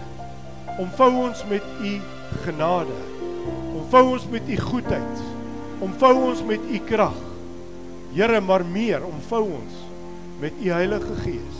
Omvou 0.80 1.10
ons 1.26 1.42
met 1.50 1.66
U 1.84 1.90
genade. 2.46 2.96
Omvou 3.76 4.02
ons 4.14 4.24
met 4.32 4.48
U 4.48 4.56
goedheid. 4.64 5.20
Omvou 5.84 6.12
ons 6.30 6.40
met 6.48 6.64
U 6.72 6.80
krag. 6.88 7.18
Here, 8.14 8.40
maar 8.40 8.64
meer, 8.64 9.04
omvou 9.04 9.42
ons 9.58 9.76
met 10.40 10.56
U 10.64 10.70
Heilige 10.72 11.16
Gees. 11.20 11.58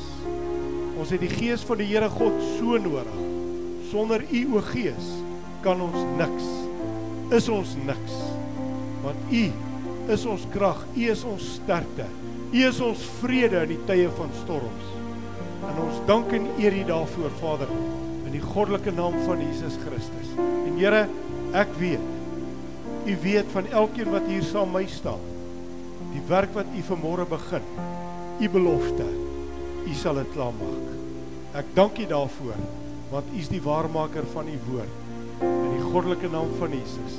Ons 0.97 1.13
het 1.13 1.21
die 1.21 1.33
Gees 1.33 1.65
van 1.69 1.83
die 1.83 1.89
Here 1.91 2.09
God 2.13 2.39
so 2.55 2.81
nodig. 2.81 3.21
Sonder 3.91 4.25
U 4.25 4.43
o 4.57 4.65
Gees 4.71 5.13
kan 5.61 5.85
ons 5.85 6.01
niks. 6.17 6.49
Is 7.37 7.51
ons 7.53 7.77
niks. 7.85 8.17
Want 9.05 9.21
U 9.29 9.45
is 10.11 10.25
ons 10.27 10.47
krag, 10.55 10.81
U 10.97 11.05
is 11.11 11.23
ons 11.29 11.51
sterkte. 11.59 12.07
U 12.53 12.65
is 12.69 12.81
ons 12.85 13.05
vrede 13.21 13.63
in 13.67 13.75
die 13.75 13.83
tye 13.89 14.09
van 14.17 14.33
storms. 14.43 14.89
En 15.69 15.79
ons 15.85 16.01
dank 16.09 16.33
en 16.35 16.49
eer 16.59 16.75
U 16.81 16.83
daarvoor, 16.89 17.31
Vader, 17.41 17.71
in 18.27 18.33
die 18.35 18.43
goddelike 18.43 18.95
naam 18.97 19.15
van 19.27 19.45
Jesus 19.45 19.79
Christus. 19.85 20.35
En 20.39 20.75
Here, 20.81 21.07
ek 21.59 21.73
weet 21.79 22.11
U 23.03 23.17
weet 23.23 23.49
van 23.51 23.67
elkeen 23.67 24.11
wat 24.15 24.27
hier 24.31 24.45
saam 24.47 24.71
my 24.71 24.85
staan. 24.87 25.23
Die 26.13 26.23
werk 26.29 26.53
wat 26.55 26.71
U 26.71 26.83
vanmôre 26.87 27.27
begin. 27.27 27.67
U 28.39 28.49
belofte. 28.49 29.07
U 29.83 29.95
sal 29.99 30.21
dit 30.21 30.31
klaarmaak. 30.37 30.93
Ek 31.59 31.75
dank 31.77 31.99
U 31.99 32.07
daarvoor 32.15 32.63
want 33.13 33.29
U 33.35 33.41
is 33.43 33.51
die 33.53 33.61
waarmaker 33.61 34.25
van 34.33 34.47
U 34.49 34.55
woord. 34.71 35.01
In 35.45 35.75
die 35.75 35.91
goddelike 35.91 36.31
naam 36.33 36.55
van 36.61 36.79
Jesus. 36.79 37.19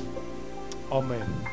Amen. 0.89 1.43